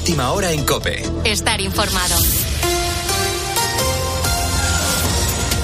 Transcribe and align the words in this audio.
Última 0.00 0.32
hora 0.32 0.50
en 0.50 0.64
Cope. 0.64 1.02
Estar 1.24 1.60
informado. 1.60 2.16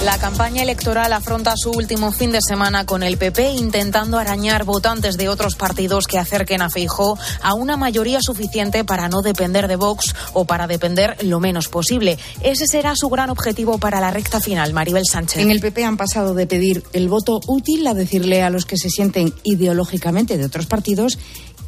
La 0.05 0.19
campaña 0.19 0.61
electoral 0.61 1.11
afronta 1.11 1.55
su 1.57 1.71
último 1.71 2.11
fin 2.11 2.31
de 2.31 2.39
semana 2.39 2.85
con 2.85 3.01
el 3.01 3.17
PP 3.17 3.53
intentando 3.53 4.19
arañar 4.19 4.63
votantes 4.63 5.17
de 5.17 5.27
otros 5.27 5.55
partidos 5.55 6.05
que 6.05 6.19
acerquen 6.19 6.61
a 6.61 6.69
Feijó 6.69 7.17
a 7.41 7.55
una 7.55 7.77
mayoría 7.77 8.21
suficiente 8.21 8.85
para 8.85 9.09
no 9.09 9.23
depender 9.23 9.67
de 9.67 9.75
Vox 9.75 10.13
o 10.33 10.45
para 10.45 10.67
depender 10.67 11.17
lo 11.25 11.39
menos 11.39 11.67
posible. 11.67 12.19
Ese 12.41 12.67
será 12.67 12.93
su 12.95 13.09
gran 13.09 13.31
objetivo 13.31 13.79
para 13.79 13.99
la 13.99 14.11
recta 14.11 14.39
final, 14.39 14.71
Maribel 14.71 15.07
Sánchez. 15.07 15.41
En 15.41 15.49
el 15.49 15.61
PP 15.61 15.83
han 15.83 15.97
pasado 15.97 16.35
de 16.35 16.45
pedir 16.45 16.83
el 16.93 17.09
voto 17.09 17.41
útil 17.47 17.87
a 17.87 17.95
decirle 17.95 18.43
a 18.43 18.51
los 18.51 18.65
que 18.65 18.77
se 18.77 18.91
sienten 18.91 19.33
ideológicamente 19.43 20.37
de 20.37 20.45
otros 20.45 20.67
partidos 20.67 21.17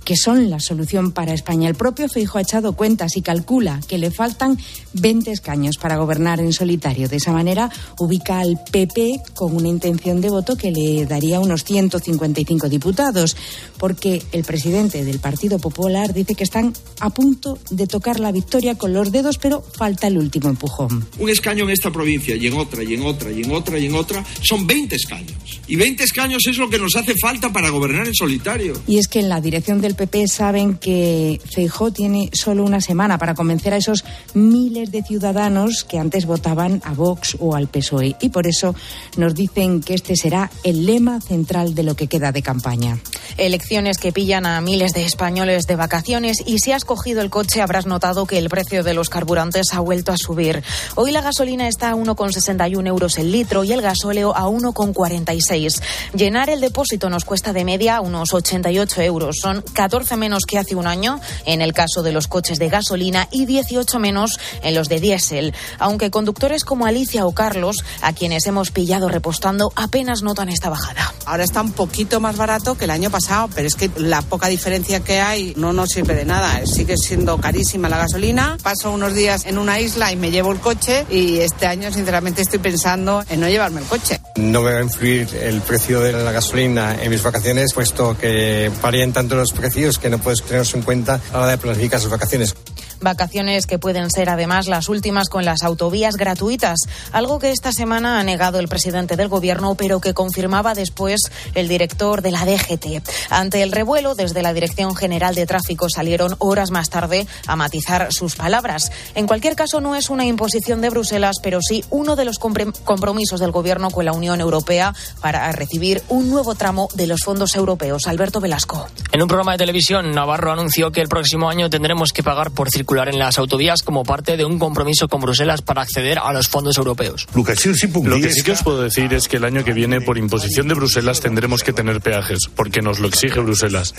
que 0.10 0.18
son 0.18 0.50
la 0.50 0.60
solución 0.60 1.12
para 1.12 1.36
España. 1.36 1.70
El 1.70 1.75
propio 1.75 2.10
Feijo 2.10 2.39
ha 2.39 2.42
echado 2.42 2.73
cuentas 2.73 3.16
y 3.16 3.21
calcula 3.21 3.80
que 3.88 4.00
le 4.00 4.10
faltan 4.10 4.57
20 4.93 5.29
escaños 5.29 5.78
para 5.78 5.97
gobernar 5.97 6.39
en 6.39 6.51
solitario. 6.51 7.07
De 7.07 7.18
esa 7.18 7.32
manera 7.32 7.70
ubica 8.00 8.39
al 8.39 8.60
PP 8.71 9.21
con 9.36 9.56
una 9.56 9.68
intención 9.68 10.20
de 10.20 10.32
voto 10.32 10.56
que 10.56 10.71
le 10.71 11.06
daría 11.06 11.39
unos 11.39 11.64
155 11.64 12.70
diputados, 12.70 13.37
porque 13.78 14.24
el 14.32 14.43
presidente 14.46 15.04
del 15.04 15.20
Partido 15.20 15.60
Popular 15.60 16.12
dice 16.12 16.34
que 16.34 16.43
están 16.43 16.73
a 17.01 17.12
punto 17.12 17.60
de 17.70 17.86
tocar 17.86 18.20
la 18.20 18.32
victoria 18.32 18.73
con 18.73 18.93
los 18.93 19.12
dedos, 19.12 19.37
pero 19.37 19.62
falta 19.62 20.07
el 20.07 20.18
último 20.18 20.50
empujón. 20.50 21.07
Un 21.20 21.29
escaño 21.29 21.65
en 21.65 21.70
esta 21.70 21.92
provincia 21.92 22.36
y 22.36 22.48
en 22.48 22.56
otra 22.56 22.82
y 22.82 22.96
en 22.96 23.04
otra 23.04 23.32
y 23.32 23.43
en 23.43 23.51
otra 23.51 23.78
y 23.78 23.86
en 23.86 23.93
otra 23.93 24.26
son 24.42 24.65
20 24.65 24.96
escaños. 24.96 25.62
Y 25.68 25.76
20 25.76 26.04
escaños 26.04 26.42
es 26.48 26.57
lo 26.57 26.68
que 26.68 26.79
nos 26.79 26.96
hace 26.96 27.14
falta 27.21 27.54
para 27.54 27.70
gobernar 27.70 28.07
en 28.07 28.15
solitario. 28.15 28.73
Y 28.87 28.98
es 28.98 29.07
que 29.07 29.20
en 29.20 29.29
la 29.29 29.39
dirección 29.39 29.82
del 29.82 29.99
PP 30.00 30.30
saben 30.30 30.78
que 30.78 31.42
Feijó 31.44 31.92
tiene 31.92 32.30
solo 32.31 32.64
una 32.64 32.80
semana 32.80 33.17
para 33.17 33.36
convencer 33.36 33.73
a 33.73 33.78
esos 33.78 34.06
miles 34.34 34.94
de 34.94 35.03
ciudadanos 35.03 35.84
que 35.84 36.00
antes 36.00 36.26
votaban 36.26 36.82
a 36.86 36.94
Vox 36.94 37.36
o 37.42 37.54
al 37.54 37.68
PSOE. 37.68 38.16
Y 38.22 38.30
por 38.30 38.48
eso 38.48 38.73
nos 39.18 39.36
dicen 39.36 39.82
que 39.82 39.96
este 39.96 40.16
será 40.16 40.52
el 40.64 40.86
lema 40.86 41.20
central 41.20 41.76
de 41.76 41.84
lo 41.84 41.96
que 41.96 42.08
queda 42.08 42.32
de 42.32 42.42
campaña. 42.42 42.98
Elecciones 43.36 43.98
que 43.98 44.14
pillan 44.14 44.46
a 44.46 44.62
miles 44.62 44.94
de 44.94 45.04
españoles 45.04 45.68
de 45.68 45.76
vacaciones 45.76 46.44
y 46.45 46.60
si 46.60 46.72
has 46.72 46.86
cogido 46.86 47.22
el 47.22 47.30
coche 47.30 47.62
habrás 47.62 47.86
notado 47.86 48.26
que 48.26 48.38
el 48.38 48.48
precio 48.48 48.84
de 48.84 48.94
los 48.94 49.10
carburantes 49.10 49.73
ha 49.73 49.82
vuelto 49.82 50.14
a 50.14 50.18
subir. 50.18 50.64
Hoy 50.95 51.12
la 51.12 51.22
gasolina 51.22 51.68
está 51.68 51.90
a 51.90 51.95
1,61 51.95 52.88
euros 52.88 53.18
el 53.18 53.34
litro 53.34 53.66
y 53.66 53.73
el 53.73 53.82
gasóleo 53.82 54.34
a 54.34 54.44
1,46. 54.44 55.82
Llenar 56.14 56.50
el 56.50 56.62
depósito 56.62 57.10
nos 57.10 57.26
cuesta 57.26 57.52
de 57.52 57.66
media 57.66 58.00
unos 58.00 58.34
88 58.34 59.02
euros. 59.02 59.36
Son 59.42 59.62
14 59.73 59.89
menos 60.18 60.45
que 60.45 60.58
hace 60.58 60.76
un 60.76 60.88
año 60.88 61.20
en 61.45 61.62
el 61.62 61.73
caso 61.73 62.04
de 62.04 62.12
los 62.12 62.28
coches 62.28 62.59
de 62.59 62.70
gasolina 62.70 63.28
y 63.32 63.45
18 63.45 64.00
menos 64.00 64.40
en 64.62 64.76
los 64.76 64.88
de 64.88 65.00
diésel. 65.00 65.54
Aunque 65.80 66.12
conductores 66.12 66.64
como 66.64 66.86
Alicia 66.86 67.26
o 67.26 67.32
Carlos, 67.32 67.84
a 68.02 68.14
quienes 68.14 68.45
hemos 68.48 68.72
pillado 68.72 69.10
repostando, 69.10 69.72
apenas 69.76 70.22
notan 70.22 70.50
esta 70.50 70.70
bajada. 70.70 71.14
Ahora 71.26 71.44
está 71.44 71.62
un 71.62 71.72
poquito 71.72 72.20
más 72.20 72.38
barato 72.38 72.76
que 72.76 72.86
el 72.86 72.92
año 72.92 73.10
pasado, 73.10 73.50
pero 73.54 73.67
es 73.67 73.76
que 73.76 73.90
la 73.98 74.22
poca 74.22 74.48
diferencia 74.48 75.00
que 75.02 75.20
hay 75.20 75.54
no 75.58 75.73
nos 75.73 75.90
sirve 75.90 76.16
de 76.16 76.26
nada. 76.26 76.66
Sigue 76.66 76.98
siendo 76.98 77.38
carísima 77.38 77.90
la 77.90 77.98
gasolina. 77.98 78.58
Paso 78.62 78.92
unos 78.92 79.14
días 79.14 79.45
en 79.45 79.58
una 79.58 79.80
isla 79.80 80.12
y 80.12 80.16
me 80.16 80.32
llevo 80.32 80.52
el 80.52 80.60
coche 80.60 81.06
y 81.10 81.40
este 81.40 81.67
año 81.67 81.92
sinceramente 81.92 82.42
estoy 82.42 82.60
pensando 82.60 83.23
en 83.30 83.40
no 83.40 83.48
llevarme 83.48 83.82
el 83.82 83.88
coche. 83.88 84.20
No 84.36 84.62
me 84.62 84.73
va 84.73 84.80
a 84.80 84.84
influir 84.84 85.28
el 85.42 85.62
precio 85.62 86.00
de 86.00 86.14
la 86.14 86.32
gasolina 86.32 86.95
en 87.02 87.10
mis 87.10 87.22
vacaciones, 87.22 87.73
puesto 87.73 88.17
que 88.17 88.72
varían 88.82 89.14
tanto 89.14 89.36
los 89.36 89.52
precios 89.52 89.69
que 90.00 90.09
no 90.09 90.17
puedes 90.17 90.42
tenerlos 90.42 90.73
en 90.73 90.81
cuenta 90.81 91.22
a 91.31 91.34
la 91.34 91.39
hora 91.39 91.52
de 91.52 91.58
planificar 91.58 92.00
sus 92.00 92.09
vacaciones. 92.09 92.56
Vacaciones 93.02 93.66
que 93.66 93.80
pueden 93.80 94.09
ser 94.09 94.30
además 94.30 94.67
las 94.67 94.89
últimas 94.89 95.30
con 95.30 95.45
las 95.45 95.64
autovías 95.64 96.16
gratuitas, 96.16 96.80
algo 97.11 97.39
que 97.39 97.52
esta 97.52 97.72
semana 97.72 98.19
ha 98.19 98.23
negado 98.23 98.59
el 98.59 98.67
presidente 98.67 99.16
del 99.16 99.28
gobierno, 99.28 99.75
pero 99.75 99.99
que 99.99 100.14
confirmaba 100.14 100.73
después 100.73 101.21
el 101.55 101.67
director 101.67 102.21
de 102.21 102.32
la 102.32 102.45
DGT. 102.45 103.08
Ante 103.30 103.61
el 103.61 103.71
revuelo, 103.71 104.15
desde 104.15 104.42
la 104.42 104.54
Dirección 104.54 104.95
General 104.95 105.36
de 105.36 105.45
Tráfico 105.45 105.88
salieron 105.89 106.36
horas 106.39 106.71
más 106.71 106.89
tarde 106.89 107.27
a 107.48 107.55
matizar 107.55 108.11
sus 108.11 108.36
palabras. 108.36 108.92
En 109.15 109.27
cualquier 109.27 109.55
caso, 109.55 109.82
no 109.82 109.95
es 109.95 110.09
una 110.09 110.26
imposición 110.26 110.82
de 110.82 110.89
Bruselas, 110.89 111.38
pero 111.42 111.59
sí 111.61 111.83
uno 111.89 112.15
de 112.15 112.26
los 112.26 112.38
compromisos 112.39 113.39
del 113.39 113.52
gobierno 113.52 113.92
con 113.92 114.05
la 114.05 114.14
Unión 114.14 114.42
Europea 114.42 114.93
para 115.21 115.52
recibir 115.52 116.02
un 116.09 116.30
nuevo 116.30 116.55
tramo 116.55 116.89
de 116.93 117.08
los 117.08 117.21
fondos 117.23 117.55
europeos. 117.55 118.08
Alberto 118.08 118.39
Velasco. 118.39 118.88
En 119.11 119.21
un 119.21 119.27
programa 119.27 119.54
de 119.54 119.59
televisión, 119.59 120.11
Navarro 120.11 120.52
anunció 120.52 120.92
que 120.92 121.02
el 121.02 121.08
próximo 121.08 121.49
año 121.49 121.70
tendremos 121.70 122.14
que 122.14 122.23
pagar 122.23 122.52
por 122.52 122.70
circular 122.89 123.10
en 123.10 123.20
las 123.20 123.38
autovías 123.38 123.83
como 123.83 124.04
parte 124.04 124.36
de 124.36 124.45
un 124.45 124.58
compromiso 124.58 125.08
con 125.08 125.22
Bruselas 125.22 125.61
para 125.61 125.83
acceder 125.83 126.17
a 126.17 126.33
los 126.33 126.48
fondos 126.48 126.76
europeos. 126.76 127.27
Lo 127.36 127.44
que 127.44 127.55
sí 127.55 128.41
que 128.41 128.51
os 128.51 128.63
puedo 128.63 128.81
decir 128.81 129.13
es 129.13 129.27
que 129.27 129.38
el 129.38 129.45
año 129.45 129.63
que 129.63 129.73
viene, 129.73 130.01
por 130.01 130.17
imposición 130.17 130.67
de 130.67 130.73
Bruselas, 130.73 131.19
tendremos 131.19 131.61
que 131.61 131.72
tener 131.72 132.01
peajes, 132.01 132.50
porque 132.55 132.81
nos 132.81 132.97
lo 132.97 133.07
exige 133.07 133.41
Bruselas. 133.41 133.94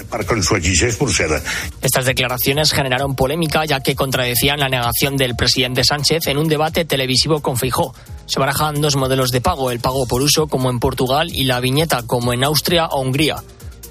Estas 1.81 2.05
declaraciones 2.05 2.73
generaron 2.73 3.15
polémica, 3.15 3.65
ya 3.65 3.79
que 3.79 3.95
contradecían 3.95 4.59
la 4.59 4.69
negación 4.69 5.17
del 5.17 5.37
presidente 5.37 5.85
Sánchez 5.85 6.27
en 6.27 6.39
un 6.39 6.49
debate 6.49 6.85
televisivo 6.85 7.41
con 7.41 7.57
Feijó. 7.57 7.95
Se 8.27 8.41
barajan 8.41 8.81
dos 8.81 8.97
modelos 8.97 9.31
de 9.31 9.41
pago, 9.41 9.71
el 9.71 9.79
pago 9.79 10.09
por 10.09 10.21
uso 10.21 10.49
como 10.49 10.69
en 10.69 10.81
Portugal 10.81 11.29
y 11.33 11.45
la 11.45 11.61
viñeta 11.61 12.03
como 12.03 12.33
en 12.33 12.43
Austria 12.43 12.87
o 12.87 13.03
Hungría. 13.03 13.37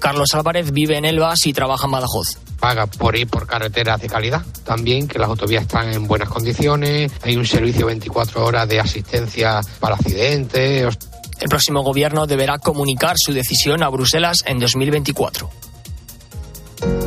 Carlos 0.00 0.34
Álvarez 0.34 0.72
vive 0.72 0.96
en 0.96 1.04
Elvas 1.04 1.46
y 1.46 1.52
trabaja 1.52 1.86
en 1.86 1.92
Badajoz 1.92 2.38
paga 2.60 2.86
por 2.86 3.16
ir 3.16 3.26
por 3.26 3.46
carreteras 3.46 4.00
de 4.00 4.08
calidad. 4.08 4.42
También 4.64 5.08
que 5.08 5.18
las 5.18 5.28
autovías 5.28 5.62
están 5.62 5.92
en 5.92 6.06
buenas 6.06 6.28
condiciones, 6.28 7.10
hay 7.22 7.36
un 7.36 7.46
servicio 7.46 7.86
24 7.86 8.44
horas 8.44 8.68
de 8.68 8.78
asistencia 8.78 9.60
para 9.80 9.96
accidentes. 9.96 10.96
El 11.40 11.48
próximo 11.48 11.82
gobierno 11.82 12.26
deberá 12.26 12.58
comunicar 12.58 13.16
su 13.18 13.32
decisión 13.32 13.82
a 13.82 13.88
Bruselas 13.88 14.44
en 14.46 14.58
2024. 14.60 15.69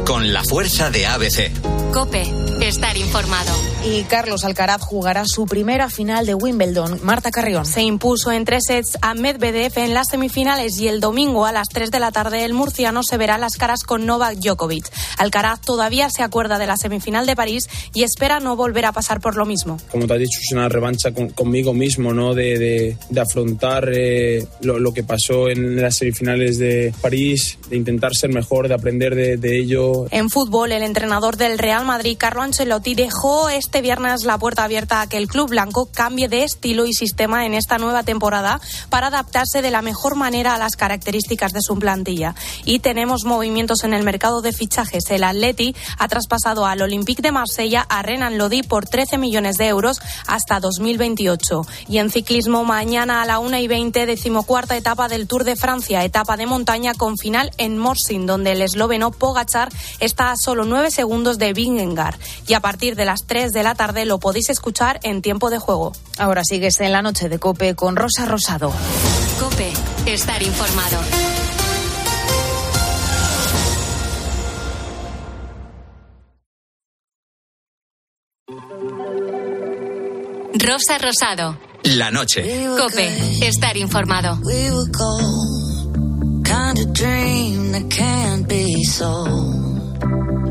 Con 0.05 0.33
la 0.33 0.43
fuerza 0.43 0.89
de 0.91 1.05
ABC. 1.05 1.51
Cope, 1.93 2.23
estar 2.61 2.97
informado. 2.97 3.51
Y 3.85 4.03
Carlos 4.03 4.43
Alcaraz 4.45 4.81
jugará 4.81 5.23
su 5.25 5.45
primera 5.45 5.89
final 5.89 6.25
de 6.25 6.33
Wimbledon. 6.33 6.99
Marta 7.03 7.29
Carrión. 7.29 7.65
Se 7.65 7.83
impuso 7.83 8.31
en 8.31 8.45
tres 8.45 8.63
sets 8.67 8.97
a 9.01 9.13
Medvedev 9.13 9.77
en 9.77 9.93
las 9.93 10.09
semifinales 10.09 10.79
y 10.79 10.87
el 10.87 10.99
domingo 10.99 11.45
a 11.45 11.51
las 11.51 11.67
3 11.69 11.91
de 11.91 11.99
la 11.99 12.11
tarde 12.11 12.45
el 12.45 12.53
murciano 12.53 13.03
se 13.03 13.17
verá 13.17 13.37
las 13.37 13.57
caras 13.57 13.83
con 13.83 14.05
Novak 14.05 14.37
Djokovic. 14.39 14.89
Alcaraz 15.17 15.61
todavía 15.61 16.09
se 16.09 16.23
acuerda 16.23 16.57
de 16.57 16.67
la 16.67 16.77
semifinal 16.77 17.25
de 17.27 17.35
París 17.35 17.69
y 17.93 18.03
espera 18.03 18.39
no 18.39 18.55
volver 18.55 18.85
a 18.85 18.91
pasar 18.91 19.21
por 19.21 19.35
lo 19.35 19.45
mismo. 19.45 19.77
Como 19.91 20.07
te 20.07 20.13
has 20.13 20.19
dicho, 20.19 20.39
es 20.41 20.51
una 20.51 20.69
revancha 20.69 21.11
conmigo 21.35 21.73
mismo, 21.73 22.13
¿no? 22.13 22.33
De, 22.33 22.97
afrontar 23.15 23.89
eh, 23.93 24.45
lo, 24.61 24.93
que 24.93 25.03
pasó 25.03 25.49
en 25.49 25.81
las 25.81 25.97
semifinales 25.97 26.57
de 26.57 26.93
París, 27.01 27.57
de 27.69 27.77
intentar 27.77 28.15
ser 28.15 28.31
mejor, 28.31 28.67
de 28.67 28.73
aprender 28.73 29.15
de, 29.15 29.37
de 29.37 29.59
ello. 29.59 29.92
En 30.11 30.29
fútbol, 30.29 30.71
el 30.71 30.83
entrenador 30.83 31.37
del 31.37 31.57
Real 31.57 31.85
Madrid, 31.85 32.17
Carlo 32.17 32.41
Ancelotti, 32.41 32.95
dejó 32.95 33.49
este 33.49 33.81
viernes 33.81 34.23
la 34.23 34.37
puerta 34.37 34.63
abierta 34.63 35.01
a 35.01 35.07
que 35.07 35.17
el 35.17 35.27
club 35.27 35.49
blanco 35.49 35.89
cambie 35.91 36.27
de 36.27 36.43
estilo 36.43 36.85
y 36.85 36.93
sistema 36.93 37.45
en 37.45 37.53
esta 37.53 37.77
nueva 37.77 38.03
temporada 38.03 38.59
para 38.89 39.07
adaptarse 39.07 39.61
de 39.61 39.71
la 39.71 39.81
mejor 39.81 40.15
manera 40.15 40.55
a 40.55 40.57
las 40.57 40.75
características 40.75 41.53
de 41.53 41.61
su 41.61 41.77
plantilla. 41.77 42.35
Y 42.65 42.79
tenemos 42.79 43.25
movimientos 43.25 43.83
en 43.83 43.93
el 43.93 44.03
mercado 44.03 44.41
de 44.41 44.53
fichajes. 44.53 45.09
El 45.09 45.23
Atleti 45.23 45.75
ha 45.97 46.07
traspasado 46.07 46.65
al 46.65 46.81
Olympique 46.81 47.21
de 47.21 47.31
Marsella 47.31 47.85
a 47.89 48.01
Renan 48.01 48.37
Lodi 48.37 48.63
por 48.63 48.85
13 48.85 49.17
millones 49.17 49.57
de 49.57 49.67
euros 49.67 49.99
hasta 50.27 50.59
2028. 50.59 51.61
Y 51.87 51.97
en 51.97 52.09
ciclismo, 52.09 52.63
mañana 52.63 53.21
a 53.21 53.25
la 53.25 53.39
1 53.39 53.57
y 53.57 53.67
20, 53.67 54.05
decimocuarta 54.05 54.77
etapa 54.77 55.07
del 55.07 55.27
Tour 55.27 55.43
de 55.43 55.55
Francia, 55.55 56.03
etapa 56.03 56.37
de 56.37 56.45
montaña 56.45 56.93
con 56.93 57.17
final 57.17 57.51
en 57.57 57.77
Morsin, 57.77 58.25
donde 58.25 58.51
el 58.51 58.61
esloveno 58.61 59.11
Pogachar 59.11 59.69
está 59.99 60.31
a 60.31 60.35
solo 60.35 60.65
9 60.65 60.91
segundos 60.91 61.37
de 61.37 61.53
Vingegaard. 61.53 62.19
Y 62.47 62.53
a 62.53 62.59
partir 62.59 62.95
de 62.95 63.05
las 63.05 63.25
3 63.25 63.51
de 63.51 63.63
la 63.63 63.75
tarde 63.75 64.05
lo 64.05 64.19
podéis 64.19 64.49
escuchar 64.49 64.99
en 65.03 65.21
tiempo 65.21 65.49
de 65.49 65.59
juego. 65.59 65.93
Ahora 66.17 66.43
sigues 66.43 66.79
en 66.81 66.91
la 66.91 67.01
noche 67.01 67.29
de 67.29 67.39
Cope 67.39 67.75
con 67.75 67.95
Rosa 67.95 68.25
Rosado. 68.25 68.71
Cope, 69.39 69.71
estar 70.05 70.41
informado. 70.41 70.99
Rosa 80.55 80.97
Rosado. 80.97 81.57
La 81.83 82.09
noche. 82.09 82.67
Cope, 82.77 83.47
estar 83.47 83.75
informado. 83.75 84.39
We 84.43 84.69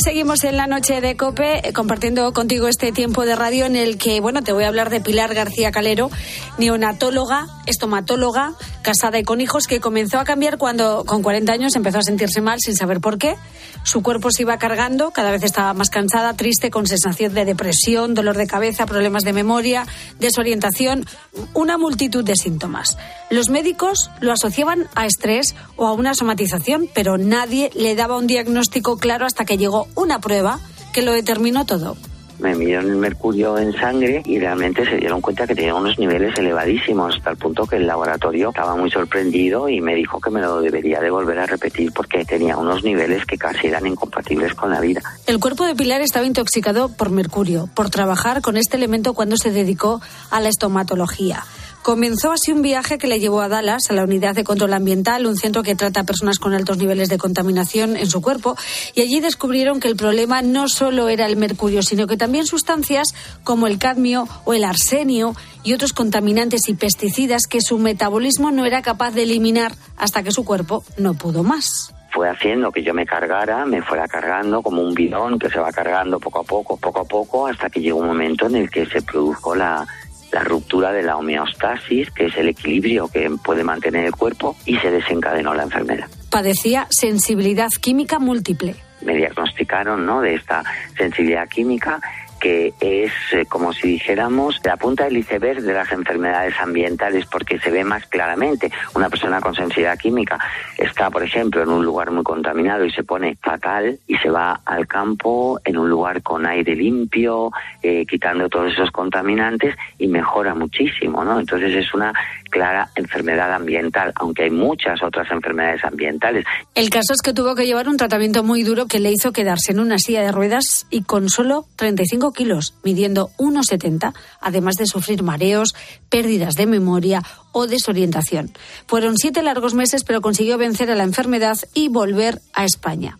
Seguimos 0.00 0.44
en 0.44 0.56
la 0.56 0.66
noche 0.66 1.00
de 1.00 1.16
Cope 1.16 1.68
eh, 1.68 1.72
compartiendo 1.72 2.32
contigo 2.32 2.68
este 2.68 2.90
tiempo 2.90 3.26
de 3.26 3.36
radio 3.36 3.66
en 3.66 3.76
el 3.76 3.98
que, 3.98 4.20
bueno, 4.20 4.42
te 4.42 4.52
voy 4.52 4.64
a 4.64 4.68
hablar 4.68 4.88
de 4.88 5.00
Pilar 5.00 5.34
García 5.34 5.70
Calero, 5.72 6.10
neonatóloga, 6.58 7.48
estomatóloga, 7.66 8.54
casada 8.82 9.18
y 9.18 9.24
con 9.24 9.40
hijos, 9.40 9.66
que 9.66 9.80
comenzó 9.80 10.18
a 10.18 10.24
cambiar 10.24 10.58
cuando 10.58 11.04
con 11.04 11.22
40 11.22 11.52
años 11.52 11.76
empezó 11.76 11.98
a 11.98 12.02
sentirse 12.02 12.40
mal 12.40 12.60
sin 12.60 12.76
saber 12.76 13.00
por 13.00 13.18
qué. 13.18 13.36
Su 13.82 14.02
cuerpo 14.02 14.30
se 14.30 14.42
iba 14.42 14.58
cargando, 14.58 15.10
cada 15.10 15.30
vez 15.30 15.42
estaba 15.42 15.72
más 15.74 15.90
cansada, 15.90 16.34
triste, 16.34 16.70
con 16.70 16.86
sensación 16.86 17.34
de 17.34 17.44
depresión, 17.44 18.14
dolor 18.14 18.36
de 18.36 18.46
cabeza, 18.46 18.86
problemas 18.86 19.24
de 19.24 19.32
memoria, 19.32 19.86
desorientación, 20.18 21.06
una 21.54 21.78
multitud 21.78 22.24
de 22.24 22.36
síntomas. 22.36 22.98
Los 23.30 23.48
médicos 23.48 24.10
lo 24.20 24.32
asociaban 24.32 24.88
a 24.94 25.06
estrés 25.06 25.54
o 25.76 25.86
a 25.86 25.92
una 25.92 26.14
somatización, 26.14 26.88
pero 26.94 27.18
nadie 27.18 27.70
le 27.74 27.94
daba 27.94 28.18
un 28.18 28.26
diagnóstico 28.26 28.98
claro 28.98 29.26
hasta 29.26 29.44
que 29.44 29.56
llegó 29.56 29.88
una 29.94 30.20
prueba 30.20 30.60
que 30.92 31.02
lo 31.02 31.12
determinó 31.12 31.64
todo 31.64 31.96
me 32.40 32.54
midieron 32.54 32.90
el 32.90 32.96
mercurio 32.96 33.58
en 33.58 33.72
sangre 33.72 34.22
y 34.24 34.38
realmente 34.38 34.84
se 34.84 34.96
dieron 34.96 35.20
cuenta 35.20 35.46
que 35.46 35.54
tenía 35.54 35.74
unos 35.74 35.98
niveles 35.98 36.36
elevadísimos, 36.36 37.16
hasta 37.16 37.30
el 37.30 37.36
punto 37.36 37.66
que 37.66 37.76
el 37.76 37.86
laboratorio 37.86 38.50
estaba 38.50 38.76
muy 38.76 38.90
sorprendido 38.90 39.68
y 39.68 39.80
me 39.80 39.94
dijo 39.94 40.20
que 40.20 40.30
me 40.30 40.40
lo 40.40 40.60
debería 40.60 41.00
de 41.00 41.10
volver 41.10 41.38
a 41.38 41.46
repetir 41.46 41.92
porque 41.92 42.24
tenía 42.24 42.56
unos 42.56 42.82
niveles 42.82 43.24
que 43.24 43.38
casi 43.38 43.68
eran 43.68 43.86
incompatibles 43.86 44.54
con 44.54 44.70
la 44.70 44.80
vida. 44.80 45.02
El 45.26 45.38
cuerpo 45.38 45.64
de 45.64 45.74
Pilar 45.74 46.00
estaba 46.00 46.26
intoxicado 46.26 46.88
por 46.88 47.10
mercurio, 47.10 47.68
por 47.74 47.90
trabajar 47.90 48.40
con 48.42 48.56
este 48.56 48.76
elemento 48.76 49.14
cuando 49.14 49.36
se 49.36 49.50
dedicó 49.50 50.00
a 50.30 50.40
la 50.40 50.48
estomatología. 50.48 51.44
Comenzó 51.82 52.30
así 52.30 52.52
un 52.52 52.60
viaje 52.60 52.98
que 52.98 53.08
le 53.08 53.20
llevó 53.20 53.40
a 53.40 53.48
Dallas, 53.48 53.90
a 53.90 53.94
la 53.94 54.04
Unidad 54.04 54.34
de 54.34 54.44
Control 54.44 54.74
Ambiental, 54.74 55.26
un 55.26 55.36
centro 55.36 55.62
que 55.62 55.74
trata 55.74 56.00
a 56.00 56.04
personas 56.04 56.38
con 56.38 56.52
altos 56.52 56.76
niveles 56.76 57.08
de 57.08 57.16
contaminación 57.16 57.96
en 57.96 58.06
su 58.06 58.20
cuerpo, 58.20 58.54
y 58.94 59.00
allí 59.00 59.20
descubrieron 59.20 59.80
que 59.80 59.88
el 59.88 59.96
problema 59.96 60.42
no 60.42 60.68
solo 60.68 61.08
era 61.08 61.24
el 61.24 61.38
mercurio, 61.38 61.82
sino 61.82 62.06
que 62.06 62.18
también 62.18 62.44
sustancias 62.44 63.14
como 63.44 63.66
el 63.66 63.78
cadmio 63.78 64.28
o 64.44 64.52
el 64.52 64.64
arsenio 64.64 65.34
y 65.64 65.72
otros 65.72 65.94
contaminantes 65.94 66.68
y 66.68 66.74
pesticidas 66.74 67.46
que 67.46 67.62
su 67.62 67.78
metabolismo 67.78 68.50
no 68.50 68.66
era 68.66 68.82
capaz 68.82 69.12
de 69.12 69.22
eliminar 69.22 69.72
hasta 69.96 70.22
que 70.22 70.32
su 70.32 70.44
cuerpo 70.44 70.84
no 70.98 71.14
pudo 71.14 71.42
más. 71.42 71.94
Fue 72.12 72.28
haciendo 72.28 72.72
que 72.72 72.82
yo 72.82 72.92
me 72.92 73.06
cargara, 73.06 73.64
me 73.64 73.82
fuera 73.82 74.06
cargando 74.06 74.62
como 74.62 74.82
un 74.82 74.92
bidón 74.92 75.38
que 75.38 75.48
se 75.48 75.60
va 75.60 75.72
cargando 75.72 76.18
poco 76.18 76.40
a 76.40 76.44
poco, 76.44 76.76
poco 76.76 77.00
a 77.00 77.04
poco, 77.04 77.46
hasta 77.46 77.70
que 77.70 77.80
llegó 77.80 78.00
un 78.00 78.08
momento 78.08 78.46
en 78.46 78.56
el 78.56 78.70
que 78.70 78.84
se 78.86 79.00
produjo 79.00 79.54
la, 79.54 79.86
la 80.32 80.44
ruptura 80.44 80.92
de 80.92 81.02
la 81.02 81.16
homeostasis, 81.16 82.10
que 82.10 82.26
es 82.26 82.36
el 82.36 82.48
equilibrio 82.48 83.08
que 83.08 83.30
puede 83.42 83.64
mantener 83.64 84.04
el 84.04 84.12
cuerpo, 84.12 84.56
y 84.64 84.76
se 84.78 84.90
desencadenó 84.90 85.54
la 85.54 85.64
enfermedad. 85.64 86.08
Padecía 86.30 86.86
sensibilidad 86.90 87.68
química 87.80 88.18
múltiple. 88.18 88.76
Me 89.02 89.16
diagnosticaron 89.16 90.04
¿no? 90.04 90.20
de 90.20 90.34
esta 90.34 90.62
sensibilidad 90.96 91.48
química 91.48 92.00
que 92.40 92.72
es 92.80 93.12
eh, 93.32 93.46
como 93.46 93.72
si 93.72 93.88
dijéramos 93.88 94.60
la 94.64 94.76
punta 94.76 95.04
del 95.04 95.18
iceberg 95.18 95.62
de 95.62 95.74
las 95.74 95.92
enfermedades 95.92 96.54
ambientales 96.58 97.26
porque 97.26 97.58
se 97.58 97.70
ve 97.70 97.84
más 97.84 98.06
claramente. 98.06 98.72
Una 98.94 99.08
persona 99.08 99.40
con 99.40 99.54
sensibilidad 99.54 99.98
química 99.98 100.38
está, 100.76 101.10
por 101.10 101.22
ejemplo, 101.22 101.62
en 101.62 101.68
un 101.68 101.84
lugar 101.84 102.10
muy 102.10 102.24
contaminado 102.24 102.84
y 102.84 102.90
se 102.90 103.04
pone 103.04 103.36
fatal 103.42 103.98
y 104.06 104.16
se 104.16 104.30
va 104.30 104.60
al 104.64 104.88
campo 104.88 105.60
en 105.64 105.78
un 105.78 105.88
lugar 105.88 106.22
con 106.22 106.46
aire 106.46 106.74
limpio, 106.74 107.52
eh, 107.82 108.06
quitando 108.06 108.48
todos 108.48 108.72
esos 108.72 108.90
contaminantes 108.90 109.76
y 109.98 110.08
mejora 110.08 110.54
muchísimo, 110.54 111.24
¿no? 111.24 111.38
Entonces 111.38 111.74
es 111.74 111.92
una 111.94 112.12
clara 112.50 112.90
enfermedad 112.96 113.52
ambiental, 113.54 114.12
aunque 114.16 114.44
hay 114.44 114.50
muchas 114.50 115.02
otras 115.02 115.30
enfermedades 115.30 115.84
ambientales. 115.84 116.44
El 116.74 116.90
caso 116.90 117.12
es 117.14 117.22
que 117.22 117.32
tuvo 117.32 117.54
que 117.54 117.66
llevar 117.66 117.88
un 117.88 117.96
tratamiento 117.96 118.42
muy 118.42 118.62
duro 118.62 118.86
que 118.86 118.98
le 118.98 119.10
hizo 119.10 119.32
quedarse 119.32 119.72
en 119.72 119.80
una 119.80 119.98
silla 119.98 120.22
de 120.22 120.32
ruedas 120.32 120.86
y 120.90 121.02
con 121.02 121.28
solo 121.28 121.64
35 121.76 122.29
kilos, 122.32 122.74
midiendo 122.82 123.30
1,70, 123.38 124.14
además 124.40 124.76
de 124.76 124.86
sufrir 124.86 125.22
mareos, 125.22 125.74
pérdidas 126.08 126.54
de 126.54 126.66
memoria 126.66 127.22
o 127.52 127.66
desorientación. 127.66 128.52
Fueron 128.86 129.16
siete 129.16 129.42
largos 129.42 129.74
meses, 129.74 130.04
pero 130.04 130.20
consiguió 130.20 130.58
vencer 130.58 130.90
a 130.90 130.96
la 130.96 131.04
enfermedad 131.04 131.58
y 131.74 131.88
volver 131.88 132.40
a 132.52 132.64
España. 132.64 133.18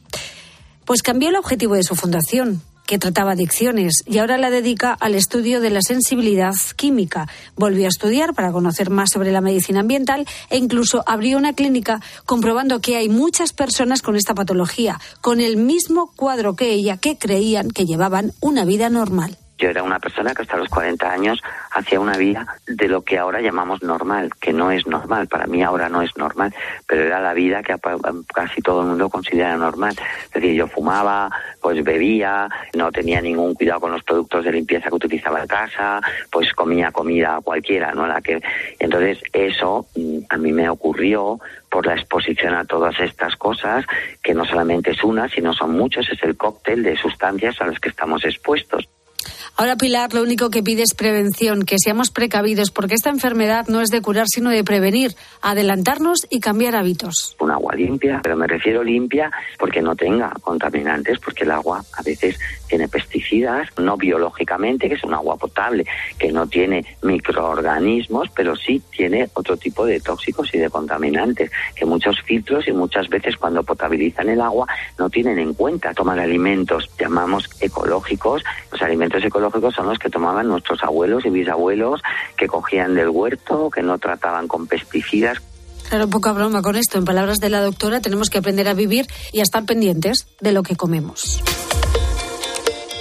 Pues 0.85 1.03
cambió 1.03 1.29
el 1.29 1.37
objetivo 1.37 1.75
de 1.75 1.85
su 1.85 1.95
fundación 1.95 2.63
que 2.91 2.99
trataba 2.99 3.33
adicciones 3.33 4.03
y 4.05 4.19
ahora 4.19 4.37
la 4.37 4.51
dedica 4.51 4.93
al 4.93 5.15
estudio 5.15 5.61
de 5.61 5.71
la 5.71 5.81
sensibilidad 5.81 6.55
química. 6.75 7.29
Volvió 7.55 7.85
a 7.85 7.89
estudiar 7.89 8.35
para 8.35 8.51
conocer 8.51 8.91
más 8.91 9.11
sobre 9.11 9.31
la 9.31 9.41
medicina 9.41 9.79
ambiental 9.79 10.27
e 10.49 10.57
incluso 10.57 11.05
abrió 11.07 11.39
una 11.39 11.53
clínica 11.53 12.01
comprobando 12.27 12.81
que 12.81 12.97
hay 12.97 13.09
muchas 13.09 13.53
personas 13.53 14.03
con 14.03 14.17
esta 14.17 14.35
patología, 14.35 14.99
con 15.21 15.41
el 15.41 15.57
mismo 15.57 16.11
cuadro 16.17 16.57
que 16.57 16.73
ella, 16.73 16.97
que 16.97 17.17
creían 17.17 17.71
que 17.71 17.87
llevaban 17.87 18.33
una 18.41 18.65
vida 18.65 18.91
normal. 18.91 19.39
Yo 19.61 19.69
era 19.69 19.83
una 19.83 19.99
persona 19.99 20.35
que 20.35 20.41
hasta 20.41 20.57
los 20.57 20.71
40 20.71 21.11
años 21.13 21.43
hacía 21.71 22.01
una 22.01 22.17
vida 22.17 22.47
de 22.67 22.89
lo 22.89 23.03
que 23.03 23.19
ahora 23.19 23.43
llamamos 23.43 23.83
normal, 23.83 24.31
que 24.41 24.55
no 24.55 24.71
es 24.71 24.87
normal, 24.87 25.29
para 25.29 25.47
mí 25.47 25.63
ahora 25.63 25.91
no 25.91 26.01
es 26.01 26.17
normal, 26.17 26.55
pero 26.87 27.03
era 27.05 27.21
la 27.21 27.35
vida 27.35 27.63
que 27.63 27.77
casi 28.35 28.63
todo 28.63 28.81
el 28.81 28.89
mundo 28.89 29.11
considera 29.11 29.57
normal. 29.59 29.95
Es 30.25 30.31
decir, 30.33 30.55
yo 30.55 30.67
fumaba, 30.67 31.31
pues 31.61 31.85
bebía, 31.85 32.49
no 32.75 32.91
tenía 32.91 33.21
ningún 33.21 33.53
cuidado 33.53 33.81
con 33.81 33.93
los 33.93 34.03
productos 34.03 34.47
de 34.47 34.53
limpieza 34.53 34.89
que 34.89 34.95
utilizaba 34.95 35.43
en 35.43 35.47
casa, 35.47 36.01
pues 36.33 36.55
comía 36.55 36.91
comida 36.91 37.39
cualquiera, 37.45 37.93
¿no? 37.93 38.07
La 38.07 38.23
que 38.23 38.41
entonces 38.79 39.19
eso 39.35 39.87
mm, 39.95 40.21
a 40.31 40.39
mí 40.39 40.53
me 40.53 40.71
ocurrió 40.71 41.39
por 41.71 41.85
la 41.87 41.95
exposición 41.95 42.55
a 42.55 42.65
todas 42.65 42.99
estas 42.99 43.37
cosas, 43.37 43.85
que 44.23 44.33
no 44.33 44.47
solamente 44.47 44.93
es 44.93 45.05
una, 45.05 45.29
sino 45.29 45.53
son 45.53 45.73
muchos, 45.73 46.09
es 46.11 46.23
el 46.23 46.37
cóctel 46.37 46.83
de 46.83 46.97
sustancias 46.97 47.61
a 47.61 47.67
las 47.67 47.79
que 47.79 47.91
estamos 47.91 48.25
expuestos. 48.25 48.89
Ahora, 49.57 49.77
Pilar, 49.77 50.15
lo 50.15 50.23
único 50.23 50.51
que 50.51 50.63
pide 50.63 50.83
es 50.83 50.95
prevención, 50.95 51.65
que 51.65 51.77
seamos 51.79 52.11
precavidos, 52.11 52.71
porque 52.71 52.95
esta 52.95 53.11
enfermedad 53.11 53.67
no 53.69 53.81
es 53.81 53.91
de 53.91 54.01
curar, 54.01 54.27
sino 54.27 54.51
de 54.51 54.65
prevenir, 54.65 55.15
adelantarnos 55.43 56.27
y 56.31 56.41
cambiar 56.41 56.77
hábitos. 56.77 57.37
Un 57.41 57.51
agua 57.51 57.75
limpia, 57.75 58.21
pero 58.23 58.37
me 58.37 58.47
refiero 58.47 58.83
limpia 58.83 59.31
porque 59.59 59.83
no 59.83 59.95
tenga 59.95 60.33
contaminantes, 60.43 61.19
porque 61.19 61.45
el 61.45 61.51
agua 61.51 61.85
a 61.93 62.03
veces 62.03 62.39
tiene 62.71 62.89
pesticidas, 62.89 63.69
no 63.79 63.97
biológicamente, 63.97 64.89
que 64.89 64.95
es 64.95 65.03
un 65.03 65.13
agua 65.13 65.37
potable, 65.37 65.85
que 66.19 66.31
no 66.31 66.47
tiene 66.47 66.87
microorganismos, 67.03 68.31
pero 68.31 68.55
sí 68.55 68.81
tiene 68.97 69.29
otro 69.35 69.57
tipo 69.57 69.85
de 69.85 70.01
tóxicos 70.01 70.55
y 70.55 70.59
de 70.59 70.71
contaminantes, 70.71 71.51
que 71.75 71.85
muchos 71.85 72.23
filtros 72.23 72.69
y 72.69 72.73
muchas 72.73 73.09
veces 73.09 73.37
cuando 73.37 73.65
potabilizan 73.65 74.29
el 74.29 74.41
agua 74.41 74.69
no 74.99 75.11
tienen 75.11 75.41
en 75.41 75.53
cuenta. 75.55 75.93
Tomar 75.93 76.21
alimentos, 76.21 76.89
llamamos 76.99 77.51
ecológicos, 77.61 78.45
los 78.71 78.81
alimentos 78.81 79.25
ecológicos 79.25 79.75
son 79.75 79.89
los 79.89 79.99
que 79.99 80.09
tomaban 80.09 80.47
nuestros 80.47 80.83
abuelos 80.85 81.27
y 81.27 81.31
bisabuelos, 81.31 82.01
que 82.37 82.47
cogían 82.47 82.95
del 82.95 83.09
huerto, 83.09 83.69
que 83.69 83.83
no 83.83 83.99
trataban 83.99 84.47
con 84.47 84.69
pesticidas. 84.69 85.39
Claro, 85.89 86.09
poca 86.09 86.33
broma 86.33 86.63
con 86.63 86.77
esto. 86.77 86.99
En 86.99 87.05
palabras 87.05 87.41
de 87.41 87.51
la 87.51 87.61
doctora, 87.61 88.01
tenemos 88.01 88.31
que 88.31 88.39
aprender 88.39 88.69
a 88.69 88.75
vivir 88.75 89.09
y 89.33 89.41
a 89.41 89.43
estar 89.43 89.65
pendientes 89.65 90.29
de 90.41 90.53
lo 90.53 90.63
que 90.63 90.77
comemos. 90.77 91.43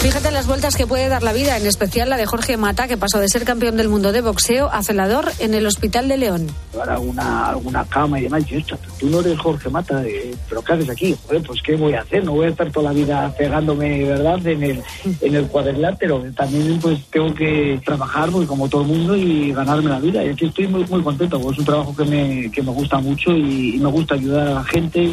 Fíjate 0.00 0.30
las 0.30 0.46
vueltas 0.46 0.76
que 0.76 0.86
puede 0.86 1.08
dar 1.08 1.24
la 1.24 1.32
vida, 1.32 1.56
en 1.56 1.66
especial 1.66 2.08
la 2.08 2.16
de 2.16 2.24
Jorge 2.24 2.56
Mata, 2.56 2.86
que 2.86 2.96
pasó 2.96 3.18
de 3.18 3.28
ser 3.28 3.44
campeón 3.44 3.76
del 3.76 3.88
mundo 3.88 4.12
de 4.12 4.20
boxeo 4.20 4.70
a 4.72 4.84
celador 4.84 5.32
en 5.40 5.54
el 5.54 5.66
Hospital 5.66 6.06
de 6.06 6.16
León. 6.16 6.46
Alguna, 6.88 7.48
alguna 7.48 7.84
cama 7.84 8.20
y 8.20 8.22
demás. 8.22 8.46
Yo, 8.46 8.58
tú 9.00 9.10
no 9.10 9.18
eres 9.18 9.36
Jorge 9.40 9.68
Mata, 9.68 10.00
pero 10.48 10.62
¿qué 10.62 10.72
haces 10.72 10.88
aquí? 10.88 11.16
pues 11.26 11.60
¿qué 11.62 11.74
voy 11.74 11.94
a 11.94 12.02
hacer? 12.02 12.24
No 12.24 12.32
voy 12.32 12.46
a 12.46 12.50
estar 12.50 12.70
toda 12.70 12.92
la 12.92 12.92
vida 12.92 13.34
pegándome, 13.36 14.04
¿verdad?, 14.04 14.46
en 14.46 14.62
el, 14.62 14.82
en 15.20 15.34
el 15.34 15.48
cuadrilátero. 15.48 16.24
También 16.36 16.78
pues 16.78 17.00
tengo 17.10 17.34
que 17.34 17.80
trabajar, 17.84 18.30
pues, 18.30 18.46
como 18.46 18.68
todo 18.68 18.82
el 18.82 18.88
mundo, 18.88 19.16
y 19.16 19.52
ganarme 19.52 19.90
la 19.90 19.98
vida. 19.98 20.24
Y 20.24 20.28
aquí 20.28 20.46
estoy 20.46 20.68
muy, 20.68 20.84
muy 20.84 21.02
contento, 21.02 21.40
porque 21.40 21.54
es 21.54 21.58
un 21.58 21.66
trabajo 21.66 21.96
que 21.96 22.04
me, 22.04 22.50
que 22.52 22.62
me 22.62 22.70
gusta 22.70 22.98
mucho 22.98 23.32
y, 23.32 23.74
y 23.74 23.78
me 23.78 23.90
gusta 23.90 24.14
ayudar 24.14 24.46
a 24.46 24.54
la 24.54 24.64
gente. 24.64 25.12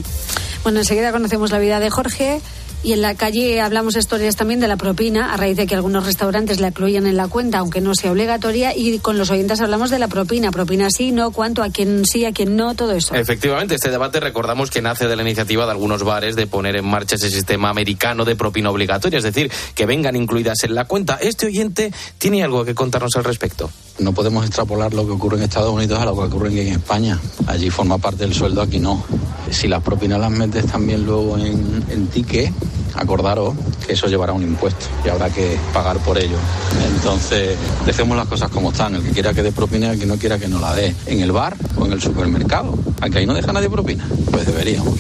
Bueno, 0.62 0.80
enseguida 0.80 1.12
conocemos 1.12 1.51
la 1.51 1.60
vida 1.60 1.80
de 1.80 1.89
Jorge. 1.89 2.39
Y 2.86 2.94
en 2.94 3.01
la 3.01 3.15
calle 3.15 3.62
hablamos 3.62 3.96
historias 3.96 4.36
también 4.36 4.60
de 4.60 4.68
la 4.68 4.77
propina, 4.77 5.34
a 5.34 5.38
raíz 5.38 5.58
de 5.58 5.65
que 5.65 5.74
algunos 5.74 6.06
restaurantes 6.06 6.60
la 6.60 6.68
incluyen 6.68 7.08
en 7.08 7.18
la 7.18 7.27
cuenta, 7.27 7.58
aunque 7.58 7.82
no 7.82 7.96
sea 7.96 8.12
obligatoria. 8.12 8.77
Y 8.77 9.00
con 9.00 9.18
los 9.18 9.32
oyentes 9.32 9.60
hablamos 9.60 9.89
de 9.89 9.98
la 9.98 10.08
propina. 10.08 10.51
Propina 10.51 10.92
sí, 10.92 11.12
no, 11.12 11.32
cuánto, 11.32 11.63
a 11.63 11.72
quién 11.72 12.06
sí, 12.06 12.25
a 12.25 12.32
quién 12.32 12.56
no, 12.56 12.75
todo 12.75 12.92
eso. 12.92 13.15
Efectivamente, 13.15 13.74
este 13.74 13.89
debate 13.89 14.20
recordamos 14.20 14.70
que 14.70 14.84
nace 14.84 15.08
de 15.08 15.15
la 15.15 15.24
iniciativa 15.24 15.65
de 15.65 15.72
algunos 15.72 16.04
bares 16.04 16.36
de 16.36 16.46
poner 16.46 16.75
en 16.75 16.86
marcha 16.86 17.15
ese 17.15 17.32
sistema 17.32 17.72
americano 17.72 18.24
de 18.24 18.36
propina 18.36 18.70
obligatoria, 18.70 19.18
es 19.18 19.24
decir, 19.24 19.51
que 19.74 19.88
vengan 19.88 20.15
incluidas 20.15 20.63
en 20.63 20.75
la 20.75 20.86
cuenta. 20.86 21.18
Este 21.20 21.48
oyente 21.48 21.92
tiene 22.20 22.44
algo 22.44 22.65
que 22.65 22.75
contarnos 22.75 23.15
al 23.15 23.24
respecto. 23.24 23.72
No 23.99 24.11
podemos 24.11 24.45
extrapolar 24.45 24.93
lo 24.93 25.05
que 25.05 25.11
ocurre 25.13 25.37
en 25.37 25.43
Estados 25.43 25.71
Unidos 25.71 25.99
a 25.99 26.05
lo 26.05 26.15
que 26.15 26.23
ocurre 26.23 26.49
en 26.49 26.73
España. 26.73 27.19
Allí 27.47 27.69
forma 27.69 27.97
parte 27.97 28.25
del 28.25 28.33
sueldo, 28.33 28.61
aquí 28.61 28.79
no. 28.79 29.03
Si 29.51 29.67
las 29.67 29.81
propinas 29.81 30.19
las 30.19 30.31
metes 30.31 30.65
también 30.65 31.05
luego 31.05 31.37
en, 31.37 31.83
en 31.89 32.07
ticket, 32.07 32.51
acordaros 32.95 33.53
que 33.85 33.93
eso 33.93 34.07
llevará 34.07 34.33
un 34.33 34.43
impuesto 34.43 34.85
y 35.05 35.09
habrá 35.09 35.29
que 35.29 35.57
pagar 35.73 35.97
por 35.99 36.17
ello. 36.17 36.37
Entonces, 36.95 37.57
dejemos 37.85 38.17
las 38.17 38.27
cosas 38.27 38.49
como 38.49 38.71
están. 38.71 38.95
El 38.95 39.03
que 39.03 39.11
quiera 39.11 39.33
que 39.33 39.43
dé 39.43 39.51
propina, 39.51 39.91
el 39.91 39.99
que 39.99 40.05
no 40.05 40.17
quiera 40.17 40.37
que 40.39 40.47
no 40.47 40.59
la 40.59 40.73
dé. 40.73 40.95
En 41.05 41.19
el 41.21 41.31
bar 41.31 41.55
o 41.77 41.85
en 41.85 41.93
el 41.93 42.01
supermercado. 42.01 42.77
Aquí 43.01 43.19
ahí 43.19 43.25
no 43.25 43.33
deja 43.33 43.53
nadie 43.53 43.69
propina. 43.69 44.05
Pues 44.31 44.45
deberíamos. 44.45 44.95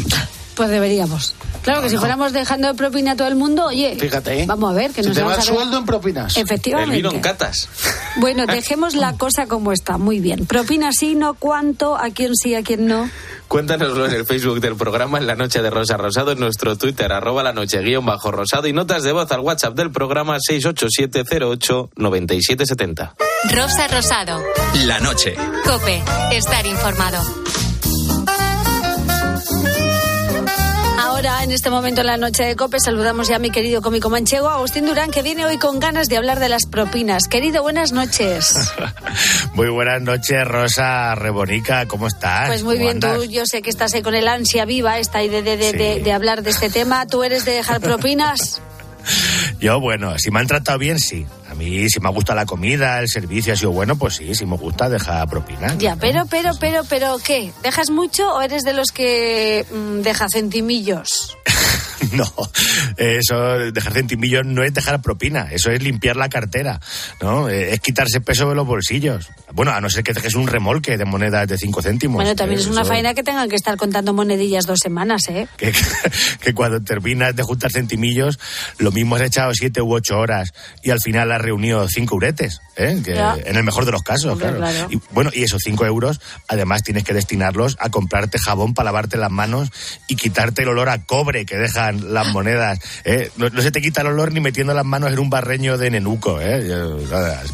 Pues 0.55 0.69
deberíamos. 0.69 1.33
Claro 1.63 1.81
que 1.81 1.89
si 1.89 1.97
fuéramos 1.97 2.31
dejando 2.31 2.67
de 2.67 2.75
propina 2.75 3.13
a 3.13 3.15
todo 3.15 3.27
el 3.27 3.35
mundo, 3.35 3.65
oye, 3.65 3.95
Fíjate, 3.99 4.43
¿eh? 4.43 4.45
vamos 4.45 4.69
a 4.71 4.73
ver 4.73 4.91
que 4.91 5.01
Se 5.01 5.09
nos 5.09 5.17
te 5.17 5.23
va 5.23 5.33
el 5.35 5.41
sueldo 5.41 5.77
en 5.77 5.85
propinas. 5.85 6.37
Efectivamente. 6.37 6.95
El 6.95 7.01
vino 7.01 7.11
en 7.13 7.21
catas. 7.21 7.67
Bueno, 8.17 8.45
dejemos 8.45 8.95
la 8.95 9.11
cosa 9.17 9.45
como 9.45 9.73
está. 9.73 9.97
Muy 9.97 10.21
bien. 10.21 10.45
Propina 10.45 10.93
sí, 10.93 11.15
no 11.15 11.33
cuánto, 11.33 11.97
a 11.97 12.11
quién 12.11 12.33
sí, 12.33 12.55
a 12.55 12.63
quién 12.63 12.87
no. 12.87 13.09
Cuéntanoslo 13.49 14.05
en 14.05 14.13
el 14.13 14.25
Facebook 14.25 14.61
del 14.61 14.77
programa 14.77 15.17
en 15.17 15.27
la 15.27 15.35
noche 15.35 15.61
de 15.61 15.69
Rosa 15.69 15.97
Rosado, 15.97 16.31
en 16.31 16.39
nuestro 16.39 16.77
Twitter, 16.77 17.11
arroba 17.11 17.43
la 17.43 17.51
noche 17.51 17.81
guion 17.81 18.05
bajo 18.05 18.31
rosado 18.31 18.67
y 18.67 18.73
notas 18.73 19.03
de 19.03 19.11
voz 19.11 19.29
al 19.33 19.41
WhatsApp 19.41 19.75
del 19.75 19.91
programa 19.91 20.37
687089770. 20.37 23.15
Rosa 23.51 23.87
Rosado. 23.89 24.41
La 24.85 24.99
noche. 24.99 25.35
Cope. 25.65 26.01
Estar 26.31 26.65
informado. 26.65 27.44
En 31.27 31.51
este 31.51 31.71
momento 31.71 32.01
en 32.01 32.07
la 32.07 32.17
noche 32.17 32.43
de 32.43 32.55
COPE, 32.55 32.79
saludamos 32.79 33.27
ya 33.27 33.37
a 33.37 33.39
mi 33.39 33.49
querido 33.49 33.81
cómico 33.81 34.11
manchego, 34.11 34.47
Agustín 34.47 34.85
Durán, 34.85 35.09
que 35.09 35.23
viene 35.23 35.43
hoy 35.43 35.57
con 35.57 35.79
ganas 35.79 36.07
de 36.07 36.17
hablar 36.17 36.39
de 36.39 36.49
las 36.49 36.67
propinas. 36.67 37.27
Querido, 37.27 37.63
buenas 37.63 37.91
noches. 37.93 38.53
Muy 39.55 39.69
buenas 39.69 40.01
noches, 40.03 40.47
Rosa 40.47 41.15
Rebonica, 41.15 41.87
¿cómo 41.87 42.05
estás? 42.07 42.47
Pues 42.47 42.63
muy 42.63 42.75
¿Cómo 42.77 42.89
bien, 42.91 42.99
tú, 42.99 43.23
yo 43.25 43.43
sé 43.47 43.63
que 43.63 43.71
estás 43.71 43.95
ahí 43.95 44.03
con 44.03 44.13
el 44.13 44.27
ansia 44.27 44.65
viva 44.65 44.99
esta 44.99 45.23
y 45.23 45.29
de, 45.29 45.41
de, 45.41 45.57
de, 45.57 45.73
de- 45.73 45.99
de 46.01 46.11
hablar 46.13 46.43
de 46.43 46.51
este 46.51 46.69
tema. 46.69 47.07
¿Tú 47.07 47.23
eres 47.23 47.43
de 47.43 47.53
dejar 47.53 47.81
propinas? 47.81 48.61
Yo, 49.59 49.79
bueno, 49.79 50.17
si 50.19 50.29
me 50.29 50.39
han 50.41 50.47
tratado 50.47 50.77
bien, 50.77 50.99
sí. 50.99 51.25
A 51.55 51.57
mí, 51.57 51.89
si 51.89 52.01
me 52.01 52.09
gusta 52.09 52.35
la 52.35 52.45
comida, 52.45 52.99
el 52.99 53.07
servicio 53.07 53.53
ha 53.53 53.55
sido 53.55 53.71
bueno, 53.71 53.95
pues 53.95 54.15
sí, 54.15 54.35
si 54.35 54.45
me 54.45 54.57
gusta, 54.57 54.89
deja 54.89 55.25
propina. 55.25 55.73
Ya, 55.77 55.95
pero, 55.95 56.25
pero, 56.29 56.51
pero, 56.59 56.83
pero, 56.83 57.17
¿qué? 57.23 57.53
¿Dejas 57.63 57.91
mucho 57.91 58.29
o 58.33 58.41
eres 58.41 58.63
de 58.63 58.73
los 58.73 58.91
que 58.91 59.65
mm, 59.71 60.01
deja 60.01 60.27
centimillos? 60.27 61.37
No, 62.15 62.31
eso, 62.97 63.57
dejar 63.71 63.93
centimillos 63.93 64.45
no 64.45 64.63
es 64.63 64.73
dejar 64.73 65.01
propina, 65.01 65.47
eso 65.51 65.71
es 65.71 65.81
limpiar 65.81 66.15
la 66.15 66.29
cartera, 66.29 66.79
¿no? 67.21 67.49
Eh, 67.49 67.73
Es 67.73 67.79
quitarse 67.79 68.21
peso 68.21 68.47
de 68.49 68.55
los 68.55 68.65
bolsillos. 68.65 69.29
Bueno, 69.53 69.71
a 69.71 69.81
no 69.81 69.89
ser 69.89 70.03
que 70.03 70.13
dejes 70.13 70.35
un 70.35 70.47
remolque 70.47 70.97
de 70.97 71.05
monedas 71.05 71.47
de 71.47 71.57
5 71.57 71.81
céntimos. 71.81 72.15
Bueno, 72.15 72.35
también 72.35 72.59
es 72.59 72.67
una 72.67 72.81
Eso- 72.81 72.89
faena 72.89 73.13
que 73.13 73.23
tengan 73.23 73.49
que 73.49 73.55
estar 73.55 73.77
contando 73.77 74.13
monedillas 74.13 74.65
dos 74.65 74.79
semanas, 74.81 75.27
¿eh? 75.29 75.47
que, 75.57 75.71
que 76.41 76.53
cuando 76.53 76.81
terminas 76.81 77.35
de 77.35 77.43
juntar 77.43 77.71
centimillos, 77.71 78.39
lo 78.77 78.91
mismo 78.91 79.15
has 79.15 79.21
echado 79.21 79.53
siete 79.53 79.81
u 79.81 79.93
ocho 79.93 80.17
horas 80.19 80.53
y 80.83 80.91
al 80.91 80.99
final 80.99 81.31
has 81.31 81.41
reunido 81.41 81.87
cinco 81.87 82.15
uretes, 82.15 82.59
¿eh? 82.75 83.01
Que 83.03 83.13
en 83.15 83.55
el 83.55 83.63
mejor 83.63 83.85
de 83.85 83.91
los 83.91 84.03
casos, 84.03 84.33
Hombre, 84.33 84.47
claro. 84.49 84.57
claro. 84.59 84.87
Y, 84.91 84.99
bueno, 85.11 85.31
y 85.33 85.43
esos 85.43 85.61
cinco 85.63 85.85
euros, 85.85 86.19
además 86.47 86.83
tienes 86.83 87.03
que 87.03 87.13
destinarlos 87.13 87.77
a 87.79 87.89
comprarte 87.89 88.37
jabón 88.39 88.73
para 88.73 88.85
lavarte 88.85 89.17
las 89.17 89.31
manos 89.31 89.69
y 90.07 90.15
quitarte 90.15 90.63
el 90.63 90.69
olor 90.69 90.89
a 90.89 91.03
cobre 91.05 91.45
que 91.45 91.57
dejan 91.57 91.94
las 92.03 92.27
monedas. 92.33 92.79
¿eh? 93.03 93.29
No, 93.37 93.49
no 93.49 93.61
se 93.61 93.71
te 93.71 93.81
quita 93.81 94.01
el 94.01 94.07
olor 94.07 94.31
ni 94.31 94.39
metiendo 94.39 94.73
las 94.73 94.85
manos 94.85 95.11
en 95.11 95.19
un 95.19 95.29
barreño 95.29 95.77
de 95.77 95.91
nenuco. 95.91 96.39
¿eh? 96.41 96.65
Yo- 96.67 96.97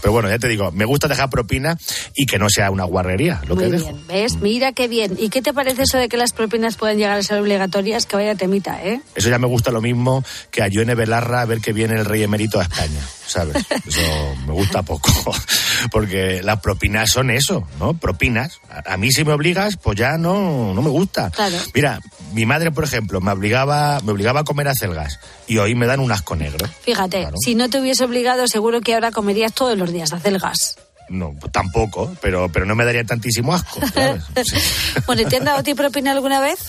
Pero 0.01 0.11
bueno, 0.11 0.29
ya 0.29 0.39
te 0.39 0.47
digo, 0.47 0.71
me 0.71 0.85
gusta 0.85 1.07
dejar 1.07 1.29
propina 1.29 1.77
y 2.15 2.25
que 2.25 2.39
no 2.39 2.47
sea 2.49 2.71
una 2.71 2.83
guarrería 2.83 3.41
lo 3.47 3.55
Muy 3.55 3.65
que 3.65 3.71
dejo. 3.71 3.85
bien, 3.85 4.07
¿ves? 4.07 4.35
Mira 4.41 4.71
qué 4.73 4.87
bien. 4.87 5.15
¿Y 5.19 5.29
qué 5.29 5.41
te 5.41 5.53
parece 5.53 5.83
eso 5.83 5.97
de 5.97 6.09
que 6.09 6.17
las 6.17 6.33
propinas 6.33 6.75
puedan 6.77 6.97
llegar 6.97 7.17
a 7.17 7.23
ser 7.23 7.39
obligatorias? 7.39 8.05
Que 8.05 8.15
vaya 8.15 8.35
temita, 8.35 8.83
¿eh? 8.83 9.01
Eso 9.15 9.29
ya 9.29 9.37
me 9.39 9.47
gusta 9.47 9.71
lo 9.71 9.81
mismo 9.81 10.23
que 10.51 10.61
a 10.63 10.67
Yone 10.67 10.95
Belarra 10.95 11.41
a 11.41 11.45
ver 11.45 11.59
que 11.61 11.73
viene 11.73 11.95
el 11.95 12.05
rey 12.05 12.23
emérito 12.23 12.59
a 12.59 12.63
España, 12.63 12.99
¿sabes? 13.31 13.63
Eso 13.85 14.01
me 14.45 14.53
gusta 14.53 14.83
poco, 14.83 15.09
porque 15.91 16.41
las 16.43 16.59
propinas 16.59 17.09
son 17.11 17.29
eso, 17.31 17.67
¿no? 17.79 17.93
Propinas. 17.93 18.59
A, 18.69 18.93
a 18.93 18.97
mí 18.97 19.11
si 19.11 19.23
me 19.23 19.33
obligas, 19.33 19.77
pues 19.77 19.97
ya 19.97 20.17
no, 20.17 20.73
no 20.73 20.81
me 20.81 20.89
gusta. 20.89 21.29
Claro. 21.31 21.57
Mira, 21.73 21.99
mi 22.33 22.45
madre, 22.45 22.71
por 22.71 22.83
ejemplo, 22.83 23.21
me 23.21 23.31
obligaba, 23.31 23.99
me 24.03 24.11
obligaba 24.11 24.41
a 24.41 24.43
comer 24.43 24.67
acelgas 24.67 25.19
y 25.47 25.57
hoy 25.57 25.75
me 25.75 25.87
dan 25.87 25.99
un 25.99 26.11
asco 26.11 26.35
negro. 26.35 26.67
Fíjate, 26.81 27.27
si 27.43 27.55
no 27.55 27.69
te 27.69 27.79
hubiese 27.79 28.03
obligado, 28.05 28.47
seguro 28.47 28.81
que 28.81 28.93
ahora 28.93 29.11
comerías 29.11 29.53
todos 29.53 29.77
los 29.77 29.91
días 29.91 30.13
acelgas. 30.13 30.77
No, 31.09 31.35
tampoco, 31.51 32.15
pero, 32.21 32.49
pero 32.53 32.65
no 32.65 32.73
me 32.73 32.85
daría 32.85 33.03
tantísimo 33.03 33.53
asco, 33.53 33.81
¿sabes? 33.93 34.23
Bueno, 35.05 35.23
¿y 35.23 35.25
¿te 35.25 35.37
han 35.37 35.43
dado 35.43 35.61
ti 35.61 35.73
propina 35.73 36.11
alguna 36.13 36.39
vez? 36.39 36.59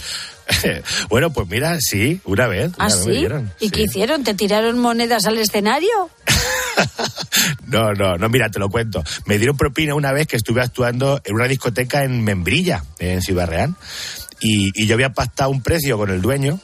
bueno, 1.08 1.32
pues 1.32 1.46
mira, 1.48 1.78
sí, 1.80 2.20
una 2.24 2.48
vez. 2.48 2.72
¿Ah, 2.76 2.86
una 2.86 2.96
vez 2.96 3.06
me 3.06 3.12
sí? 3.12 3.18
dieron, 3.20 3.52
¿Y 3.60 3.66
sí. 3.66 3.70
qué 3.70 3.82
hicieron? 3.82 4.24
¿Te 4.24 4.34
tiraron 4.34 4.80
monedas 4.80 5.26
al 5.26 5.38
escenario? 5.38 6.10
No, 7.66 7.94
no, 7.94 8.18
no, 8.18 8.28
mira, 8.28 8.50
te 8.50 8.58
lo 8.58 8.68
cuento. 8.68 9.02
Me 9.24 9.38
dieron 9.38 9.56
propina 9.56 9.94
una 9.94 10.12
vez 10.12 10.26
que 10.26 10.36
estuve 10.36 10.60
actuando 10.60 11.20
en 11.24 11.34
una 11.34 11.48
discoteca 11.48 12.04
en 12.04 12.22
Membrilla, 12.22 12.84
en 12.98 13.22
Ciudad 13.22 13.48
Real, 13.48 13.74
y, 14.40 14.70
y 14.74 14.86
yo 14.86 14.94
había 14.94 15.14
pactado 15.14 15.48
un 15.50 15.62
precio 15.62 15.96
con 15.96 16.10
el 16.10 16.20
dueño. 16.20 16.60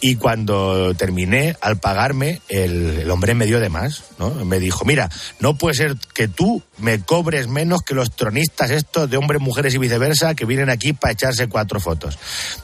Y 0.00 0.16
cuando 0.16 0.94
terminé, 0.94 1.56
al 1.60 1.78
pagarme, 1.78 2.40
el, 2.48 3.00
el 3.00 3.10
hombre 3.10 3.34
me 3.34 3.46
dio 3.46 3.60
de 3.60 3.68
más, 3.68 4.04
¿no? 4.18 4.30
Me 4.46 4.58
dijo, 4.58 4.84
mira, 4.84 5.10
no 5.40 5.56
puede 5.56 5.74
ser 5.74 5.96
que 6.14 6.26
tú 6.26 6.62
me 6.78 7.02
cobres 7.02 7.48
menos 7.48 7.82
que 7.82 7.94
los 7.94 8.10
tronistas 8.16 8.70
estos 8.70 9.10
de 9.10 9.18
hombres, 9.18 9.42
mujeres 9.42 9.74
y 9.74 9.78
viceversa 9.78 10.34
que 10.34 10.46
vienen 10.46 10.70
aquí 10.70 10.94
para 10.94 11.12
echarse 11.12 11.48
cuatro 11.48 11.80
fotos. 11.80 12.18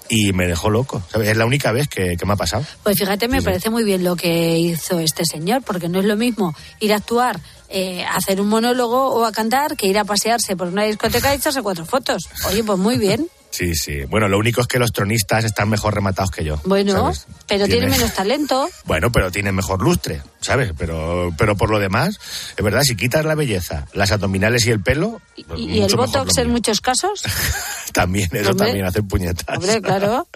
Y 0.08 0.32
me 0.32 0.46
dejó 0.46 0.70
loco, 0.70 1.02
¿sabes? 1.10 1.28
Es 1.28 1.36
la 1.36 1.44
única 1.44 1.72
vez 1.72 1.88
que, 1.88 2.16
que 2.16 2.26
me 2.26 2.32
ha 2.32 2.36
pasado. 2.36 2.64
Pues 2.82 2.98
fíjate, 2.98 3.28
me 3.28 3.42
parece 3.42 3.68
muy 3.68 3.84
bien 3.84 4.02
lo 4.02 4.16
que 4.16 4.58
hizo 4.58 4.98
este 4.98 5.24
señor, 5.24 5.62
porque 5.62 5.88
no 5.88 5.98
es 5.98 6.06
lo 6.06 6.16
mismo 6.16 6.54
ir 6.80 6.92
a 6.92 6.96
actuar, 6.96 7.40
eh, 7.68 8.04
hacer 8.04 8.40
un 8.40 8.48
monólogo 8.48 9.08
o 9.08 9.24
a 9.24 9.32
cantar 9.32 9.76
que 9.76 9.86
ir 9.86 9.98
a 9.98 10.04
pasearse 10.04 10.56
por 10.56 10.68
una 10.68 10.84
discoteca 10.84 11.34
y 11.34 11.36
echarse 11.36 11.62
cuatro 11.62 11.84
fotos. 11.84 12.28
Oye, 12.48 12.64
pues 12.64 12.78
muy 12.78 12.96
bien. 12.96 13.28
Sí, 13.56 13.74
sí. 13.74 14.04
Bueno, 14.04 14.28
lo 14.28 14.38
único 14.38 14.60
es 14.60 14.66
que 14.66 14.78
los 14.78 14.92
tronistas 14.92 15.44
están 15.44 15.70
mejor 15.70 15.94
rematados 15.94 16.30
que 16.30 16.44
yo. 16.44 16.60
Bueno, 16.64 16.92
¿sabes? 16.92 17.26
pero 17.48 17.64
tiene 17.64 17.86
Tiene- 17.86 17.96
menos 17.96 18.12
talento. 18.14 18.68
Bueno, 18.84 19.10
pero 19.10 19.30
tiene 19.32 19.50
mejor 19.50 19.82
lustre, 19.82 20.20
¿sabes? 20.40 20.72
Pero, 20.76 21.32
pero 21.38 21.56
por 21.56 21.70
lo 21.70 21.78
demás, 21.78 22.18
es 22.56 22.62
verdad, 22.64 22.82
si 22.82 22.96
quitas 22.96 23.24
la 23.24 23.34
belleza, 23.34 23.86
las 23.94 24.12
abdominales 24.12 24.66
y 24.66 24.70
el 24.70 24.80
pelo, 24.82 25.20
pues 25.48 25.58
Y 25.60 25.76
el 25.76 25.80
mucho 25.82 25.96
mejor 25.96 26.06
botox 26.24 26.38
en 26.38 26.50
muchos 26.50 26.80
casos. 26.82 27.22
También, 27.92 28.28
eso 28.32 28.50
Hombre. 28.50 28.66
también, 28.66 28.84
hacer 28.86 29.02
puñetas. 29.04 29.56
Hombre, 29.56 29.80
claro. 29.80 30.28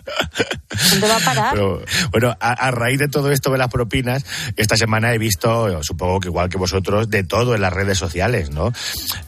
¿Dónde 0.91 1.09
va 1.09 1.17
a 1.17 1.21
parar? 1.21 1.53
Pero, 1.53 1.83
bueno, 2.11 2.35
a, 2.41 2.53
a 2.53 2.71
raíz 2.71 2.99
de 2.99 3.09
todo 3.09 3.31
esto 3.31 3.51
de 3.51 3.59
las 3.59 3.69
propinas, 3.69 4.25
esta 4.57 4.77
semana 4.79 5.13
he 5.13 5.19
visto, 5.19 5.83
supongo 5.83 6.21
que 6.21 6.29
igual 6.29 6.49
que 6.49 6.57
vosotros, 6.57 7.11
de 7.11 7.23
todo 7.23 7.55
en 7.55 7.61
las 7.61 7.73
redes 7.73 7.99
sociales, 7.99 8.49
¿no? 8.51 8.73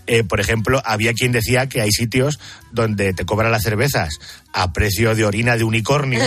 Eh, 0.07 0.25
por 0.25 0.41
ejemplo, 0.41 0.81
había 0.87 1.13
quien 1.13 1.33
decía 1.33 1.69
que 1.69 1.83
hay 1.83 1.91
sitios 1.91 2.39
donde 2.71 3.13
te 3.13 3.27
cobran 3.27 3.53
las 3.53 3.63
cervezas 3.83 4.19
a 4.55 4.73
precio 4.73 5.15
de 5.15 5.25
orina 5.25 5.57
de 5.57 5.65
unicornio 5.65 6.21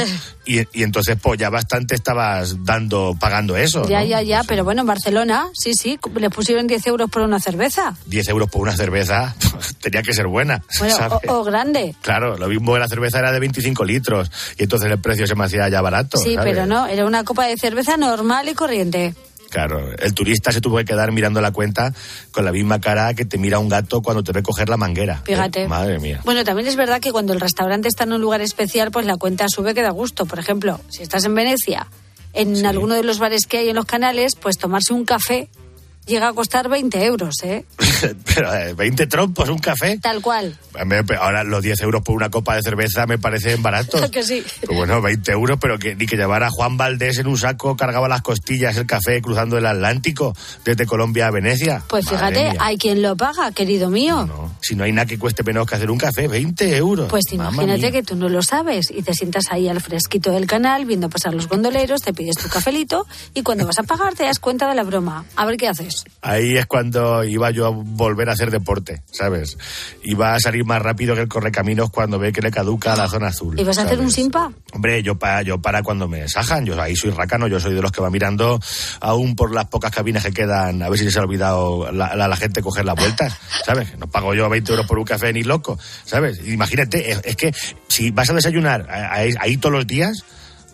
y, 0.45 0.59
y 0.77 0.83
entonces 0.83 1.15
pues 1.21 1.39
ya 1.39 1.49
bastante 1.49 1.93
estabas 1.95 2.65
dando, 2.65 3.15
pagando 3.19 3.55
eso, 3.55 3.87
Ya, 3.87 3.99
¿no? 3.99 4.05
ya, 4.07 4.21
ya, 4.23 4.43
pero 4.43 4.63
bueno, 4.63 4.81
en 4.81 4.87
Barcelona, 4.87 5.47
sí, 5.53 5.73
sí, 5.73 5.99
les 6.15 6.31
pusieron 6.31 6.65
10 6.67 6.87
euros 6.87 7.09
por 7.09 7.21
una 7.21 7.39
cerveza. 7.39 7.95
10 8.07 8.29
euros 8.29 8.49
por 8.49 8.63
una 8.63 8.75
cerveza 8.75 9.35
tenía 9.81 10.01
que 10.01 10.13
ser 10.13 10.27
buena, 10.27 10.63
Bueno, 10.79 10.95
¿sabes? 10.97 11.19
o, 11.29 11.39
o 11.39 11.43
grande. 11.43 11.95
Claro, 12.01 12.37
lo 12.37 12.47
mismo 12.47 12.73
que 12.73 12.79
la 12.79 12.87
cerveza 12.87 13.19
era 13.19 13.31
de 13.31 13.39
25 13.39 13.85
litros 13.85 14.31
y 14.57 14.63
entonces 14.63 14.91
el 14.91 14.99
precio 14.99 15.27
se 15.27 15.35
me 15.35 15.45
hacía 15.45 15.69
ya 15.69 15.81
barato. 15.81 16.17
Sí, 16.17 16.33
¿sabes? 16.35 16.51
pero 16.53 16.65
no, 16.65 16.87
era 16.87 17.05
una 17.05 17.23
copa 17.23 17.45
de 17.45 17.57
cerveza 17.57 17.95
normal 17.97 18.49
y 18.49 18.53
corriente. 18.55 19.13
Claro, 19.49 19.91
el 19.97 20.13
turista 20.13 20.51
se 20.51 20.61
tuvo 20.61 20.77
que 20.77 20.85
quedar 20.85 21.11
mirando 21.11 21.41
la 21.41 21.51
cuenta 21.51 21.93
con 22.31 22.45
la 22.45 22.51
misma 22.51 22.79
cara 22.79 23.13
que 23.13 23.25
te 23.25 23.37
mira 23.37 23.59
un 23.59 23.69
gato 23.69 24.01
cuando 24.01 24.23
te 24.23 24.31
ve 24.31 24.43
coger 24.43 24.69
la 24.69 24.77
manguera. 24.77 25.21
Fíjate. 25.25 25.63
Eh, 25.63 25.67
Madre 25.67 25.99
mía. 25.99 26.21
Bueno, 26.25 26.43
también 26.43 26.67
es 26.67 26.75
verdad 26.75 26.99
que 26.99 27.11
cuando 27.11 27.33
el 27.33 27.39
restaurante 27.39 27.87
está 27.87 28.03
en 28.03 28.13
un 28.13 28.21
lugar 28.21 28.41
especial, 28.41 28.91
pues 28.91 29.05
la 29.05 29.17
cuenta 29.17 29.45
sube 29.47 29.73
que 29.73 29.81
da 29.81 29.91
gusto. 29.91 30.25
Por 30.25 30.39
ejemplo, 30.39 30.79
si 30.89 31.03
estás 31.03 31.25
en 31.25 31.35
Venecia, 31.35 31.87
en 32.33 32.65
alguno 32.65 32.95
de 32.95 33.03
los 33.03 33.19
bares 33.19 33.45
que 33.45 33.59
hay 33.59 33.69
en 33.69 33.75
los 33.75 33.85
canales, 33.85 34.35
pues 34.35 34.57
tomarse 34.57 34.93
un 34.93 35.05
café 35.05 35.49
llega 36.05 36.29
a 36.29 36.33
costar 36.33 36.69
20 36.69 37.05
euros, 37.05 37.35
¿eh? 37.43 37.65
Pero 38.35 38.53
eh, 38.53 38.73
20 38.73 39.07
trompos, 39.07 39.49
un 39.49 39.59
café. 39.59 39.97
Tal 39.99 40.21
cual. 40.21 40.57
Ahora 41.19 41.43
los 41.43 41.63
10 41.63 41.81
euros 41.81 42.01
por 42.03 42.15
una 42.15 42.29
copa 42.29 42.55
de 42.55 42.61
cerveza 42.61 43.05
me 43.05 43.17
parecen 43.17 43.61
baratos. 43.63 44.09
que 44.11 44.23
sí. 44.23 44.43
Pues 44.65 44.77
bueno, 44.77 45.01
20 45.01 45.31
euros, 45.31 45.57
pero 45.59 45.77
que 45.79 45.95
ni 45.95 46.05
que 46.05 46.15
llevara 46.15 46.47
a 46.47 46.49
Juan 46.49 46.77
Valdés 46.77 47.17
en 47.19 47.27
un 47.27 47.37
saco, 47.37 47.75
cargaba 47.75 48.07
las 48.07 48.21
costillas, 48.21 48.77
el 48.77 48.85
café 48.85 49.21
cruzando 49.21 49.57
el 49.57 49.65
Atlántico 49.65 50.35
desde 50.63 50.85
Colombia 50.85 51.27
a 51.27 51.31
Venecia. 51.31 51.83
Pues 51.87 52.05
Madre 52.05 52.17
fíjate, 52.17 52.51
mía. 52.51 52.57
hay 52.59 52.77
quien 52.77 53.01
lo 53.01 53.15
paga, 53.15 53.51
querido 53.51 53.89
mío. 53.89 54.55
Si 54.61 54.75
no 54.75 54.83
hay 54.83 54.91
nada 54.91 55.05
que 55.05 55.17
cueste 55.17 55.43
menos 55.43 55.65
que 55.65 55.75
hacer 55.75 55.89
un 55.89 55.97
café, 55.97 56.27
20 56.27 56.77
euros. 56.77 57.09
Pues 57.09 57.25
imagínate 57.31 57.91
que 57.91 58.03
tú 58.03 58.15
no 58.15 58.29
lo 58.29 58.41
sabes 58.43 58.91
y 58.91 59.01
te 59.01 59.13
sientas 59.13 59.45
ahí 59.51 59.67
al 59.67 59.81
fresquito 59.81 60.31
del 60.31 60.47
canal 60.47 60.85
viendo 60.85 61.09
pasar 61.09 61.33
los 61.33 61.47
gondoleros, 61.47 62.01
te 62.01 62.13
pides 62.13 62.35
tu 62.35 62.49
cafelito 62.49 63.05
y 63.33 63.43
cuando 63.43 63.65
vas 63.65 63.79
a 63.79 63.83
pagar 63.83 64.13
te 64.13 64.23
das 64.23 64.39
cuenta 64.39 64.67
de 64.67 64.75
la 64.75 64.83
broma. 64.83 65.25
A 65.35 65.45
ver 65.45 65.57
qué 65.57 65.67
haces. 65.67 65.94
Euros. 66.03 66.17
Ahí 66.21 66.57
es 66.57 66.65
cuando 66.65 67.23
iba 67.23 67.51
yo 67.51 67.67
a 67.67 67.69
volver 67.69 68.29
a 68.29 68.33
hacer 68.33 68.51
deporte, 68.51 69.01
¿sabes? 69.11 69.57
Iba 70.03 70.33
a 70.35 70.39
salir 70.39 70.65
más 70.65 70.81
rápido 70.81 71.15
que 71.15 71.21
el 71.21 71.27
correcaminos 71.27 71.89
cuando 71.91 72.19
ve 72.19 72.31
que 72.33 72.41
le 72.41 72.51
caduca 72.51 72.95
la 72.95 73.07
zona 73.07 73.27
azul. 73.27 73.59
¿Y 73.59 73.63
vas 73.63 73.77
a 73.77 73.83
hacer 73.83 73.99
un 73.99 74.11
simpa? 74.11 74.51
Hombre, 74.73 75.01
yo 75.03 75.17
para, 75.17 75.41
yo 75.41 75.61
para 75.61 75.83
cuando 75.83 76.07
me 76.07 76.27
sajan, 76.27 76.65
yo 76.65 76.79
ahí 76.81 76.95
soy 76.95 77.11
racano, 77.11 77.47
yo 77.47 77.59
soy 77.59 77.73
de 77.73 77.81
los 77.81 77.91
que 77.91 78.01
va 78.01 78.09
mirando 78.09 78.59
aún 79.01 79.35
por 79.35 79.53
las 79.53 79.65
pocas 79.65 79.91
cabinas 79.91 80.23
que 80.25 80.31
quedan, 80.31 80.81
a 80.81 80.89
ver 80.89 80.99
si 80.99 81.09
se 81.11 81.19
ha 81.19 81.21
olvidado 81.21 81.91
la, 81.91 82.15
la- 82.15 82.27
la 82.27 82.35
gente 82.35 82.61
coger 82.61 82.85
las 82.85 82.95
vueltas, 82.95 83.37
¿sabes? 83.65 83.97
No 83.97 84.07
pago 84.07 84.33
yo 84.33 84.49
20 84.49 84.71
euros 84.71 84.87
por 84.87 84.97
un 84.97 85.05
café 85.05 85.31
ni 85.31 85.43
loco, 85.43 85.77
¿sabes? 86.05 86.39
Imagínate, 86.47 87.11
es, 87.11 87.21
es 87.23 87.35
que 87.35 87.53
si 87.87 88.11
vas 88.11 88.29
a 88.29 88.33
desayunar 88.33 88.87
ahí, 88.89 89.31
ahí 89.39 89.57
todos 89.57 89.73
los 89.73 89.87
días, 89.87 90.23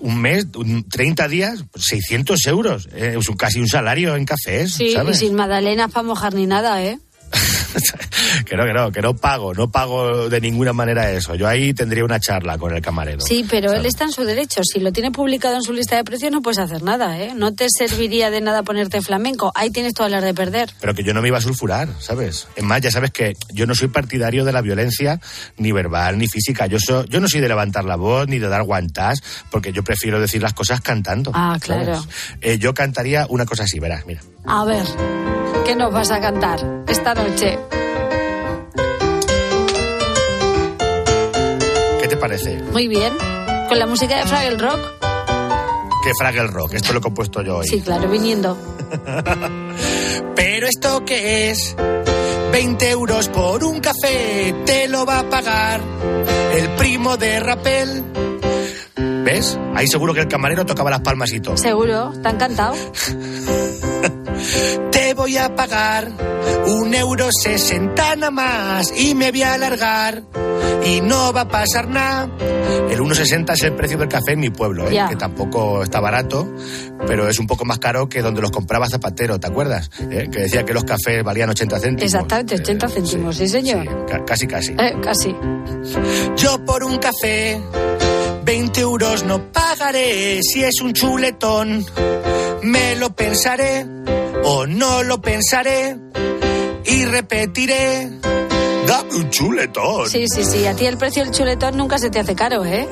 un 0.01 0.19
mes, 0.19 0.47
un 0.55 0.87
30 0.89 1.27
días, 1.27 1.63
600 1.75 2.45
euros, 2.47 2.87
eh, 2.93 3.15
es 3.19 3.29
un- 3.29 3.37
casi 3.37 3.59
un 3.59 3.67
salario 3.67 4.15
en 4.15 4.25
cafés, 4.25 4.73
Sí, 4.73 4.91
¿sabes? 4.93 5.17
y 5.17 5.27
sin 5.27 5.35
magdalenas 5.35 5.91
para 5.91 6.03
mojar 6.03 6.33
ni 6.33 6.45
nada, 6.47 6.83
¿eh? 6.83 6.99
Que 8.45 8.55
no, 8.55 8.65
que 8.65 8.73
no, 8.73 8.91
que 8.91 9.01
no 9.01 9.15
pago, 9.15 9.53
no 9.53 9.71
pago 9.71 10.29
de 10.29 10.41
ninguna 10.41 10.73
manera 10.73 11.09
eso. 11.11 11.35
Yo 11.35 11.47
ahí 11.47 11.73
tendría 11.73 12.03
una 12.05 12.19
charla 12.19 12.57
con 12.57 12.73
el 12.75 12.81
camarero. 12.81 13.21
Sí, 13.21 13.45
pero 13.49 13.71
él 13.73 13.85
está 13.85 14.03
en 14.03 14.11
su 14.11 14.23
derecho. 14.23 14.61
Si 14.63 14.79
lo 14.79 14.91
tiene 14.91 15.11
publicado 15.11 15.55
en 15.55 15.63
su 15.63 15.73
lista 15.73 15.95
de 15.95 16.03
precios, 16.03 16.31
no 16.31 16.41
puedes 16.41 16.59
hacer 16.59 16.83
nada, 16.83 17.17
¿eh? 17.19 17.33
No 17.35 17.53
te 17.53 17.67
serviría 17.69 18.29
de 18.29 18.41
nada 18.41 18.63
ponerte 18.63 19.01
flamenco. 19.01 19.51
Ahí 19.55 19.69
tienes 19.69 19.93
todas 19.93 20.11
las 20.11 20.23
de 20.23 20.33
perder. 20.33 20.69
Pero 20.79 20.93
que 20.93 21.03
yo 21.03 21.13
no 21.13 21.21
me 21.21 21.29
iba 21.29 21.37
a 21.37 21.41
sulfurar, 21.41 21.89
¿sabes? 21.99 22.47
Es 22.55 22.63
más, 22.63 22.81
ya 22.81 22.91
sabes 22.91 23.11
que 23.11 23.35
yo 23.53 23.65
no 23.65 23.73
soy 23.75 23.87
partidario 23.87 24.43
de 24.45 24.51
la 24.51 24.61
violencia, 24.61 25.19
ni 25.57 25.71
verbal, 25.71 26.17
ni 26.17 26.27
física. 26.27 26.67
Yo, 26.67 26.79
so- 26.79 27.05
yo 27.05 27.19
no 27.19 27.27
soy 27.27 27.41
de 27.41 27.47
levantar 27.47 27.85
la 27.85 27.95
voz, 27.95 28.27
ni 28.27 28.39
de 28.39 28.47
dar 28.49 28.63
guantas, 28.63 29.21
porque 29.49 29.71
yo 29.71 29.83
prefiero 29.83 30.19
decir 30.19 30.41
las 30.41 30.53
cosas 30.53 30.81
cantando. 30.81 31.31
Ah, 31.33 31.57
claro. 31.59 32.03
Eh, 32.41 32.57
yo 32.59 32.73
cantaría 32.73 33.25
una 33.29 33.45
cosa 33.45 33.63
así, 33.63 33.79
verás, 33.79 34.05
mira. 34.05 34.21
A 34.45 34.65
ver, 34.65 34.85
¿qué 35.65 35.75
nos 35.75 35.93
vas 35.93 36.09
a 36.11 36.19
cantar 36.19 36.59
esta 36.87 37.13
noche? 37.23 37.59
¿Qué 42.01 42.07
te 42.07 42.17
parece? 42.17 42.57
Muy 42.71 42.87
bien. 42.87 43.13
Con 43.69 43.79
la 43.79 43.85
música 43.85 44.17
de 44.17 44.25
Fraggle 44.25 44.57
Rock. 44.57 44.79
Que 46.03 46.11
Fraggle 46.19 46.47
Rock, 46.47 46.73
esto 46.73 46.93
lo 46.93 46.99
he 46.99 47.01
compuesto 47.01 47.41
yo 47.41 47.57
hoy. 47.57 47.67
Sí, 47.67 47.81
claro, 47.81 48.09
viniendo. 48.09 48.57
Pero 50.35 50.67
esto 50.67 51.05
qué 51.05 51.51
es? 51.51 51.75
20 52.51 52.89
euros 52.89 53.29
por 53.29 53.63
un 53.63 53.79
café 53.79 54.53
te 54.65 54.87
lo 54.87 55.05
va 55.05 55.19
a 55.19 55.29
pagar 55.29 55.79
el 56.53 56.69
primo 56.71 57.17
de 57.17 57.39
Rapel. 57.39 58.03
¿Ves? 59.23 59.57
Ahí 59.75 59.87
seguro 59.87 60.13
que 60.13 60.21
el 60.21 60.27
camarero 60.27 60.65
tocaba 60.65 60.89
las 60.89 61.01
palmas 61.01 61.31
y 61.31 61.39
todo. 61.39 61.55
Seguro, 61.55 62.11
¿te 62.21 62.27
ha 62.27 62.31
encantado? 62.31 62.75
Te 64.91 65.13
voy 65.13 65.37
a 65.37 65.55
pagar 65.55 66.09
un 66.67 66.93
euro 66.93 67.29
sesenta 67.31 68.15
nada 68.15 68.31
más 68.31 68.93
y 68.95 69.15
me 69.15 69.31
voy 69.31 69.43
a 69.43 69.53
alargar 69.53 70.23
y 70.85 71.01
no 71.01 71.31
va 71.33 71.41
a 71.41 71.47
pasar 71.47 71.87
nada. 71.87 72.29
El 72.89 72.99
1,60 72.99 73.53
es 73.53 73.63
el 73.63 73.73
precio 73.75 73.97
del 73.97 74.07
café 74.09 74.33
en 74.33 74.39
mi 74.39 74.49
pueblo, 74.49 74.89
¿eh? 74.89 74.99
Que 75.09 75.15
tampoco 75.15 75.83
está 75.83 75.99
barato, 75.99 76.47
pero 77.07 77.27
es 77.29 77.39
un 77.39 77.47
poco 77.47 77.65
más 77.65 77.79
caro 77.79 78.09
que 78.09 78.21
donde 78.21 78.41
los 78.41 78.51
compraba 78.51 78.87
Zapatero, 78.89 79.39
¿te 79.39 79.47
acuerdas? 79.47 79.89
¿Eh? 80.09 80.27
Que 80.31 80.39
decía 80.41 80.63
que 80.65 80.73
los 80.73 80.83
cafés 80.83 81.23
valían 81.23 81.49
80 81.49 81.79
céntimos. 81.79 82.13
Exactamente, 82.13 82.55
80 82.55 82.89
céntimos, 82.89 83.37
sí, 83.37 83.47
señor. 83.47 84.05
Ca- 84.07 84.25
Casi, 84.25 84.47
casi. 84.47 84.73
Eh, 84.73 84.95
casi. 85.03 85.35
Yo 86.37 86.63
por 86.65 86.83
un 86.83 86.97
café 86.97 87.61
20 88.43 88.81
euros 88.81 89.23
no 89.23 89.51
pagaré 89.51 90.41
si 90.43 90.63
es 90.63 90.81
un 90.81 90.93
chuletón. 90.93 91.85
Me 92.63 92.95
lo 92.95 93.15
pensaré 93.15 93.85
o 94.43 94.65
no 94.67 95.03
lo 95.03 95.21
pensaré 95.21 95.97
y 96.85 97.05
repetiré. 97.05 98.09
Dame 98.87 99.13
un 99.15 99.29
chuletón. 99.29 100.09
Sí, 100.09 100.25
sí, 100.27 100.43
sí. 100.43 100.65
A 100.65 100.75
ti 100.75 100.85
el 100.85 100.97
precio 100.97 101.23
del 101.23 101.33
chuletón 101.33 101.77
nunca 101.77 101.97
se 101.97 102.09
te 102.09 102.19
hace 102.19 102.35
caro, 102.35 102.65
¿eh? 102.65 102.87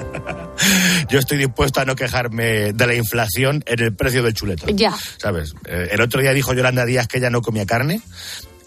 Yo 1.10 1.20
estoy 1.20 1.38
dispuesto 1.38 1.82
a 1.82 1.86
no 1.86 1.96
quejarme 1.96 2.74
de 2.74 2.88
la 2.88 2.94
inflación 2.94 3.64
en 3.66 3.80
el 3.82 3.96
precio 3.96 4.22
del 4.24 4.34
chuletón. 4.34 4.78
Ya. 4.78 4.96
¿Sabes? 5.18 5.54
Eh, 5.66 5.90
El 5.92 6.02
otro 6.02 6.22
día 6.22 6.32
dijo 6.34 6.54
Yolanda 6.54 6.86
Díaz 6.86 7.08
que 7.08 7.18
ella 7.18 7.30
no 7.30 7.42
comía 7.42 7.66
carne 7.66 8.02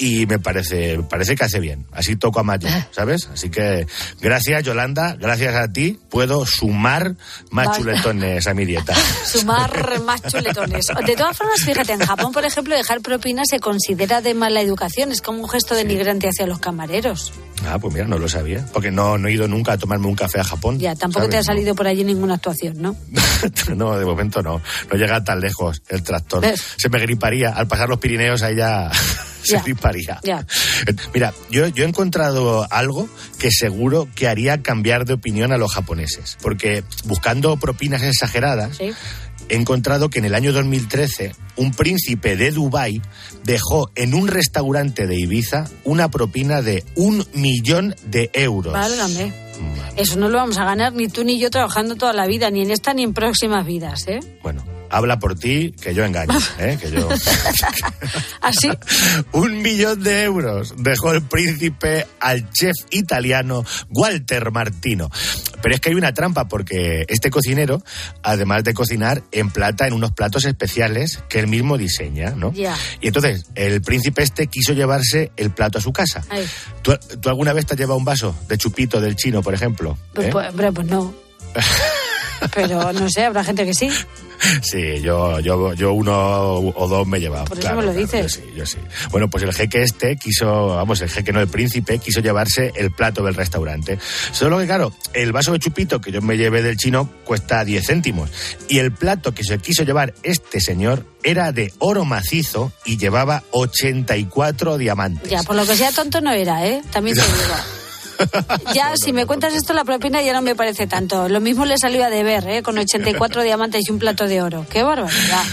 y 0.02 0.26
me 0.26 0.40
parece, 0.40 0.98
parece 1.08 1.36
que 1.36 1.44
hace 1.44 1.60
bien. 1.60 1.86
Así 1.92 2.16
toco 2.16 2.40
a 2.40 2.42
Mayo, 2.42 2.68
¿sabes? 2.90 3.28
Así 3.32 3.50
que 3.50 3.86
gracias 4.20 4.64
Yolanda, 4.64 5.14
gracias 5.14 5.54
a 5.54 5.68
ti 5.68 5.96
puedo 6.10 6.44
sumar 6.44 7.14
más 7.50 7.76
chuletones 7.76 8.48
a 8.48 8.52
mi 8.52 8.64
dieta. 8.64 8.94
Sumar 9.24 10.00
más 10.00 10.20
chuletones. 10.22 10.88
De 11.06 11.14
todas 11.14 11.36
formas, 11.36 11.60
fíjate, 11.60 11.92
en 11.92 12.00
Japón, 12.00 12.32
por 12.32 12.44
ejemplo, 12.44 12.74
dejar 12.74 13.00
propina 13.00 13.42
se 13.48 13.60
considera 13.60 14.20
de 14.20 14.34
mala 14.34 14.60
educación. 14.60 15.12
Es 15.12 15.22
como 15.22 15.38
un 15.38 15.48
gesto 15.48 15.76
denigrante 15.76 16.28
hacia 16.28 16.48
los 16.48 16.58
camareros. 16.58 17.32
Ah, 17.64 17.78
pues 17.78 17.94
mira, 17.94 18.06
no 18.08 18.18
lo 18.18 18.28
sabía. 18.28 18.66
Porque 18.72 18.90
no, 18.90 19.18
no 19.18 19.28
he 19.28 19.32
ido 19.32 19.46
nunca 19.46 19.74
a 19.74 19.78
tomarme 19.78 20.08
un 20.08 20.16
café 20.16 20.40
a 20.40 20.44
Japón. 20.44 20.80
Ya, 20.80 20.96
tampoco 20.96 21.28
te 21.28 21.36
ha 21.36 21.44
salido 21.44 21.76
por 21.76 21.86
allí 21.86 22.02
ninguna 22.02 22.34
actuación, 22.34 22.82
¿no? 22.82 22.96
No, 23.76 23.96
de 23.96 24.04
momento 24.04 24.42
no. 24.42 24.60
No 24.90 24.96
llega 24.96 25.22
tan 25.22 25.40
lejos 25.40 25.82
el 25.88 26.02
tractor. 26.02 26.40
¿Ves? 26.42 26.62
Se 26.76 26.88
me 26.88 26.98
griparía. 26.98 27.50
Al 27.50 27.68
pasar 27.68 27.88
los 27.88 27.98
Pirineos 27.98 28.42
ahí 28.42 28.56
ya 28.56 28.90
se 29.42 29.54
Ya. 29.54 29.62
griparía. 29.62 30.20
Ya. 30.22 30.46
Mira, 31.14 31.32
yo, 31.50 31.68
yo 31.68 31.84
he 31.84 31.88
encontrado 31.88 32.66
algo 32.70 33.08
que 33.38 33.50
seguro 33.50 34.08
que 34.14 34.28
haría 34.28 34.62
cambiar 34.62 35.04
de 35.04 35.14
opinión 35.14 35.52
a 35.52 35.58
los 35.58 35.72
japoneses. 35.74 36.36
Porque 36.42 36.84
buscando 37.04 37.56
propinas 37.56 38.02
exageradas, 38.02 38.76
Sí. 38.78 38.90
he 39.48 39.56
encontrado 39.56 40.08
que 40.10 40.18
en 40.20 40.24
el 40.24 40.34
año 40.34 40.52
2013 40.52 41.34
un 41.56 41.72
príncipe 41.72 42.36
de 42.36 42.50
Dubái 42.52 43.02
dejó 43.44 43.90
en 43.94 44.14
un 44.14 44.28
restaurante 44.28 45.06
de 45.06 45.18
Ibiza 45.18 45.64
una 45.84 46.10
propina 46.10 46.62
de 46.62 46.84
un 46.94 47.26
millón 47.34 47.94
de 48.06 48.30
euros. 48.32 48.72
Válgame. 48.72 49.32
Eso 49.96 50.16
no 50.16 50.28
lo 50.28 50.38
vamos 50.38 50.58
a 50.58 50.64
ganar 50.64 50.92
ni 50.94 51.08
tú 51.08 51.22
ni 51.24 51.38
yo 51.38 51.50
trabajando 51.50 51.94
toda 51.96 52.12
la 52.12 52.26
vida, 52.26 52.50
ni 52.50 52.62
en 52.62 52.70
esta 52.70 52.94
ni 52.94 53.02
en 53.04 53.12
próximas 53.12 53.64
vidas, 53.66 54.08
¿eh? 54.08 54.20
Bueno, 54.42 54.64
habla 54.92 55.18
por 55.18 55.36
ti, 55.36 55.74
que 55.80 55.94
yo 55.94 56.04
engaño, 56.04 56.38
¿eh? 56.58 56.78
que 56.80 56.90
yo... 56.90 57.08
Así. 58.40 58.70
Un 59.32 59.62
millón 59.62 60.02
de 60.02 60.22
euros 60.22 60.74
dejó 60.76 61.12
el 61.12 61.22
príncipe 61.22 62.06
al 62.20 62.50
chef 62.50 62.76
italiano 62.90 63.64
Walter 63.88 64.50
Martino. 64.52 65.10
Pero 65.62 65.74
es 65.74 65.80
que 65.80 65.90
hay 65.90 65.94
una 65.94 66.12
trampa 66.12 66.48
porque 66.48 67.04
este 67.08 67.30
cocinero, 67.30 67.82
además 68.22 68.64
de 68.64 68.74
cocinar, 68.74 69.22
emplata 69.30 69.86
en 69.86 69.94
unos 69.94 70.12
platos 70.12 70.44
especiales 70.44 71.22
que 71.28 71.38
él 71.38 71.46
mismo 71.46 71.78
diseña, 71.78 72.30
¿no? 72.30 72.52
Ya. 72.52 72.76
Y 73.00 73.06
entonces 73.06 73.46
el 73.54 73.80
príncipe 73.80 74.22
este 74.22 74.48
quiso 74.48 74.72
llevarse 74.72 75.30
el 75.36 75.50
plato 75.50 75.78
a 75.78 75.80
su 75.80 75.92
casa. 75.92 76.24
Ay, 76.28 76.46
¿Tú, 76.82 76.94
tú 77.20 77.28
alguna 77.28 77.52
vez 77.52 77.64
te 77.64 77.74
has 77.74 77.80
llevado 77.80 77.96
un 77.96 78.04
vaso 78.04 78.36
de 78.48 78.58
chupito 78.58 79.00
del 79.00 79.16
chino, 79.16 79.42
por 79.42 79.54
ejemplo? 79.54 79.96
pues, 80.12 80.28
¿Eh? 80.28 80.30
pues, 80.30 80.48
hombre, 80.50 80.72
pues 80.72 80.86
no. 80.88 81.14
Pero 82.54 82.92
no 82.92 83.08
sé, 83.10 83.24
habrá 83.24 83.44
gente 83.44 83.64
que 83.64 83.74
sí. 83.74 83.90
Sí, 84.62 85.00
yo, 85.00 85.38
yo, 85.40 85.72
yo 85.74 85.92
uno 85.92 86.58
o 86.58 86.88
dos 86.88 87.06
me 87.06 87.18
he 87.18 87.20
llevado. 87.20 87.44
Por 87.44 87.58
eso 87.58 87.74
me 87.74 87.82
lo 87.82 87.92
dices. 87.92 88.22
Yo 88.22 88.28
sí, 88.28 88.52
yo 88.56 88.66
sí. 88.66 88.78
Bueno, 89.10 89.30
pues 89.30 89.44
el 89.44 89.52
jeque 89.52 89.82
este 89.82 90.16
quiso, 90.16 90.68
vamos, 90.68 91.00
el 91.00 91.08
jeque 91.08 91.32
no, 91.32 91.40
el 91.40 91.48
príncipe, 91.48 91.98
quiso 91.98 92.20
llevarse 92.20 92.72
el 92.74 92.90
plato 92.90 93.22
del 93.22 93.34
restaurante. 93.34 93.98
Solo 94.32 94.58
que, 94.58 94.66
claro, 94.66 94.92
el 95.12 95.32
vaso 95.32 95.52
de 95.52 95.58
chupito 95.58 96.00
que 96.00 96.10
yo 96.10 96.20
me 96.22 96.36
llevé 96.36 96.62
del 96.62 96.76
chino 96.76 97.08
cuesta 97.24 97.64
10 97.64 97.86
céntimos. 97.86 98.30
Y 98.68 98.78
el 98.78 98.92
plato 98.92 99.32
que 99.32 99.44
se 99.44 99.58
quiso 99.58 99.84
llevar 99.84 100.14
este 100.22 100.60
señor 100.60 101.06
era 101.22 101.52
de 101.52 101.72
oro 101.78 102.04
macizo 102.04 102.72
y 102.84 102.96
llevaba 102.96 103.44
84 103.52 104.78
diamantes. 104.78 105.30
Ya, 105.30 105.42
por 105.42 105.54
lo 105.54 105.64
que 105.66 105.76
sea 105.76 105.92
tonto 105.92 106.20
no 106.20 106.32
era, 106.32 106.66
¿eh? 106.66 106.82
También 106.90 107.16
te 107.16 107.22
digo. 107.22 107.32
Ya, 108.74 108.92
si 108.96 109.12
me 109.12 109.26
cuentas 109.26 109.54
esto, 109.54 109.72
la 109.72 109.84
propina 109.84 110.22
ya 110.22 110.32
no 110.32 110.42
me 110.42 110.54
parece 110.54 110.86
tanto. 110.86 111.28
Lo 111.28 111.40
mismo 111.40 111.64
le 111.64 111.78
salió 111.78 112.04
a 112.04 112.10
deber, 112.10 112.46
¿eh? 112.48 112.62
Con 112.62 112.78
84 112.78 113.42
diamantes 113.44 113.84
y 113.88 113.92
un 113.92 113.98
plato 113.98 114.26
de 114.26 114.42
oro. 114.42 114.66
¡Qué 114.68 114.82
barbaridad! 114.82 115.44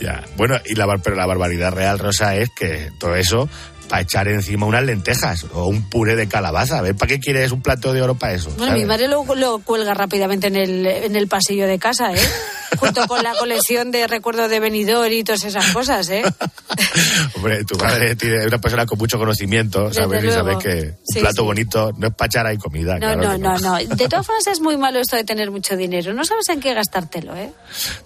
Ya. 0.00 0.24
Bueno, 0.36 0.56
y 0.64 0.74
la, 0.74 0.86
pero 1.02 1.16
la 1.16 1.26
barbaridad 1.26 1.72
real, 1.72 1.98
Rosa, 1.98 2.36
es 2.36 2.50
que 2.50 2.92
todo 2.98 3.14
eso 3.14 3.48
para 3.88 4.02
echar 4.02 4.28
encima 4.28 4.66
unas 4.66 4.84
lentejas 4.84 5.46
o 5.52 5.66
un 5.66 5.88
puré 5.88 6.16
de 6.16 6.28
calabaza. 6.28 6.78
A 6.78 6.82
ver, 6.82 6.96
¿para 6.96 7.08
qué 7.08 7.20
quieres 7.20 7.52
un 7.52 7.62
plato 7.62 7.92
de 7.92 8.02
oro 8.02 8.16
para 8.16 8.34
eso? 8.34 8.50
Bueno, 8.58 8.72
mi 8.72 8.84
madre 8.84 9.08
lo, 9.08 9.24
lo 9.34 9.58
cuelga 9.60 9.94
rápidamente 9.94 10.48
en 10.48 10.56
el, 10.56 10.86
en 10.86 11.16
el 11.16 11.28
pasillo 11.28 11.66
de 11.66 11.78
casa, 11.78 12.12
¿eh? 12.12 12.18
Junto 12.78 13.06
con 13.06 13.22
la 13.22 13.34
colección 13.34 13.90
de 13.90 14.06
recuerdos 14.06 14.50
de 14.50 14.60
Benidorm 14.60 15.12
y 15.12 15.24
todas 15.24 15.44
esas 15.44 15.66
cosas, 15.72 16.08
¿eh? 16.10 16.22
Hombre, 17.36 17.64
tu 17.64 17.76
madre 17.78 18.16
tiene- 18.16 18.38
es 18.40 18.46
una 18.46 18.58
persona 18.58 18.86
con 18.86 18.98
mucho 18.98 19.18
conocimiento, 19.18 19.92
¿sabes? 19.92 20.24
Y 20.24 20.30
sabes 20.30 20.56
que 20.58 20.70
un 20.82 20.96
Sí, 21.04 21.20
plato 21.20 21.42
sí. 21.42 21.46
bonito 21.46 21.92
no 21.96 22.08
es 22.08 22.14
para 22.14 22.26
echar 22.26 22.46
ahí 22.46 22.58
comida. 22.58 22.94
No, 22.94 23.00
claro 23.00 23.22
no, 23.22 23.32
que 23.32 23.38
no, 23.38 23.58
no. 23.58 23.78
De 23.96 24.08
todas 24.08 24.26
formas 24.26 24.46
es 24.46 24.60
muy 24.60 24.76
malo 24.76 25.00
esto 25.00 25.16
de 25.16 25.24
tener 25.24 25.50
mucho 25.50 25.76
dinero. 25.76 26.12
No 26.12 26.24
sabes 26.24 26.48
en 26.48 26.60
qué 26.60 26.74
gastártelo, 26.74 27.36
¿eh? 27.36 27.52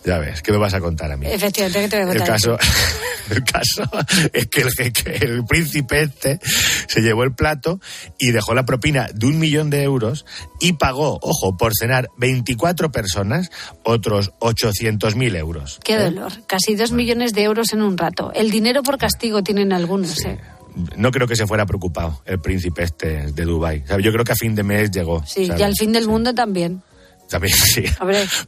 Ya 0.05 0.19
ves, 0.19 0.43
¿qué 0.43 0.53
me 0.53 0.59
vas 0.59 0.75
a 0.75 0.81
contar 0.81 1.11
a 1.13 1.17
mí? 1.17 1.27
Efectivamente, 1.27 1.81
¿qué 1.81 1.89
te 1.89 1.97
voy 1.97 2.09
a 2.09 2.13
El 2.13 2.19
contar? 2.19 2.35
caso, 2.37 2.59
el 3.31 3.45
caso 3.45 3.91
es 4.33 4.47
que 4.49 4.61
el, 4.63 4.71
jeque, 4.73 5.17
el 5.25 5.45
príncipe 5.45 6.03
este 6.03 6.41
se 6.89 7.01
llevó 7.01 7.25
el 7.25 7.35
plato 7.35 7.81
y 8.19 8.31
dejó 8.33 8.55
la 8.55 8.65
propina 8.65 9.09
de 9.13 9.27
un 9.27 9.39
millón 9.39 9.71
de 9.71 9.83
euros 9.83 10.25
y 10.61 10.75
pagó, 10.75 11.19
ojo, 11.23 11.57
por 11.57 11.73
cenar 11.79 12.09
24 12.19 12.91
personas, 12.93 13.51
otros 13.85 14.33
800.000 14.51 15.37
euros. 15.37 15.81
Qué 15.85 15.99
dolor. 15.99 16.33
Casi 16.47 16.75
dos 16.75 16.93
millones 16.93 17.33
de 17.33 17.43
euros 17.43 17.73
en 17.73 17.83
un 17.83 17.97
rato. 17.97 18.33
El 18.35 18.51
dinero 18.51 18.83
por 18.83 18.99
castigo 18.99 19.43
tienen 19.43 19.73
algunos, 19.73 20.25
¿eh? 20.25 20.39
No 20.97 21.11
creo 21.11 21.27
que 21.27 21.37
se 21.37 21.47
fuera 21.47 21.67
preocupado 21.67 22.23
el 22.25 22.41
príncipe 22.41 22.85
este 22.85 23.33
de 23.33 23.45
Dubái. 23.45 23.83
Yo 24.01 24.13
creo 24.13 24.25
que 24.25 24.33
a 24.33 24.37
fin 24.37 24.55
de 24.55 24.63
mes 24.63 24.91
llegó. 24.91 25.23
Sí, 25.27 25.47
¿sabes? 25.47 25.61
y 25.61 25.65
al 25.65 25.75
fin 25.75 25.93
del 25.93 26.07
mundo 26.07 26.33
también. 26.35 26.83
También 27.31 27.55
sí. 27.57 27.85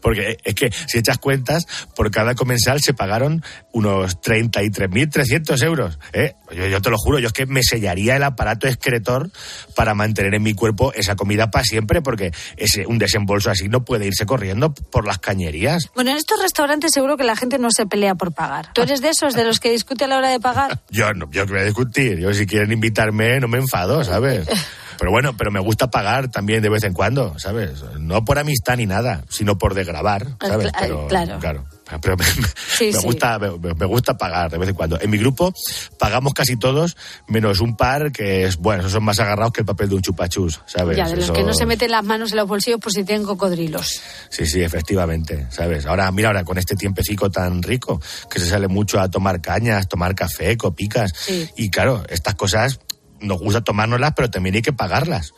Porque 0.01 0.37
es 0.45 0.55
que 0.55 0.71
si 0.87 0.99
echas 0.99 1.19
cuentas, 1.19 1.67
por 1.95 2.11
cada 2.11 2.35
comensal 2.35 2.81
se 2.81 2.93
pagaron 2.93 3.43
unos 3.73 4.21
33.300 4.21 5.63
euros. 5.65 5.99
¿eh? 6.13 6.35
Yo, 6.55 6.67
yo 6.67 6.83
te 6.83 6.91
lo 6.91 6.99
juro, 6.99 7.19
yo 7.19 7.29
es 7.29 7.33
que 7.33 7.47
me 7.47 7.63
sellaría 7.63 8.17
el 8.17 8.23
aparato 8.23 8.67
excretor 8.67 9.31
para 9.75 9.95
mantener 9.95 10.35
en 10.35 10.43
mi 10.43 10.55
cuerpo 10.55 10.93
esa 10.95 11.17
comida 11.17 11.51
para 11.51 11.65
siempre, 11.65 12.03
porque 12.03 12.33
ese, 12.57 12.87
un 12.87 12.99
desembolso 12.99 13.51
así 13.51 13.69
no 13.69 13.85
puede 13.85 14.07
irse 14.07 14.27
corriendo 14.27 14.75
por 14.75 15.07
las 15.07 15.19
cañerías. 15.19 15.91
Bueno, 15.95 16.11
en 16.11 16.17
estos 16.17 16.41
restaurantes 16.41 16.93
seguro 16.93 17.17
que 17.17 17.25
la 17.25 17.37
gente 17.37 17.59
no 17.59 17.71
se 17.71 17.87
pelea 17.87 18.15
por 18.15 18.33
pagar. 18.33 18.73
¿Tú 18.73 18.83
eres 18.83 19.01
de 19.01 19.11
esos, 19.11 19.35
de 19.35 19.45
los 19.45 19.61
que 19.61 19.71
discute 19.71 20.05
a 20.05 20.09
la 20.09 20.19
hora 20.19 20.29
de 20.29 20.41
pagar? 20.41 20.81
Yo 20.91 21.13
no, 21.15 21.31
yo 21.31 21.47
que 21.47 21.53
voy 21.53 21.63
a 21.63 21.65
discutir. 21.65 22.19
Yo 22.19 22.33
si 22.35 22.47
quieren 22.47 22.73
invitarme 22.73 23.41
no 23.41 23.49
me 23.49 23.59
enfado, 23.59 24.05
¿sabes? 24.05 24.47
Pero 25.03 25.11
bueno, 25.11 25.37
pero 25.37 25.51
me 25.51 25.59
gusta 25.59 25.91
pagar 25.91 26.31
también 26.31 26.63
de 26.63 26.69
vez 26.69 26.85
en 26.85 26.93
cuando, 26.93 27.37
¿sabes? 27.37 27.83
No 27.99 28.25
por 28.25 28.39
amistad 28.39 28.77
ni 28.77 28.87
nada, 28.87 29.25
sino 29.29 29.59
por 29.59 29.75
desgravar, 29.75 30.29
¿sabes? 30.41 30.69
Cla- 30.73 30.79
Pero, 30.81 31.09
claro. 31.41 31.65
Pero 32.01 32.17
me, 32.17 32.25
me- 32.25 32.47
Sí, 32.79 32.87
me 32.93 33.01
sí. 33.01 33.07
gusta, 33.07 33.37
me, 33.41 33.51
me 33.75 33.85
gusta 33.87 34.17
pagar 34.17 34.49
de 34.53 34.59
vez 34.59 34.69
en 34.69 34.77
cuando. 34.77 35.01
En 35.01 35.11
mi 35.11 35.19
grupo 35.19 35.53
pagamos 35.99 36.35
casi 36.35 36.57
todos, 36.57 36.97
menos 37.27 37.59
un 37.61 37.77
par 37.77 38.13
que 38.13 38.45
es, 38.45 38.59
bueno, 38.59 38.83
esos 38.83 38.93
son 38.93 39.03
más 39.03 39.19
agarrados 39.19 39.53
que 39.53 39.63
el 39.63 39.67
papel 39.67 39.89
de 39.89 39.97
un 39.97 40.03
chupachus, 40.03 40.61
¿sabes? 40.67 40.97
Ya, 40.97 41.09
de 41.09 41.17
los 41.17 41.33
que 41.33 41.43
no 41.43 41.53
se 41.53 41.67
meten 41.67 41.91
las 41.91 42.05
manos 42.05 42.31
en 42.31 42.37
los 42.37 42.47
bolsillos 42.47 42.79
por 42.79 42.93
si 42.93 43.03
tienen 43.03 43.27
cocodrilos. 43.27 44.01
Sí, 44.31 44.47
sí, 44.47 44.63
efectivamente, 44.63 45.49
¿sabes? 45.51 45.85
Ahora, 45.85 46.09
mira, 46.13 46.29
ahora 46.29 46.45
con 46.45 46.59
este 46.59 46.77
tiempecico 46.77 47.29
tan 47.29 47.61
rico, 47.61 48.01
que 48.31 48.39
se 48.39 48.47
sale 48.47 48.69
mucho 48.69 49.01
a 49.01 49.11
tomar 49.11 49.41
cañas, 49.41 49.89
tomar 49.89 50.15
café, 50.15 50.57
copicas. 50.57 51.13
Sí. 51.19 51.51
Y 51.57 51.71
claro, 51.71 52.05
estas 52.09 52.37
cosas 52.37 52.79
nos 53.23 53.39
gusta 53.41 53.63
tomárnoslas, 53.63 54.13
pero 54.15 54.31
también 54.31 54.55
hay 54.57 54.63
que 54.63 54.73
pagarlas. 54.73 55.33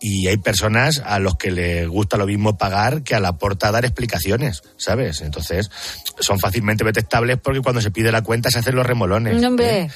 Y 0.00 0.26
hay 0.26 0.36
personas 0.36 1.00
a 1.04 1.18
los 1.18 1.36
que 1.36 1.50
les 1.50 1.88
gusta 1.88 2.16
lo 2.18 2.26
mismo 2.26 2.58
pagar 2.58 3.02
que 3.02 3.14
a 3.14 3.20
la 3.20 3.38
porta 3.38 3.70
dar 3.70 3.84
explicaciones, 3.84 4.62
¿sabes? 4.76 5.20
Entonces, 5.22 5.70
son 6.20 6.38
fácilmente 6.38 6.84
detectables 6.84 7.38
porque 7.42 7.60
cuando 7.60 7.80
se 7.80 7.90
pide 7.90 8.12
la 8.12 8.22
cuenta 8.22 8.50
se 8.50 8.58
hacen 8.58 8.74
los 8.76 8.84
remolones. 8.86 9.40
No, 9.40 9.48
hombre. 9.48 9.80
¿eh? 9.82 9.90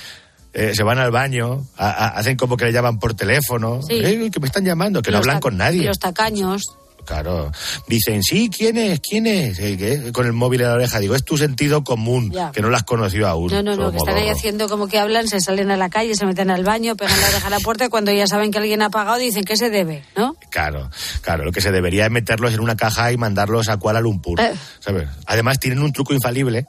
Eh, 0.54 0.72
se 0.74 0.82
van 0.82 0.98
al 0.98 1.10
baño, 1.10 1.66
a- 1.76 1.90
a- 1.90 2.08
hacen 2.18 2.36
como 2.36 2.56
que 2.56 2.64
le 2.64 2.72
llaman 2.72 2.98
por 2.98 3.12
teléfono, 3.14 3.82
Sí. 3.82 4.00
"Eh, 4.02 4.30
que 4.32 4.40
me 4.40 4.46
están 4.46 4.64
llamando, 4.64 5.02
que 5.02 5.10
no 5.10 5.18
hablan 5.18 5.40
con 5.40 5.58
nadie. 5.58 5.82
y 5.82 5.86
Los 5.86 5.98
tacaños. 5.98 6.62
Claro. 7.08 7.50
Dicen, 7.86 8.22
sí, 8.22 8.50
¿quién 8.54 8.76
es? 8.76 9.00
¿Quién 9.00 9.26
es? 9.26 9.58
Eh, 9.60 9.78
que- 9.78 10.12
Con 10.12 10.26
el 10.26 10.34
móvil 10.34 10.60
en 10.60 10.68
la 10.68 10.74
oreja. 10.74 10.98
Digo, 10.98 11.14
es 11.14 11.24
tu 11.24 11.38
sentido 11.38 11.82
común, 11.82 12.30
Ya. 12.30 12.52
que 12.52 12.60
no 12.60 12.68
lo 12.68 12.76
has 12.76 12.82
conocido 12.82 13.26
aún. 13.28 13.50
No, 13.50 13.62
no, 13.62 13.76
no, 13.76 13.90
que 13.90 13.96
están 13.96 14.16
ahí 14.16 14.28
haciendo 14.28 14.68
como 14.68 14.88
que 14.88 14.98
hablan, 14.98 15.26
se 15.26 15.40
salen 15.40 15.70
a 15.70 15.78
la 15.78 15.88
calle, 15.88 16.14
se 16.14 16.26
meten 16.26 16.50
al 16.50 16.64
baño, 16.64 16.96
pegan 16.96 17.18
la 17.18 17.28
oreja 17.28 17.46
a 17.46 17.50
la 17.50 17.60
puerta 17.60 17.86
y 17.86 17.88
cuando 17.88 18.12
ya 18.12 18.26
saben 18.26 18.50
que 18.50 18.58
alguien 18.58 18.82
ha 18.82 18.90
pagado 18.90 19.16
dicen 19.16 19.44
que 19.44 19.56
se 19.56 19.70
debe, 19.70 20.04
¿no? 20.16 20.36
Claro, 20.50 20.90
claro. 21.22 21.44
Lo 21.44 21.52
que 21.52 21.62
se 21.62 21.72
debería 21.72 22.04
es 22.04 22.10
meterlos 22.10 22.52
en 22.52 22.60
una 22.60 22.76
caja 22.76 23.10
y 23.10 23.16
mandarlos 23.16 23.70
a 23.70 23.78
Kuala 23.78 24.00
Lumpur. 24.02 24.38
Eh. 24.38 24.52
¿sabes? 24.80 25.08
Además, 25.24 25.58
tienen 25.58 25.78
un 25.82 25.92
truco 25.94 26.12
infalible 26.12 26.66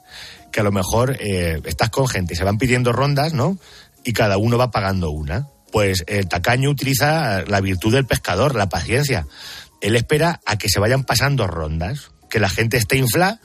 que 0.52 0.60
a 0.60 0.62
lo 0.62 0.72
mejor 0.72 1.18
eh, 1.20 1.60
estás 1.66 1.90
con 1.90 2.08
gente, 2.08 2.34
se 2.34 2.44
van 2.44 2.56
pidiendo 2.56 2.92
rondas, 2.92 3.34
¿no? 3.34 3.58
Y 4.04 4.14
cada 4.14 4.38
uno 4.38 4.56
va 4.56 4.70
pagando 4.70 5.10
una. 5.10 5.48
Pues 5.70 6.02
el 6.08 6.26
tacaño 6.28 6.68
utiliza 6.70 7.42
la 7.46 7.60
virtud 7.60 7.92
del 7.92 8.04
pescador, 8.04 8.56
la 8.56 8.68
paciencia. 8.68 9.26
Él 9.80 9.96
espera 9.96 10.40
a 10.46 10.56
que 10.56 10.68
se 10.68 10.80
vayan 10.80 11.04
pasando 11.04 11.46
rondas, 11.46 12.10
que 12.28 12.40
la 12.40 12.48
gente 12.48 12.76
esté 12.76 12.96
inflada, 12.96 13.40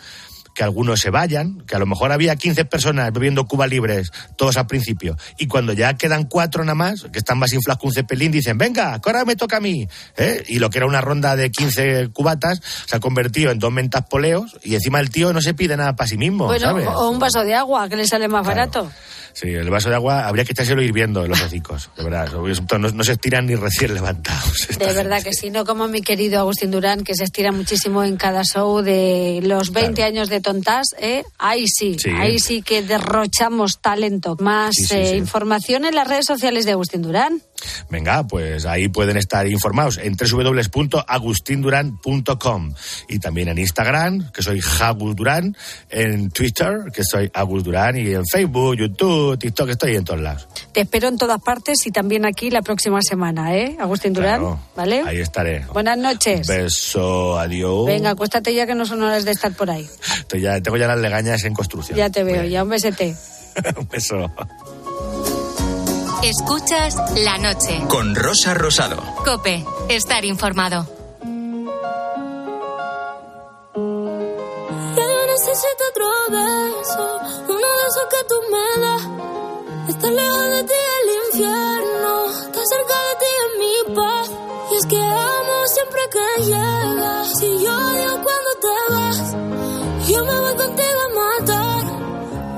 que 0.56 0.64
algunos 0.64 1.02
se 1.02 1.12
vayan, 1.12 1.62
que 1.68 1.76
a 1.76 1.80
lo 1.80 1.86
mejor 1.86 2.12
había 2.12 2.36
15 2.36 2.66
personas 2.66 3.12
bebiendo 3.12 3.46
Cuba 3.46 3.68
libres, 3.68 4.12
todos 4.38 4.58
al 4.58 4.66
principio, 4.66 5.18
y 5.38 5.48
cuando 5.48 5.74
ya 5.74 5.94
quedan 5.96 6.24
cuatro 6.24 6.64
nada 6.64 6.76
más, 6.76 7.04
que 7.12 7.20
están 7.20 7.38
más 7.38 7.54
inflados 7.54 7.82
que 7.82 7.88
un 7.88 7.94
cepelín, 7.94 8.32
dicen, 8.32 8.58
venga, 8.58 9.00
ahora 9.04 9.26
me 9.26 9.36
toca 9.36 9.58
a 9.58 9.60
mí. 9.60 9.88
¿eh? 10.18 10.44
Y 10.48 10.60
lo 10.60 10.70
que 10.70 10.80
era 10.80 10.88
una 10.88 11.02
ronda 11.02 11.36
de 11.36 11.52
15 11.52 12.10
cubatas 12.14 12.62
se 12.86 12.96
ha 12.96 13.00
convertido 13.00 13.52
en 13.52 13.60
dos 13.60 13.72
mentas 13.72 14.06
poleos, 14.10 14.58
y 14.64 14.76
encima 14.76 15.00
el 15.00 15.10
tío 15.10 15.34
no 15.34 15.42
se 15.42 15.54
pide 15.54 15.76
nada 15.78 15.96
para 15.96 16.08
sí 16.08 16.18
mismo, 16.18 16.46
bueno, 16.46 16.68
¿sabes? 16.68 16.88
o 16.88 17.10
un 17.10 17.20
vaso 17.20 17.44
de 17.44 17.54
agua, 17.54 17.90
que 17.90 17.98
le 17.98 18.08
sale 18.08 18.28
más 18.28 18.46
barato. 18.48 18.90
Sí, 19.36 19.50
el 19.50 19.70
vaso 19.70 19.90
de 19.90 19.96
agua 19.96 20.28
habría 20.28 20.46
que 20.46 20.54
echárselo 20.54 20.82
hirviendo 20.82 21.26
en 21.26 21.32
los 21.32 21.42
hocicos, 21.42 21.90
de 21.98 22.06
verdad. 22.06 22.30
No, 22.32 22.78
no 22.78 23.04
se 23.04 23.12
estiran 23.12 23.46
ni 23.46 23.56
recién 23.56 23.94
levantados. 23.94 24.70
De 24.80 24.94
verdad 24.94 25.22
que 25.22 25.34
sí, 25.34 25.50
no 25.50 25.66
como 25.66 25.90
mi 25.90 26.02
querido 26.02 26.40
Agustín 26.40 26.72
Durán, 26.72 27.04
que 27.04 27.16
se 27.16 27.26
estira 27.26 27.52
muchísimo 27.52 28.06
en 28.06 28.16
cada 28.16 28.44
show 28.46 28.82
de 28.82 29.42
los 29.44 29.74
20 29.74 30.04
años 30.04 30.30
de 30.30 30.40
tontas, 30.46 30.88
¿eh? 31.00 31.24
Ahí 31.40 31.66
sí, 31.68 31.98
Sí. 32.00 32.10
ahí 32.12 32.38
sí 32.40 32.62
que 32.62 32.82
derrochamos 32.84 33.80
talento. 33.82 34.36
Más 34.40 34.72
Sí, 34.76 34.86
sí, 34.86 34.94
eh, 34.96 35.18
información 35.18 35.86
en 35.86 35.96
las 35.96 36.08
redes 36.08 36.26
sociales 36.26 36.66
de 36.66 36.72
Agustín 36.74 37.02
Durán. 37.02 37.42
Venga, 37.90 38.28
pues 38.28 38.66
ahí 38.66 38.88
pueden 38.90 39.18
estar 39.18 39.48
informados 39.48 39.98
en 39.98 40.16
www.agustinduran.com 40.16 42.74
y 43.10 43.20
también 43.20 43.48
en 43.48 43.58
Instagram, 43.58 44.32
que 44.32 44.44
soy 44.44 44.62
Agus 44.84 45.16
Durán, 45.16 45.58
en 45.90 46.30
Twitter, 46.30 46.92
que 46.94 47.04
soy 47.04 47.32
Agus 47.34 47.64
Durán, 47.64 47.98
y 47.98 48.14
en 48.14 48.26
Facebook, 48.26 48.76
YouTube, 48.78 49.40
TikTok, 49.40 49.70
estoy 49.70 49.96
en 49.96 50.04
todos 50.04 50.22
lados. 50.22 50.48
Te 50.74 50.82
espero 50.82 51.08
en 51.08 51.18
todas 51.18 51.42
partes 51.42 51.88
y 51.88 51.92
también 51.92 52.26
aquí 52.26 52.52
la 52.52 52.62
próxima 52.62 53.00
semana, 53.02 53.56
¿eh? 53.56 53.76
Agustín 53.80 54.14
Durán, 54.14 54.42
Claro, 54.42 54.60
¿vale? 54.76 55.02
Ahí 55.06 55.20
estaré. 55.20 55.66
Buenas 55.74 55.98
noches. 55.98 56.46
Beso, 56.48 57.40
adiós. 57.40 57.86
Venga, 57.88 58.12
acuéstate 58.12 58.54
ya 58.54 58.68
que 58.68 58.76
no 58.76 58.86
son 58.86 59.02
horas 59.02 59.26
de 59.26 59.32
estar 59.32 59.52
por 59.54 59.72
ahí. 59.72 59.90
Estoy 60.36 60.42
ya, 60.42 60.62
tengo 60.62 60.78
ya 60.78 60.88
las 60.88 61.00
legañas 61.00 61.44
en 61.46 61.54
construcción. 61.54 61.98
Ya 61.98 62.10
te 62.10 62.24
veo, 62.24 62.44
ya 62.44 62.64
un 62.64 62.70
besete. 62.70 63.16
Un 63.78 63.88
beso. 63.88 64.30
Escuchas 66.24 66.98
la 67.24 67.38
noche. 67.38 67.82
Con 67.88 68.16
Rosa 68.16 68.54
Rosado. 68.54 69.02
Cope, 69.24 69.64
estar 69.88 70.26
informado. 70.26 70.86
Ya 74.96 75.04
yo 75.04 75.26
necesito 75.28 75.84
otro 75.92 76.08
beso, 76.32 77.20
uno 77.48 77.58
de 77.58 77.86
esos 77.88 78.06
que 78.12 78.22
tú 78.28 78.36
me 78.52 78.82
das. 78.82 79.04
Estar 79.90 80.12
lejos 80.12 80.50
de 80.50 80.64
ti 80.64 80.74
el 81.00 81.10
infierno, 81.28 82.26
estar 82.30 82.66
cerca 82.66 82.98
de 83.08 83.14
ti 83.22 83.32
es 83.40 83.50
mi 83.60 83.96
paz. 83.96 84.28
Y 84.72 84.76
es 84.76 84.86
que 84.88 85.02
amo 85.02 85.68
siempre 85.68 86.02
que 86.12 86.44
llegas. 86.44 87.40
Si 87.40 87.48
yo 87.64 87.72
odio 87.74 88.12
cuando 88.24 88.52
te 88.62 88.76
vas, 88.94 89.36
yo 90.16 90.24
me 90.24 90.40
voy 90.40 90.56
contigo 90.56 91.00
a 91.06 91.10
matar. 91.20 91.84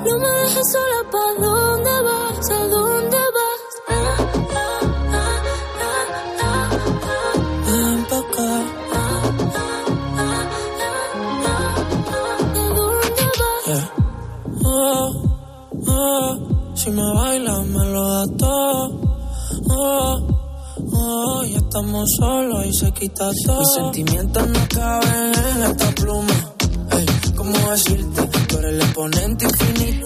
No 0.06 0.14
me 0.20 0.30
dejes 0.42 0.68
sola, 0.72 1.00
¿pa' 1.12 1.34
dónde 1.44 1.96
vas? 2.08 2.52
¿A 2.52 2.68
dónde 2.68 3.22
vas? 3.38 3.62
Ah, 3.90 3.96
ah, 4.62 4.82
ah, 5.22 5.38
ah, 5.88 6.08
ah, 6.42 6.70
ah. 7.14 7.34
Ven 7.66 8.00
pa' 8.10 8.20
acá. 8.20 8.52
Yeah. 13.68 13.86
Oh, 14.64 15.08
oh, 15.88 16.30
si 16.74 16.90
me 16.92 17.04
bailas 17.16 17.66
me 17.68 17.84
lo 17.94 18.04
das 18.14 18.30
todo. 18.38 19.02
Oh, 19.70 20.16
oh, 20.94 21.44
ya 21.44 21.58
estamos 21.58 22.10
solos 22.18 22.66
y 22.66 22.74
se 22.74 22.92
quita 22.94 23.30
todo. 23.46 23.60
Mis 23.60 23.74
sentimientos 23.74 24.48
no 24.48 24.60
caben 24.70 25.34
en 25.36 25.64
esta 25.64 25.92
pluma. 25.96 26.57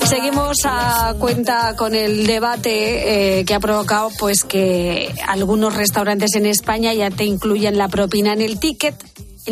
Seguimos 0.06 0.58
a 0.66 1.16
cuenta 1.20 1.76
con 1.78 1.96
el 1.96 2.28
debate 2.28 3.40
eh, 3.40 3.46
que 3.46 3.54
ha 3.54 3.60
provocado 3.60 4.10
pues 4.20 4.44
que 4.44 5.14
algunos 5.28 5.76
restaurantes 5.76 6.36
en 6.36 6.46
España 6.46 6.94
ya 6.94 7.10
te 7.10 7.24
incluyen 7.24 7.78
la 7.78 7.88
propina 7.88 8.34
en 8.34 8.42
el 8.42 8.60
ticket, 8.60 8.96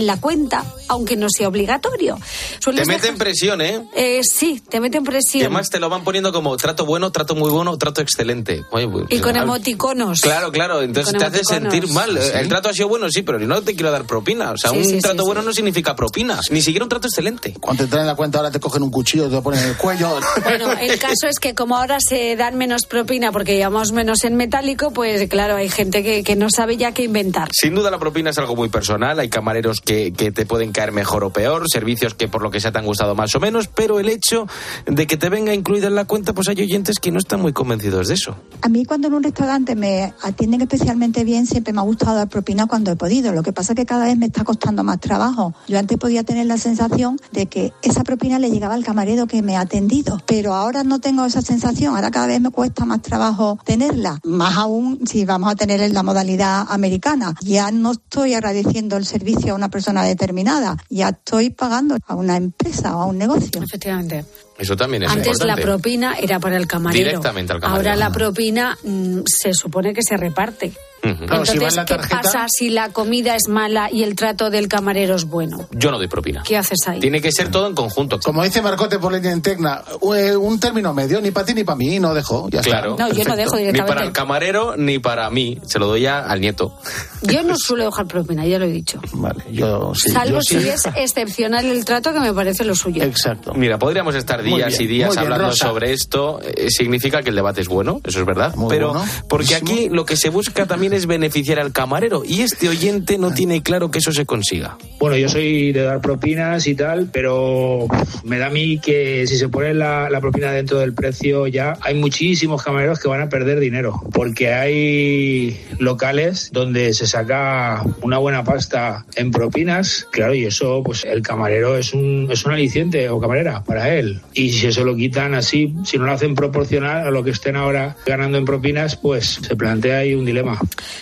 la 0.05 0.19
cuenta, 0.19 0.63
aunque 0.87 1.15
no 1.15 1.27
sea 1.29 1.47
obligatorio. 1.47 2.17
Te 2.63 2.71
meten 2.71 3.01
dejar- 3.01 3.17
presión, 3.17 3.61
¿eh? 3.61 3.83
Eh, 3.95 4.21
sí, 4.23 4.61
te 4.67 4.79
meten 4.79 5.03
Y 5.03 5.05
presión. 5.05 5.43
además 5.45 5.69
te 5.69 5.79
lo 5.79 5.89
van 5.89 6.03
poniendo 6.03 6.31
como 6.33 6.55
trato 6.57 6.85
bueno, 6.85 7.11
trato 7.11 7.35
muy 7.35 7.49
bueno, 7.51 7.77
trato 7.77 8.01
excelente. 8.01 8.63
Oye, 8.71 8.87
pues, 8.87 9.05
Y 9.09 9.19
con 9.19 9.35
ah, 9.37 9.41
emoticonos. 9.43 10.21
Claro, 10.21 10.51
claro, 10.51 10.81
entonces 10.81 11.17
te 11.17 11.23
hace 11.25 11.43
sentir 11.43 11.87
mal. 11.89 12.17
Sí. 12.21 12.29
El 12.33 12.47
trato 12.47 12.69
ha 12.69 12.73
sido 12.73 12.87
bueno, 12.87 13.09
sí, 13.09 13.21
pero 13.21 13.39
yo 13.39 13.47
no 13.47 13.61
te 13.61 13.75
quiero 13.75 13.91
dar 13.91 14.05
propina. 14.05 14.51
O 14.51 14.57
sea, 14.57 14.71
Sí, 14.71 14.77
un 14.77 14.83
sí, 14.85 14.99
trato 14.99 15.23
sí. 15.23 15.25
bueno 15.25 15.41
no 15.41 15.53
significa 15.53 15.95
propina, 15.95 16.39
ni 16.51 16.61
siquiera 16.61 16.85
un 16.85 16.89
trato 16.89 17.07
excelente. 17.07 17.53
Cuando 17.59 17.83
te 17.85 17.89
traen 17.89 18.07
la 18.07 18.15
cuenta 18.15 18.39
ahora 18.39 18.51
te 18.51 18.59
cogen 18.59 18.83
un 18.83 18.91
cuchillo 18.91 19.25
y 19.25 19.29
te 19.29 19.35
lo 19.35 19.43
ponen 19.43 19.61
en 19.61 19.69
el 19.69 19.77
cuello. 19.77 20.19
Bueno, 20.43 20.71
el 20.73 20.97
caso 20.99 21.27
es 21.27 21.39
que 21.39 21.53
como 21.53 21.77
ahora 21.77 21.99
se 21.99 22.35
dan 22.35 22.57
menos 22.57 22.85
propina 22.85 23.31
porque 23.31 23.55
llevamos 23.55 23.91
menos 23.91 24.23
en 24.23 24.35
metálico, 24.35 24.91
pues 24.91 25.27
claro, 25.29 25.55
hay 25.55 25.69
gente 25.69 26.01
que, 26.03 26.23
que 26.23 26.35
no 26.35 26.49
sabe 26.49 26.75
ya 26.77 26.91
qué 26.93 27.03
inventar. 27.03 27.49
Sin 27.51 27.75
duda 27.75 27.91
la 27.91 27.99
propina 27.99 28.29
es 28.31 28.37
algo 28.37 28.55
muy 28.55 28.69
personal. 28.69 29.19
Hay 29.19 29.29
camareros 29.29 29.81
que, 29.89 30.13
que 30.13 30.31
te 30.31 30.45
pueden 30.45 30.71
caer 30.71 30.91
mejor 30.91 31.23
o 31.23 31.31
peor, 31.31 31.63
servicios 31.67 32.13
que 32.13 32.27
por 32.27 32.43
lo 32.43 32.51
que 32.51 32.59
sea 32.59 32.71
te 32.71 32.77
han 32.77 32.85
gustado 32.85 33.15
más 33.15 33.33
o 33.33 33.39
menos, 33.39 33.67
pero 33.67 33.99
el 33.99 34.07
hecho 34.07 34.45
de 34.85 35.07
que 35.07 35.17
te 35.17 35.29
venga 35.29 35.51
incluida 35.51 35.87
en 35.87 35.95
la 35.95 36.05
cuenta, 36.05 36.31
pues 36.31 36.47
hay 36.47 36.61
oyentes 36.61 36.99
que 36.99 37.11
no 37.11 37.17
están 37.17 37.41
muy 37.41 37.53
convencidos 37.53 38.07
de 38.07 38.13
eso. 38.13 38.35
A 38.61 38.69
mí 38.69 38.85
cuando 38.85 39.07
en 39.07 39.15
un 39.15 39.23
restaurante 39.23 39.75
me 39.75 40.13
atienden 40.21 40.61
especialmente 40.61 41.23
bien, 41.23 41.47
siempre 41.47 41.73
me 41.73 41.79
ha 41.79 41.83
gustado 41.85 42.15
dar 42.17 42.29
propina 42.29 42.67
cuando 42.67 42.91
he 42.91 42.95
podido. 42.95 43.33
Lo 43.33 43.41
que 43.41 43.51
pasa 43.51 43.73
es 43.73 43.77
que 43.77 43.87
cada 43.87 44.05
vez 44.05 44.15
me 44.15 44.27
está 44.27 44.43
costando 44.43 44.83
más 44.83 44.99
trabajo. 44.99 45.55
Yo 45.67 45.79
antes 45.79 45.97
podía 45.97 46.23
tener 46.23 46.45
la 46.45 46.59
sensación 46.59 47.19
de 47.31 47.47
que 47.47 47.73
esa 47.81 48.03
propina 48.03 48.37
le 48.37 48.51
llegaba 48.51 48.75
al 48.75 48.83
camarero 48.83 49.25
que 49.25 49.41
me 49.41 49.57
ha 49.57 49.61
atendido, 49.61 50.21
pero 50.27 50.53
ahora 50.53 50.83
no 50.83 50.99
tengo 50.99 51.25
esa 51.25 51.41
sensación. 51.41 51.95
Ahora 51.95 52.11
cada 52.11 52.27
vez 52.27 52.39
me 52.39 52.51
cuesta 52.51 52.85
más 52.85 53.01
trabajo 53.01 53.57
tenerla. 53.65 54.19
Más 54.23 54.55
aún 54.55 54.99
si 55.07 55.25
vamos 55.25 55.51
a 55.51 55.55
tener 55.55 55.81
en 55.81 55.95
la 55.95 56.03
modalidad 56.03 56.67
americana. 56.69 57.33
Ya 57.41 57.71
no 57.71 57.93
estoy 57.93 58.35
agradeciendo 58.35 58.97
el 58.97 59.07
servicio 59.07 59.53
a 59.53 59.55
una 59.55 59.68
persona 59.69 60.03
determinada, 60.03 60.77
ya 60.89 61.09
estoy 61.09 61.49
pagando 61.49 61.97
a 62.05 62.15
una 62.15 62.37
empresa 62.37 62.95
o 62.95 63.01
a 63.01 63.05
un 63.05 63.17
negocio. 63.17 63.61
Efectivamente. 63.61 64.25
Eso 64.57 64.75
también 64.75 65.03
es 65.03 65.11
Antes 65.11 65.43
la 65.43 65.55
propina 65.55 66.15
era 66.19 66.39
para 66.39 66.57
el 66.57 66.67
camarero. 66.67 67.05
Directamente 67.05 67.53
al 67.53 67.61
camarero. 67.61 67.89
Ahora 67.89 67.95
la 67.95 68.11
propina 68.11 68.77
mm, 68.83 69.19
se 69.25 69.53
supone 69.53 69.93
que 69.93 70.01
se 70.03 70.17
reparte. 70.17 70.73
Ujú. 71.03 71.23
Entonces, 71.23 71.59
¿qué 71.85 71.95
pasa 72.09 72.45
si 72.49 72.69
la 72.69 72.89
comida 72.89 73.35
es 73.35 73.47
mala 73.47 73.89
y 73.91 74.03
el 74.03 74.15
trato 74.15 74.49
del 74.49 74.67
camarero 74.67 75.15
es 75.15 75.25
bueno? 75.25 75.67
Yo 75.71 75.91
no 75.91 75.97
doy 75.97 76.07
propina. 76.07 76.43
¿Qué 76.45 76.57
haces 76.57 76.79
ahí? 76.87 76.99
Tiene 76.99 77.21
que 77.21 77.31
ser 77.31 77.49
todo 77.51 77.67
en 77.67 77.75
conjunto. 77.75 78.19
Como 78.19 78.43
dice 78.43 78.61
Marcote 78.61 78.99
por 78.99 79.13
línea 79.13 79.31
interna, 79.31 79.83
eh, 80.15 80.35
un 80.35 80.59
término 80.59 80.93
medio, 80.93 81.21
ni 81.21 81.31
para 81.31 81.45
ti 81.45 81.53
ni 81.53 81.63
para 81.63 81.75
mí, 81.77 81.99
no 81.99 82.13
dejo. 82.13 82.49
Ya 82.49 82.61
Claro. 82.61 82.91
está. 82.91 83.07
No, 83.07 83.13
yo 83.13 83.23
no 83.23 83.35
dejo 83.35 83.55
Ni 83.55 83.61
para 83.63 83.71
directamente. 83.71 84.03
el 84.07 84.11
camarero 84.13 84.75
ni 84.77 84.99
para 84.99 85.29
mí. 85.29 85.59
Se 85.65 85.79
lo 85.79 85.87
doy 85.87 86.05
a- 86.05 86.19
al 86.19 86.41
nieto. 86.41 86.77
Yo 87.21 87.43
no 87.43 87.55
suelo 87.57 87.85
dejar 87.85 88.07
propina, 88.07 88.45
ya 88.45 88.59
lo 88.59 88.65
he 88.65 88.71
dicho. 88.71 88.99
Vale, 89.13 89.43
yo 89.51 89.93
sí. 89.95 90.09
Salvo 90.11 90.35
yo 90.37 90.41
sí. 90.41 90.59
si 90.61 90.69
es 90.69 90.85
excepcional 90.95 91.65
el 91.65 91.83
trato, 91.85 92.13
que 92.13 92.19
me 92.19 92.33
parece 92.33 92.63
lo 92.63 92.75
suyo. 92.75 93.03
Exacto. 93.03 93.53
Mira, 93.53 93.77
podríamos 93.79 94.15
estar 94.15 94.43
Muy 94.43 94.55
días 94.57 94.77
bien, 94.77 94.81
y 94.83 94.87
días 94.93 95.07
muy 95.09 95.15
bien, 95.17 95.23
hablando 95.33 95.51
Rosa. 95.51 95.67
sobre 95.67 95.93
esto. 95.93 96.39
Eh, 96.43 96.67
significa 96.69 97.21
que 97.21 97.29
el 97.29 97.35
debate 97.35 97.61
es 97.61 97.67
bueno, 97.67 98.01
eso 98.03 98.19
es 98.19 98.25
verdad. 98.25 98.53
pero 98.69 98.93
bueno, 98.93 99.05
porque 99.27 99.55
aquí 99.55 99.89
lo 99.89 100.05
que 100.05 100.15
se 100.15 100.29
busca 100.29 100.65
también 100.65 100.88
es 100.93 101.05
beneficiar 101.05 101.59
al 101.59 101.71
camarero 101.71 102.23
y 102.25 102.41
este 102.41 102.69
oyente 102.69 103.17
no 103.17 103.33
tiene 103.33 103.61
claro 103.61 103.91
que 103.91 103.99
eso 103.99 104.11
se 104.11 104.25
consiga. 104.25 104.77
Bueno, 104.99 105.17
yo 105.17 105.29
soy 105.29 105.71
de 105.71 105.83
dar 105.83 106.01
propinas 106.01 106.67
y 106.67 106.75
tal, 106.75 107.09
pero 107.11 107.87
me 108.23 108.37
da 108.37 108.47
a 108.47 108.49
mí 108.49 108.79
que 108.79 109.25
si 109.27 109.37
se 109.37 109.49
pone 109.49 109.73
la, 109.73 110.09
la 110.09 110.19
propina 110.21 110.51
dentro 110.51 110.79
del 110.79 110.93
precio 110.93 111.47
ya 111.47 111.77
hay 111.81 111.95
muchísimos 111.95 112.63
camareros 112.63 112.99
que 112.99 113.07
van 113.07 113.21
a 113.21 113.29
perder 113.29 113.59
dinero, 113.59 114.01
porque 114.11 114.53
hay 114.53 115.59
locales 115.77 116.49
donde 116.51 116.93
se 116.93 117.07
saca 117.07 117.83
una 118.01 118.17
buena 118.17 118.43
pasta 118.43 119.05
en 119.15 119.31
propinas, 119.31 120.07
claro, 120.11 120.33
y 120.33 120.45
eso 120.45 120.81
pues 120.83 121.05
el 121.05 121.21
camarero 121.21 121.77
es 121.77 121.93
un, 121.93 122.27
es 122.31 122.45
un 122.45 122.51
aliciente 122.51 123.09
o 123.09 123.19
camarera 123.19 123.63
para 123.63 123.95
él. 123.95 124.21
Y 124.33 124.49
si 124.51 124.67
eso 124.67 124.83
lo 124.83 124.95
quitan 124.95 125.33
así, 125.33 125.73
si 125.85 125.97
no 125.97 126.05
lo 126.05 126.11
hacen 126.11 126.35
proporcional 126.35 127.07
a 127.07 127.11
lo 127.11 127.23
que 127.23 127.31
estén 127.31 127.55
ahora 127.55 127.95
ganando 128.05 128.37
en 128.37 128.45
propinas, 128.45 128.95
pues 128.95 129.39
se 129.41 129.55
plantea 129.55 129.99
ahí 129.99 130.15
un 130.15 130.25
dilema. 130.25 130.59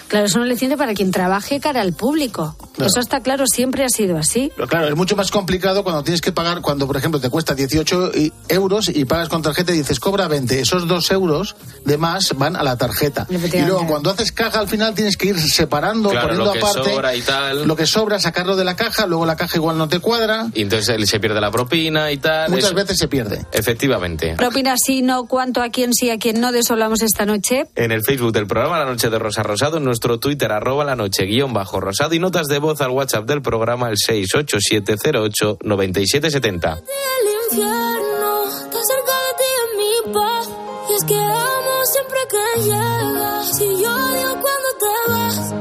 Claro, 0.08 0.26
es 0.26 0.36
un 0.36 0.42
aliciente 0.44 0.78
para 0.78 0.94
quien 0.94 1.12
trabaje 1.12 1.60
cara 1.60 1.82
al 1.82 1.94
público. 1.94 2.56
Eso 2.80 3.00
está 3.00 3.22
claro, 3.22 3.46
siempre 3.48 3.84
ha 3.84 3.90
sido 3.90 4.18
así. 4.18 4.52
Pero 4.56 4.68
claro, 4.68 4.88
es 4.88 4.96
mucho 4.96 5.16
más 5.16 5.32
complicado 5.32 5.84
cuando 5.84 6.04
tienes 6.04 6.22
que 6.22 6.32
pagar, 6.32 6.62
cuando 6.62 6.88
por 6.88 6.96
ejemplo 6.98 7.20
te 7.20 7.30
cuesta 7.30 7.56
18 7.56 8.12
y- 8.16 8.32
euros 8.50 8.90
y 8.90 9.06
pagas 9.06 9.30
con 9.30 9.42
tarjeta 9.42 9.72
y 9.74 9.78
dices 9.78 10.00
cobra 10.00 10.28
20. 10.28 10.60
Esos 10.60 10.88
dos 10.88 11.10
euros 11.12 11.56
de 11.86 11.98
más 11.98 12.34
van 12.38 12.56
a 12.56 12.64
la 12.64 12.78
tarjeta. 12.78 13.28
Y 13.30 13.62
luego 13.62 13.86
cuando 13.88 14.12
haces 14.12 14.32
caja 14.32 14.60
al 14.60 14.68
final 14.68 14.94
tienes 14.94 15.18
que 15.18 15.28
ir 15.30 15.40
separando, 15.40 16.10
Claro, 16.10 16.28
poniendo 16.30 16.46
lo 16.46 16.54
que 16.54 16.60
aparte 16.60 16.90
sobra 16.94 17.16
y 17.16 17.22
tal. 17.22 17.68
lo 17.68 17.76
que 17.76 17.86
sobra, 17.88 18.20
sacarlo 18.20 18.56
de 18.56 18.64
la 18.64 18.76
caja, 18.76 19.08
luego 19.08 19.26
la 19.26 19.36
caja 19.36 19.58
igual 19.58 19.78
no 19.78 19.88
te 19.90 20.00
cuadra. 20.00 20.48
Y 20.54 20.62
entonces 20.62 20.90
él 20.90 21.08
se 21.08 21.20
pierde 21.20 21.42
la 21.42 21.52
propina 21.52 22.12
y 22.12 22.18
tal. 22.18 22.50
Muchas 22.52 22.66
eso- 22.68 22.76
veces 22.76 22.98
se 22.98 23.08
pierde. 23.08 23.46
Efectivamente. 23.52 24.36
Propina 24.38 24.76
sí, 24.78 25.02
no, 25.02 25.26
cuánto, 25.26 25.62
a 25.62 25.70
quién 25.70 25.94
sí, 25.94 26.10
a 26.10 26.18
quién 26.18 26.40
no, 26.40 26.52
de 26.52 26.60
eso 26.60 26.74
hablamos 26.74 27.02
esta 27.02 27.26
noche. 27.26 27.66
En 27.76 27.92
el 27.92 28.04
Facebook 28.04 28.32
del 28.32 28.48
programa 28.48 28.80
La 28.80 28.86
Noche 28.86 29.10
de 29.10 29.20
Rosa 29.20 29.44
En 29.76 29.84
nuestro 29.84 30.18
Twitter 30.18 30.50
arroba 30.50 30.86
la 30.86 30.96
noche 30.96 31.26
guion 31.26 31.52
bajo 31.52 31.82
rosado 31.82 32.16
y 32.16 32.20
notas 32.20 32.48
de 32.48 32.58
voz 32.58 32.80
al 32.80 32.92
WhatsApp 32.92 33.26
del 33.26 33.42
programa 33.42 33.90
el 33.90 33.98
687089770. 33.98 36.78
El 36.78 36.84
infierno 37.52 38.46
está 38.46 38.80
cerca 38.82 39.12
de 39.26 39.34
ti 39.38 39.44
en 39.60 39.78
mi 39.78 39.92
paz. 40.14 40.48
Y 40.90 40.94
es 40.94 41.04
que 41.04 41.20
amo 41.20 41.84
siempre 41.84 42.20
que 42.32 42.62
llegas. 42.62 43.58
Si 43.58 43.66
yo 43.66 43.92
odio 43.92 44.40
cuando 44.40 44.70
te 44.80 44.94
vas, 45.12 45.52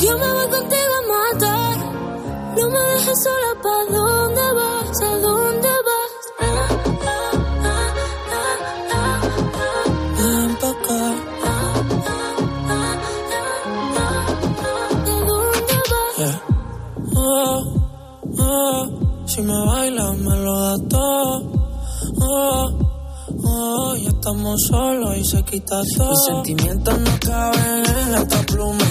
yo 0.00 0.16
me 0.18 0.30
voy 0.30 0.46
contigo 0.48 0.94
a 0.94 1.02
matar. 1.34 1.76
No 2.56 2.70
me 2.70 2.78
dejes 2.78 3.22
sola, 3.24 3.56
¿pa' 3.60 3.81
si 19.34 19.40
me 19.40 19.66
bailas 19.66 20.18
me 20.18 20.36
lo 20.36 20.60
das 20.60 20.88
todo. 20.88 21.52
Oh, 22.20 22.70
oh, 23.44 23.96
ya 23.96 24.10
estamos 24.10 24.60
solos 24.68 25.16
y 25.16 25.24
se 25.24 25.42
quita 25.42 25.80
todo. 25.96 26.10
Mis 26.10 26.24
sentimientos 26.26 26.98
no 27.00 27.10
caben 27.20 27.84
en 27.86 28.14
esta 28.14 28.42
pluma. 28.42 28.84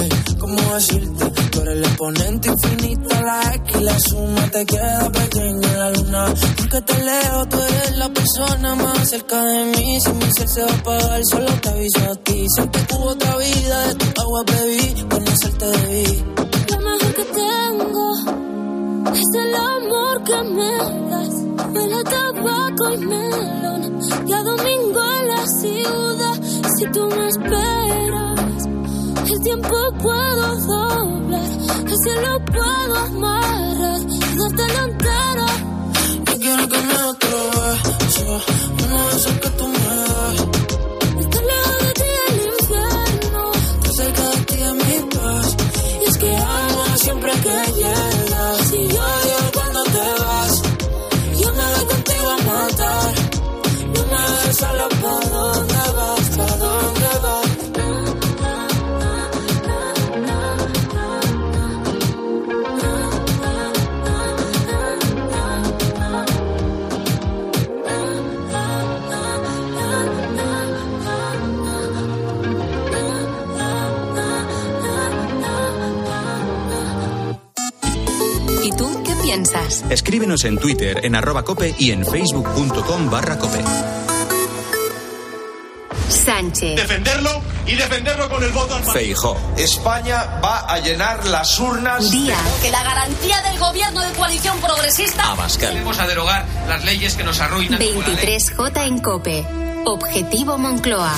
Ey, 0.00 0.08
¿Cómo 0.38 0.74
decirte? 0.74 1.30
Tú 1.50 1.60
eres 1.60 1.74
el 1.74 1.84
exponente 1.84 2.48
infinito, 2.48 3.20
la 3.20 3.54
X 3.56 3.76
y 3.78 3.84
la 3.84 4.00
suma 4.00 4.50
te 4.50 4.64
queda 4.64 5.10
pequeña 5.10 5.68
en 5.72 5.78
la 5.78 5.90
luna. 5.90 6.34
Porque 6.56 6.80
te 6.80 7.04
leo, 7.04 7.46
tú 7.50 7.56
eres 7.60 7.98
la 7.98 8.08
persona 8.08 8.74
más 8.76 9.10
cerca 9.10 9.42
de 9.42 9.64
mí. 9.66 10.00
Si 10.00 10.12
mi 10.12 10.32
ser 10.32 10.48
se 10.48 10.62
va 10.62 10.70
a 10.70 10.74
apagar, 10.74 11.20
solo 11.30 11.52
te 11.60 11.68
aviso 11.68 12.10
a 12.10 12.14
ti. 12.16 12.46
Siempre 12.54 12.86
que 12.86 12.94
hubo 12.94 13.08
otra 13.10 13.36
vida, 13.36 13.86
de 13.88 13.94
tu 13.96 14.20
agua 14.22 14.44
bebí, 14.46 15.02
conocerte 15.10 15.66
debí. 15.66 16.24
Lo 16.70 16.78
mejor 16.78 17.14
que 17.14 17.24
tengo 17.24 18.53
es 19.14 19.34
el 19.34 19.54
amor 19.54 20.24
que 20.24 20.42
me 20.42 20.72
das. 21.10 21.34
Huele 21.74 22.04
tabaco 22.04 22.90
y 22.92 22.98
melón. 22.98 24.00
Y 24.26 24.32
a 24.32 24.42
domingo 24.42 25.00
en 25.20 25.28
la 25.28 25.46
ciudad. 25.46 26.36
Si 26.76 26.86
tú 26.92 27.08
me 27.08 27.28
esperas, 27.28 28.66
el 29.30 29.40
tiempo 29.42 29.76
puedo 30.02 30.56
doblar. 30.56 31.50
El 31.86 31.96
cielo 31.98 32.44
puedo 32.46 32.96
amarrar. 32.96 34.00
Y 34.08 34.36
dártelo 34.38 34.84
entero. 34.84 35.46
No 36.26 36.32
quiero 36.38 36.68
que 36.68 36.78
me 36.78 36.94
uno 38.84 39.08
de 39.08 39.16
esos 39.16 39.32
que 39.38 39.50
tú 39.50 39.68
me 39.68 39.78
das. 39.78 40.63
Escríbenos 79.90 80.44
en 80.44 80.58
Twitter 80.58 81.00
en 81.04 81.14
arroba 81.14 81.42
cope 81.44 81.74
y 81.78 81.90
en 81.90 82.04
facebook.com 82.04 83.10
barra 83.10 83.38
cope. 83.38 83.62
Sánchez. 86.08 86.76
Defenderlo 86.76 87.42
y 87.66 87.74
defenderlo 87.74 88.28
con 88.28 88.42
el 88.42 88.50
voto 88.50 88.74
al 88.74 88.84
Feijó. 88.84 89.36
España 89.56 90.40
va 90.42 90.60
a 90.60 90.78
llenar 90.78 91.26
las 91.26 91.58
urnas. 91.58 92.10
Día. 92.10 92.36
Que 92.62 92.70
la 92.70 92.82
garantía 92.82 93.40
del 93.42 93.58
gobierno 93.58 94.00
de 94.00 94.12
coalición 94.12 94.58
progresista. 94.60 95.32
Abascal. 95.32 95.74
Vamos 95.76 95.98
a 95.98 96.06
derogar 96.06 96.46
las 96.68 96.84
leyes 96.84 97.14
que 97.14 97.24
nos 97.24 97.40
arruinan. 97.40 97.80
23J 97.80 98.86
en 98.86 98.98
Cope. 99.00 99.46
Objetivo 99.84 100.56
Moncloa. 100.56 101.14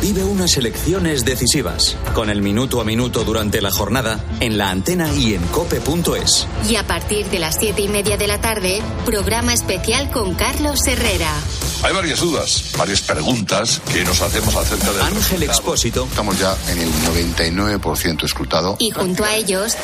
Vive 0.00 0.24
unas 0.24 0.56
elecciones 0.56 1.26
decisivas, 1.26 1.94
con 2.14 2.30
el 2.30 2.40
minuto 2.40 2.80
a 2.80 2.84
minuto 2.84 3.22
durante 3.22 3.60
la 3.60 3.70
jornada, 3.70 4.24
en 4.40 4.56
la 4.56 4.70
antena 4.70 5.12
y 5.12 5.34
en 5.34 5.42
cope.es. 5.48 6.46
Y 6.70 6.76
a 6.76 6.86
partir 6.86 7.26
de 7.26 7.38
las 7.38 7.56
siete 7.56 7.82
y 7.82 7.88
media 7.88 8.16
de 8.16 8.26
la 8.26 8.40
tarde, 8.40 8.80
programa 9.04 9.52
especial 9.52 10.10
con 10.10 10.34
Carlos 10.34 10.86
Herrera. 10.86 11.34
Hay 11.82 11.94
varias 11.94 12.20
dudas, 12.20 12.72
varias 12.76 13.00
preguntas 13.00 13.80
que 13.90 14.04
nos 14.04 14.20
hacemos 14.20 14.54
acerca 14.54 14.92
de... 14.92 15.02
Ángel 15.02 15.42
Expósito. 15.44 16.04
Estamos 16.04 16.38
ya 16.38 16.54
en 16.68 16.78
el 16.78 16.92
99% 16.92 18.24
escrutado. 18.24 18.76
Y 18.78 18.90
junto 18.90 19.24
a 19.24 19.34
ellos, 19.34 19.76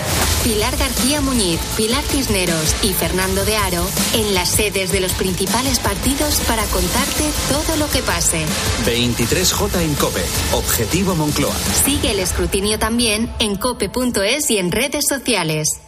Pilar 0.44 0.76
García 0.76 1.22
Muñiz, 1.22 1.58
Pilar 1.76 2.04
Cisneros 2.04 2.74
y 2.82 2.92
Fernando 2.92 3.44
de 3.46 3.56
Aro 3.56 3.86
en 4.14 4.34
las 4.34 4.50
sedes 4.50 4.92
de 4.92 5.00
los 5.00 5.12
principales 5.12 5.78
partidos 5.78 6.36
para 6.46 6.64
contarte 6.64 7.24
todo 7.48 7.76
lo 7.76 7.88
que 7.90 8.02
pase. 8.02 8.44
23J 8.84 9.80
en 9.80 9.94
COPE. 9.94 10.24
Objetivo 10.52 11.14
Moncloa. 11.14 11.54
Sigue 11.84 12.10
el 12.10 12.18
escrutinio 12.18 12.78
también 12.78 13.32
en 13.38 13.56
cope.es 13.56 14.50
y 14.50 14.58
en 14.58 14.70
redes 14.70 15.06
sociales. 15.08 15.80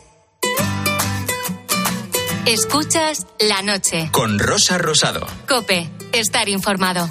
Escuchas 2.49 3.27
la 3.41 3.61
noche. 3.61 4.09
Con 4.11 4.39
Rosa 4.39 4.79
Rosado. 4.79 5.27
Cope, 5.47 5.91
estar 6.13 6.49
informado. 6.49 7.09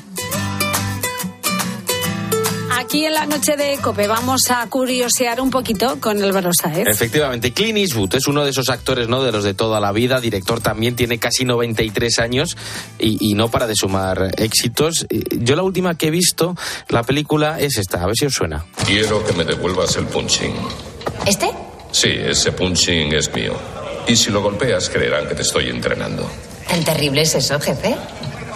Aquí 2.78 3.06
en 3.06 3.14
la 3.16 3.26
noche 3.26 3.58
de 3.58 3.78
COPE 3.82 4.08
vamos 4.08 4.50
a 4.50 4.66
curiosear 4.70 5.42
un 5.42 5.50
poquito 5.50 6.00
con 6.00 6.24
Álvaro 6.24 6.52
Saez. 6.54 6.88
Efectivamente, 6.88 7.52
Clint 7.52 7.78
Eastwood 7.80 8.16
es 8.16 8.28
uno 8.28 8.46
de 8.46 8.52
esos 8.52 8.70
actores, 8.70 9.10
¿no? 9.10 9.24
De 9.24 9.32
los 9.32 9.44
de 9.44 9.54
toda 9.54 9.80
la 9.80 9.92
vida, 9.92 10.22
director 10.22 10.62
también, 10.62 10.96
tiene 10.96 11.18
casi 11.18 11.44
93 11.44 12.20
años 12.20 12.56
y, 12.98 13.18
y 13.20 13.34
no 13.34 13.50
para 13.50 13.68
de 13.68 13.74
sumar 13.76 14.32
éxitos. 14.38 15.06
Yo 15.32 15.56
la 15.56 15.64
última 15.64 15.96
que 15.98 16.08
he 16.08 16.12
visto, 16.12 16.56
la 16.88 17.04
película 17.04 17.60
es 17.60 17.78
esta, 17.78 18.02
a 18.04 18.06
ver 18.06 18.16
si 18.16 18.26
os 18.26 18.34
suena. 18.34 18.66
Quiero 18.86 19.26
que 19.26 19.34
me 19.34 19.44
devuelvas 19.44 19.96
el 19.98 20.06
punching. 20.06 20.54
¿Este? 21.26 21.50
Sí, 21.92 22.10
ese 22.10 22.52
punching 22.52 23.14
es 23.14 23.34
mío. 23.34 23.54
Y 24.08 24.16
si 24.16 24.30
lo 24.32 24.42
golpeas, 24.42 24.90
creerán 24.90 25.28
que 25.28 25.36
te 25.36 25.42
estoy 25.42 25.70
entrenando. 25.70 26.30
¿Tan 26.70 26.84
terrible 26.86 27.22
es 27.24 27.36
eso, 27.36 27.60
jefe? 27.60 27.96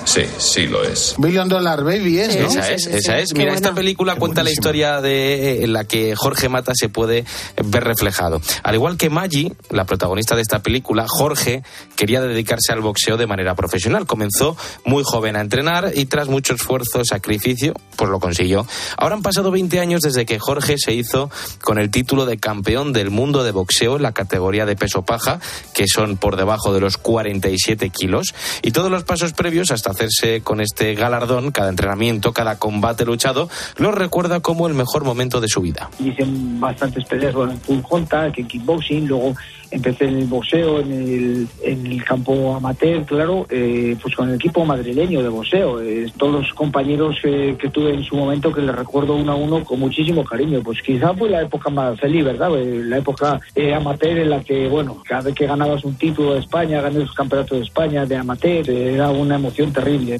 Sí, 0.05 0.23
sí 0.37 0.67
lo 0.67 0.83
es. 0.83 1.15
Billion 1.17 1.47
Dollar 1.47 1.83
Baby 1.83 2.19
es, 2.19 2.35
¿no? 2.37 2.47
Esa 2.47 2.71
es, 2.71 2.87
esa 2.87 3.19
es. 3.19 3.33
Mira, 3.33 3.53
esta 3.53 3.73
película 3.73 4.15
cuenta 4.15 4.43
la 4.43 4.51
historia 4.51 5.01
de 5.01 5.59
eh, 5.59 5.63
en 5.63 5.73
la 5.73 5.85
que 5.85 6.15
Jorge 6.15 6.49
Mata 6.49 6.73
se 6.75 6.89
puede 6.89 7.25
ver 7.63 7.83
reflejado. 7.83 8.41
Al 8.63 8.75
igual 8.75 8.97
que 8.97 9.09
Maggie, 9.09 9.53
la 9.69 9.85
protagonista 9.85 10.35
de 10.35 10.41
esta 10.41 10.61
película, 10.61 11.05
Jorge 11.07 11.63
quería 11.95 12.21
dedicarse 12.21 12.71
al 12.71 12.81
boxeo 12.81 13.17
de 13.17 13.27
manera 13.27 13.55
profesional. 13.55 14.05
Comenzó 14.05 14.57
muy 14.85 15.03
joven 15.03 15.35
a 15.35 15.41
entrenar 15.41 15.91
y 15.95 16.05
tras 16.05 16.27
mucho 16.27 16.55
esfuerzo, 16.55 17.03
sacrificio, 17.05 17.73
pues 17.95 18.09
lo 18.09 18.19
consiguió. 18.19 18.65
Ahora 18.97 19.15
han 19.15 19.21
pasado 19.21 19.51
20 19.51 19.79
años 19.79 20.01
desde 20.01 20.25
que 20.25 20.39
Jorge 20.39 20.77
se 20.77 20.93
hizo 20.93 21.29
con 21.61 21.77
el 21.77 21.91
título 21.91 22.25
de 22.25 22.37
campeón 22.37 22.93
del 22.93 23.11
mundo 23.11 23.43
de 23.43 23.51
boxeo 23.51 23.97
en 23.97 24.03
la 24.03 24.13
categoría 24.13 24.65
de 24.65 24.75
peso 24.75 25.03
paja, 25.03 25.39
que 25.73 25.85
son 25.87 26.17
por 26.17 26.35
debajo 26.35 26.73
de 26.73 26.79
los 26.79 26.97
47 26.97 27.89
kilos, 27.89 28.33
y 28.61 28.71
todos 28.71 28.91
los 28.91 29.03
pasos 29.03 29.33
previos 29.33 29.71
hasta 29.71 29.90
hacerse 29.91 30.41
con 30.41 30.62
este 30.62 30.95
galardón, 30.95 31.51
cada 31.51 31.69
entrenamiento, 31.69 32.34
cada 32.34 32.58
combate 32.58 33.06
luchado, 33.06 33.49
lo 33.77 33.91
recuerda 33.91 34.39
como 34.39 34.67
el 34.67 34.73
mejor 34.73 35.04
momento 35.04 35.39
de 35.39 35.47
su 35.47 35.62
vida. 35.62 35.89
Hice 35.99 36.23
bastantes 36.27 37.06
peleas 37.06 37.36
en 37.36 37.60
full 37.60 37.82
contact, 37.82 38.39
en 38.39 38.47
kickboxing, 38.47 39.08
luego 39.08 39.36
empecé 39.71 40.05
en 40.05 40.17
el 40.17 40.27
boxeo, 40.27 40.79
en 40.81 40.91
el, 40.91 41.47
en 41.63 41.88
el 41.88 42.03
campo 42.03 42.55
amateur, 42.55 43.05
claro, 43.05 43.45
eh, 43.49 43.95
pues 44.01 44.15
con 44.15 44.29
el 44.29 44.36
equipo 44.36 44.65
madrileño 44.65 45.23
de 45.23 45.29
boxeo. 45.29 45.81
Eh, 45.81 46.12
todos 46.17 46.34
los 46.34 46.53
compañeros 46.53 47.15
eh, 47.23 47.55
que 47.60 47.69
tuve 47.69 47.93
en 47.93 48.03
su 48.03 48.15
momento 48.15 48.51
que 48.51 48.62
les 48.62 48.75
recuerdo 48.75 49.15
uno 49.15 49.31
a 49.31 49.36
uno 49.36 49.63
con 49.63 49.79
muchísimo 49.79 50.23
cariño. 50.23 50.62
Pues 50.62 50.79
quizá 50.81 51.13
fue 51.13 51.29
la 51.29 51.41
época 51.41 51.69
más 51.69 51.99
feliz, 51.99 52.25
¿verdad? 52.25 52.55
Eh, 52.60 52.84
la 52.86 52.97
época 52.97 53.39
eh, 53.55 53.73
amateur 53.73 54.17
en 54.17 54.29
la 54.29 54.43
que, 54.43 54.67
bueno, 54.67 55.01
cada 55.07 55.21
vez 55.21 55.36
que 55.36 55.47
ganabas 55.47 55.84
un 55.84 55.95
título 55.95 56.34
de 56.34 56.39
España, 56.39 56.81
gané 56.81 56.99
los 56.99 57.13
campeonatos 57.13 57.57
de 57.57 57.63
España 57.63 58.05
de 58.05 58.17
amateur, 58.17 58.69
era 58.69 59.10
una 59.10 59.36
emoción 59.36 59.71
terrible. 59.71 60.19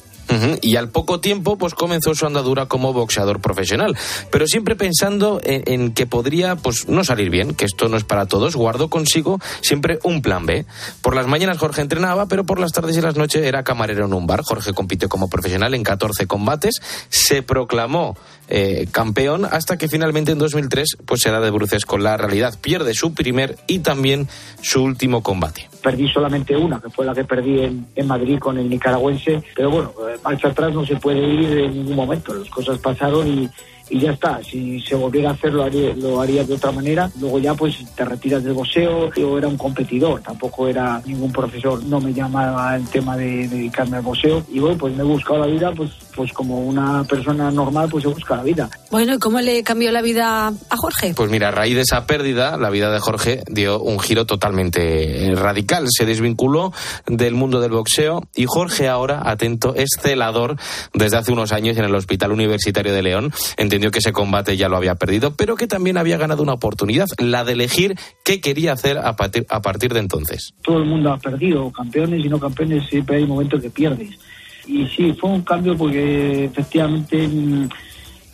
Y 0.62 0.78
al 0.78 0.90
poco 0.90 1.20
tiempo, 1.20 1.58
pues 1.58 1.74
comenzó 1.74 2.16
su 2.16 2.26
andadura 2.26 2.68
como 2.68 2.94
boxeador 2.94 3.42
profesional. 3.42 3.98
Pero 4.32 4.48
siempre 4.48 4.78
pensando 4.78 5.42
en, 5.44 5.64
en 5.66 5.92
que 5.92 6.06
podría, 6.06 6.56
pues, 6.56 6.88
no 6.88 7.04
salir 7.04 7.30
bien, 7.30 7.54
que 7.54 7.66
esto 7.66 7.90
no 7.90 7.98
es 7.98 8.06
para 8.06 8.28
todos, 8.28 8.56
guardó 8.56 8.90
consigo 8.90 9.41
siempre 9.62 10.00
un 10.04 10.22
plan 10.22 10.46
B. 10.46 10.66
Por 11.02 11.16
las 11.16 11.28
mañanas 11.28 11.58
Jorge 11.58 11.82
entrenaba, 11.82 12.28
pero 12.28 12.44
por 12.46 12.60
las 12.60 12.72
tardes 12.72 12.98
y 12.98 13.02
las 13.02 13.16
noches 13.16 13.44
era 13.44 13.64
camarero 13.64 14.06
en 14.06 14.14
un 14.14 14.28
bar. 14.28 14.42
Jorge 14.44 14.74
compitió 14.74 15.10
como 15.10 15.30
profesional 15.30 15.74
en 15.74 15.84
14 15.84 16.28
combates, 16.28 16.82
se 17.10 17.44
proclamó 17.44 18.18
eh, 18.48 18.88
campeón 18.92 19.46
hasta 19.50 19.78
que 19.78 19.88
finalmente 19.88 20.34
en 20.34 20.38
2003 20.38 20.98
pues 21.06 21.22
se 21.22 21.32
da 21.32 21.40
de 21.40 21.52
bruces 21.52 21.86
con 21.86 22.04
la 22.04 22.18
realidad. 22.18 22.60
Pierde 22.60 22.94
su 22.94 23.14
primer 23.14 23.58
y 23.68 23.80
también 23.80 24.28
su 24.62 24.84
último 24.84 25.24
combate. 25.24 25.70
Perdí 25.82 26.08
solamente 26.10 26.56
una, 26.56 26.80
que 26.80 26.90
fue 26.90 27.06
la 27.06 27.14
que 27.14 27.24
perdí 27.24 27.62
en, 27.62 27.88
en 27.96 28.08
Madrid 28.08 28.40
con 28.40 28.58
el 28.58 28.70
nicaragüense, 28.70 29.42
pero 29.56 29.72
bueno, 29.72 29.94
eh, 30.10 30.18
marcha 30.24 30.50
atrás 30.50 30.74
no 30.74 30.86
se 30.86 30.96
puede 30.98 31.20
ir 31.20 31.58
en 31.58 31.74
ningún 31.74 31.96
momento, 31.96 32.34
las 32.34 32.50
cosas 32.50 32.78
pasaron 32.80 33.28
y, 33.28 33.50
y 33.92 34.00
ya 34.00 34.12
está, 34.12 34.42
si 34.42 34.80
se 34.80 34.96
volviera 34.96 35.32
a 35.32 35.34
hacer 35.34 35.54
lo 35.54 35.64
haría, 35.64 35.94
lo 35.96 36.22
haría 36.22 36.46
de 36.46 36.54
otra 36.54 36.72
manera, 36.72 37.12
luego 37.20 37.40
ya 37.40 37.54
pues 37.54 37.76
te 37.94 38.06
retiras 38.06 38.42
del 38.42 38.54
boxeo, 38.54 39.14
yo 39.14 39.38
era 39.38 39.50
un 39.50 39.58
competidor, 39.58 40.22
tampoco 40.22 40.68
era 40.70 41.02
ningún 41.06 41.32
profesor, 41.32 41.84
no 41.84 42.00
me 42.00 42.14
llamaba 42.14 42.78
el 42.78 42.88
tema 42.88 43.18
de 43.18 43.50
dedicarme 43.50 43.98
al 43.98 44.04
boxeo 44.04 44.46
y 44.50 44.60
bueno, 44.60 44.78
pues 44.78 44.96
me 44.96 45.02
he 45.02 45.06
buscado 45.06 45.40
la 45.40 45.48
vida 45.48 45.74
pues, 45.74 45.92
pues 46.16 46.32
como 46.32 46.62
una 46.62 47.04
persona 47.04 47.52
normal 47.52 47.90
pues 47.92 48.06
he 48.06 48.08
buscado 48.08 48.38
la 48.38 48.44
vida. 48.44 48.70
Bueno, 48.90 49.14
¿y 49.14 49.20
cómo 49.20 49.42
le 49.42 49.62
cambió 49.64 49.92
la 49.92 50.02
vida 50.02 50.48
a 50.48 50.78
Jorge? 50.78 51.14
Pues 51.14 51.30
mira, 51.30 51.50
a 51.50 51.52
raíz 51.52 51.76
de 51.76 51.82
esa 51.82 52.06
pérdida, 52.06 52.58
la 52.58 52.70
vida 52.70 52.92
de 52.92 53.00
Jorge 53.00 53.44
dio 53.48 53.82
un 53.82 54.00
giro 54.00 54.26
totalmente 54.26 55.28
eh, 55.28 55.36
radical. 55.36 55.88
Se 55.90 56.06
desvinculó 56.06 56.72
del 57.08 57.34
mundo 57.34 57.60
del 57.60 57.72
boxeo 57.72 58.24
y 58.36 58.46
Jorge 58.48 58.88
ahora, 58.88 59.22
atento, 59.26 59.74
es 59.76 59.98
celador 60.02 60.56
desde 60.94 61.18
hace 61.18 61.32
unos 61.34 61.52
años 61.52 61.78
en 61.78 61.86
el 61.86 61.96
Hospital 61.96 62.32
Universitario 62.32 62.94
de 62.94 63.02
León. 63.02 63.34
Entendió 63.58 63.81
que 63.90 64.00
ese 64.00 64.12
combate 64.12 64.58
ya 64.58 64.70
lo 64.70 64.78
había 64.78 64.96
perdido, 64.96 65.34
pero 65.36 65.56
que 65.56 65.66
también 65.66 65.98
había 65.98 66.18
ganado 66.18 66.44
una 66.44 66.54
oportunidad, 66.54 67.08
la 67.18 67.44
de 67.44 67.54
elegir 67.54 67.96
qué 68.24 68.42
quería 68.42 68.74
hacer 68.74 69.00
a 69.00 69.16
partir, 69.16 69.94
de 69.94 70.00
entonces. 70.00 70.54
todo 70.62 70.78
el 70.78 70.86
mundo 70.86 71.12
ha 71.12 71.18
perdido, 71.18 71.72
campeones 71.72 72.24
y 72.24 72.30
no 72.30 72.40
campeones, 72.40 72.88
siempre 72.88 73.18
hay 73.18 73.26
momentos 73.26 73.62
que 73.62 73.70
pierdes. 73.70 74.20
Y 74.68 74.86
sí, 74.88 75.14
fue 75.14 75.32
un 75.32 75.42
cambio 75.42 75.76
porque 75.76 76.46
efectivamente 76.46 77.28
mm, 77.28 77.70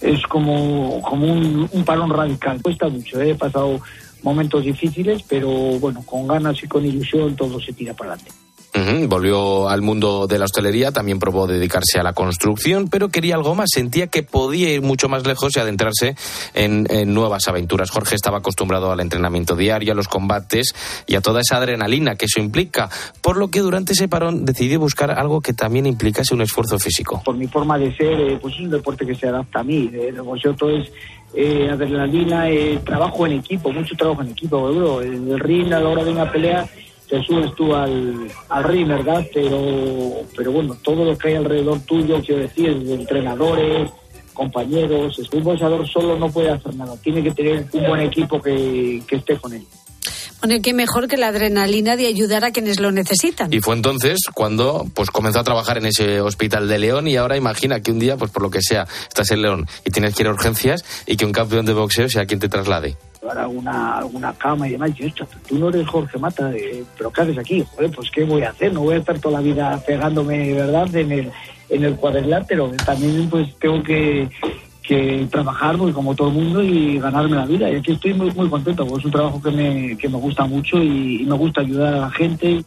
es 0.02 0.22
como, 0.24 1.02
como 1.02 1.32
un, 1.32 1.70
un 1.72 1.86
parón 1.86 2.10
radical. 2.10 2.62
Cuesta 2.62 2.90
mucho, 2.90 3.22
¿eh? 3.22 3.32
he 3.32 3.36
pasado 3.36 3.80
momentos 4.24 4.64
difíciles, 4.64 5.24
pero 5.28 5.50
bueno, 5.80 6.04
con 6.06 6.28
ganas 6.28 6.62
y 6.64 6.68
con 6.68 6.86
ilusión 6.86 7.36
todo 7.36 7.62
se 7.62 7.72
tira 7.72 7.94
para 7.94 8.14
adelante. 8.14 8.47
Ujú, 8.78 9.08
Volvió 9.08 9.70
al 9.70 9.82
mundo 9.82 10.28
de 10.28 10.38
la 10.40 10.46
hostelería, 10.46 10.92
también 10.92 11.20
probó 11.20 11.48
dedicarse 11.48 12.00
a 12.00 12.04
la 12.04 12.14
construcción, 12.14 12.90
pero 12.90 13.10
quería 13.10 13.36
algo 13.36 13.56
más. 13.56 13.70
Sentía 13.74 14.08
que 14.08 14.24
podía 14.24 14.70
ir 14.72 14.82
mucho 14.82 15.10
más 15.10 15.26
lejos 15.26 15.56
y 15.56 15.60
adentrarse 15.60 16.16
en, 16.54 16.86
en 16.90 17.14
nuevas 17.14 17.48
aventuras. 17.48 17.90
Jorge 17.90 18.16
estaba 18.16 18.38
acostumbrado 18.40 18.92
al 18.92 19.00
entrenamiento 19.00 19.56
diario, 19.56 19.94
a 19.94 19.96
los 19.96 20.08
combates 20.08 20.74
y 21.08 21.16
a 21.16 21.22
toda 21.22 21.42
esa 21.42 21.58
adrenalina 21.58 22.16
que 22.16 22.26
eso 22.26 22.40
implica, 22.40 22.90
por 23.22 23.38
lo 23.38 23.50
que 23.50 23.60
durante 23.62 23.94
ese 23.94 24.08
parón 24.08 24.46
decidió 24.46 24.80
buscar 24.80 25.12
algo 25.12 25.42
que 25.42 25.54
también 25.54 25.86
implicase 25.86 26.34
un 26.34 26.42
esfuerzo 26.42 26.78
físico. 26.78 27.22
Por 27.26 27.36
mi 27.36 27.48
forma 27.48 27.78
de 27.78 27.96
ser, 27.96 28.20
eh, 28.20 28.38
pues 28.42 28.54
es 28.56 28.60
un 28.62 28.70
deporte 28.70 29.06
que 29.06 29.16
se 29.16 29.28
adapta 29.28 29.62
a 29.62 29.64
mí. 29.64 29.90
eh, 29.94 30.10
El 30.10 30.22
boxeo 30.22 30.54
todo 30.56 30.70
es 30.70 30.92
eh, 31.34 31.70
adrenalina, 31.72 32.50
eh, 32.50 32.80
trabajo 32.86 33.26
en 33.26 33.34
equipo, 33.34 33.72
mucho 33.72 33.96
trabajo 33.96 34.22
en 34.22 34.30
equipo. 34.30 34.72
bro. 34.72 35.02
En 35.02 35.30
el 35.32 35.40
ring, 35.40 35.74
a 35.74 35.80
la 35.80 35.90
hora 35.90 36.04
de 36.04 36.12
una 36.12 36.32
pelea, 36.32 36.68
te 37.10 37.24
subes 37.24 37.54
tú 37.56 37.74
al, 37.74 38.28
al 38.50 38.64
ring, 38.64 38.88
¿verdad? 38.88 39.26
Pero, 39.34 40.22
pero 40.36 40.52
bueno, 40.52 40.76
todo 40.84 41.06
lo 41.06 41.18
que 41.18 41.30
hay 41.30 41.36
alrededor 41.36 41.80
tuyo, 41.82 42.22
quiero 42.22 42.42
decir, 42.42 42.78
de 42.80 42.94
entrenadores, 42.96 43.92
compañeros, 44.34 45.18
un 45.32 45.44
boxeador 45.44 45.88
solo 45.88 46.18
no 46.18 46.30
puede 46.30 46.52
hacer 46.52 46.76
nada. 46.76 46.96
Tiene 47.02 47.24
que 47.24 47.32
tener 47.32 47.66
un 47.74 47.88
buen 47.88 48.02
equipo 48.02 48.42
que, 48.42 49.02
que 49.08 49.16
esté 49.16 49.38
con 49.38 49.54
él. 49.54 49.64
Bueno, 50.40 50.56
y 50.56 50.62
qué 50.62 50.74
mejor 50.74 51.08
que 51.08 51.18
la 51.18 51.30
adrenalina 51.30 51.96
de 51.96 52.06
ayudar 52.06 52.46
a 52.46 52.52
quienes 52.52 52.80
lo 52.80 52.92
necesitan. 52.92 53.52
Y 53.52 53.60
fue 53.60 53.76
entonces 53.76 54.20
cuando 54.34 54.86
pues 54.94 55.10
comenzó 55.10 55.40
a 55.40 55.44
trabajar 55.44 55.80
en 55.80 55.88
ese 55.88 56.22
hospital 56.22 56.68
de 56.68 56.78
León 56.78 57.08
y 57.08 57.16
ahora 57.16 57.38
imagina 57.38 57.82
que 57.82 57.92
un 57.92 57.98
día, 57.98 58.18
pues 58.18 58.30
por 58.30 58.44
lo 58.44 58.52
que 58.52 58.62
sea, 58.62 58.88
estás 59.08 59.32
en 59.32 59.42
León 59.42 59.68
y 59.84 59.90
tienes 59.90 60.14
que 60.14 60.24
ir 60.24 60.28
a 60.28 60.32
urgencias 60.32 60.86
y 61.08 61.18
que 61.18 61.26
un 61.26 61.32
campeón 61.32 61.66
de 61.66 61.74
boxeo 61.74 62.08
sea 62.08 62.26
quien 62.28 62.40
te 62.40 62.50
traslade. 62.50 62.96
Llevar 63.28 63.44
alguna, 63.44 63.98
alguna 63.98 64.34
cama 64.34 64.68
y 64.70 64.72
demás. 64.72 64.92
Yo, 64.96 65.06
"Esto, 65.06 65.28
tú 65.48 65.58
no 65.60 65.68
eres 65.68 65.86
Jorge 65.86 66.18
Mata, 66.18 66.50
eh, 66.56 66.82
pero 66.98 67.12
¿qué 67.12 67.22
haces 67.22 67.38
aquí? 67.38 67.62
Joder, 67.76 67.92
pues 67.92 68.10
¿qué 68.10 68.24
voy 68.24 68.42
a 68.44 68.52
hacer? 68.52 68.72
No 68.72 68.82
voy 68.82 68.96
a 68.96 69.00
estar 69.00 69.20
toda 69.20 69.42
la 69.42 69.44
vida 69.46 69.84
pegándome, 69.86 70.54
¿verdad?, 70.54 70.96
en 70.96 71.12
el, 71.12 71.32
en 71.70 71.84
el 71.84 71.96
cuadrilátero. 71.98 72.72
También 72.86 73.30
pues 73.30 73.54
tengo 73.60 73.84
que, 73.84 74.30
que 74.82 75.28
trabajar 75.30 75.78
pues, 75.78 75.94
como 75.94 76.16
todo 76.16 76.30
el 76.30 76.36
mundo 76.36 76.64
y 76.64 77.00
ganarme 77.00 77.36
la 77.36 77.46
vida. 77.46 77.70
Y 77.70 77.76
aquí 77.76 77.92
estoy 77.92 78.14
muy, 78.14 78.32
muy 78.32 78.50
contento, 78.50 78.86
porque 78.86 79.00
es 79.02 79.06
un 79.06 79.12
trabajo 79.12 79.42
que 79.42 79.52
me, 79.52 79.98
que 79.98 80.08
me 80.08 80.18
gusta 80.18 80.46
mucho 80.46 80.78
y, 80.82 81.24
y 81.24 81.26
me 81.26 81.36
gusta 81.36 81.60
ayudar 81.60 81.96
a 81.96 82.00
la 82.00 82.12
gente. 82.12 82.64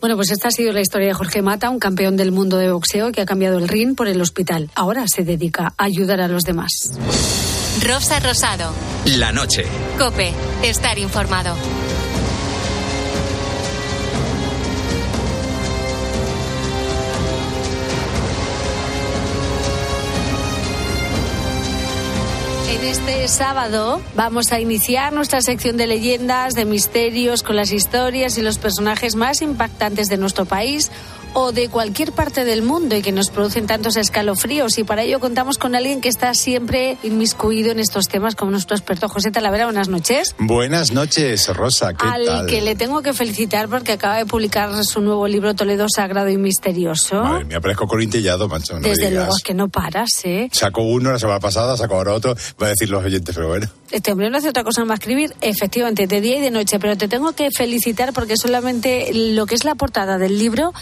Bueno, 0.00 0.14
pues 0.14 0.30
esta 0.30 0.46
ha 0.48 0.52
sido 0.52 0.72
la 0.72 0.80
historia 0.80 1.08
de 1.08 1.14
Jorge 1.14 1.42
Mata, 1.42 1.70
un 1.70 1.80
campeón 1.80 2.16
del 2.16 2.30
mundo 2.30 2.58
de 2.58 2.70
boxeo 2.70 3.10
que 3.10 3.22
ha 3.22 3.26
cambiado 3.26 3.58
el 3.58 3.66
ring 3.66 3.96
por 3.96 4.06
el 4.06 4.20
hospital. 4.20 4.70
Ahora 4.76 5.08
se 5.08 5.24
dedica 5.24 5.72
a 5.76 5.84
ayudar 5.84 6.20
a 6.20 6.28
los 6.28 6.44
demás. 6.44 6.70
Rosa 7.86 8.18
Rosado. 8.18 8.72
La 9.04 9.30
noche. 9.30 9.64
Cope, 9.96 10.32
estar 10.64 10.98
informado. 10.98 11.54
En 22.68 22.84
este 22.84 23.28
sábado 23.28 24.00
vamos 24.16 24.50
a 24.50 24.58
iniciar 24.58 25.12
nuestra 25.12 25.40
sección 25.40 25.76
de 25.76 25.86
leyendas, 25.86 26.54
de 26.54 26.64
misterios, 26.64 27.44
con 27.44 27.54
las 27.54 27.70
historias 27.70 28.36
y 28.36 28.42
los 28.42 28.58
personajes 28.58 29.14
más 29.14 29.42
impactantes 29.42 30.08
de 30.08 30.16
nuestro 30.16 30.44
país 30.44 30.90
o 31.38 31.52
de 31.52 31.68
cualquier 31.68 32.12
parte 32.12 32.46
del 32.46 32.62
mundo 32.62 32.96
y 32.96 33.02
que 33.02 33.12
nos 33.12 33.28
producen 33.28 33.66
tantos 33.66 33.98
escalofríos. 33.98 34.78
Y 34.78 34.84
para 34.84 35.02
ello 35.02 35.20
contamos 35.20 35.58
con 35.58 35.74
alguien 35.74 36.00
que 36.00 36.08
está 36.08 36.32
siempre 36.32 36.96
inmiscuido 37.02 37.72
en 37.72 37.78
estos 37.78 38.08
temas, 38.08 38.34
como 38.34 38.52
nuestro 38.52 38.74
experto 38.74 39.06
José 39.10 39.30
Talavera. 39.30 39.66
Buenas 39.66 39.88
noches. 39.88 40.34
Buenas 40.38 40.92
noches, 40.92 41.46
Rosa. 41.54 41.92
¿Qué 41.92 42.06
Al 42.08 42.24
tal? 42.24 42.46
que 42.46 42.62
le 42.62 42.74
tengo 42.74 43.02
que 43.02 43.12
felicitar 43.12 43.68
porque 43.68 43.92
acaba 43.92 44.16
de 44.16 44.24
publicar 44.24 44.82
su 44.82 45.02
nuevo 45.02 45.28
libro 45.28 45.52
Toledo 45.54 45.84
Sagrado 45.94 46.30
y 46.30 46.38
Misterioso. 46.38 47.22
Madre 47.22 47.44
mía, 47.44 47.60
parezco 47.60 47.86
corintellado, 47.86 48.48
macho. 48.48 48.72
No 48.72 48.80
me 48.80 48.88
Desde 48.88 49.10
digas. 49.10 49.24
luego 49.24 49.36
es 49.36 49.42
que 49.42 49.52
no 49.52 49.68
paras, 49.68 50.08
¿eh? 50.24 50.48
Sacó 50.52 50.80
uno 50.84 51.12
la 51.12 51.18
semana 51.18 51.38
pasada, 51.38 51.76
sacó 51.76 51.96
ahora 51.96 52.14
otro. 52.14 52.34
Va 52.62 52.68
a 52.68 52.70
decir 52.70 52.88
los 52.88 53.04
oyentes, 53.04 53.34
pero 53.34 53.48
bueno. 53.48 53.68
Este 53.90 54.10
hombre 54.10 54.30
no 54.30 54.38
hace 54.38 54.48
otra 54.48 54.64
cosa 54.64 54.86
más 54.86 55.00
escribir, 55.00 55.34
efectivamente, 55.42 56.06
de 56.06 56.22
día 56.22 56.38
y 56.38 56.40
de 56.40 56.50
noche, 56.50 56.78
pero 56.78 56.96
te 56.96 57.08
tengo 57.08 57.32
que 57.32 57.50
felicitar 57.50 58.14
porque 58.14 58.38
solamente 58.38 59.10
lo 59.12 59.44
que 59.44 59.54
es 59.54 59.64
la 59.64 59.74
portada 59.74 60.16
del 60.16 60.38
libro 60.38 60.72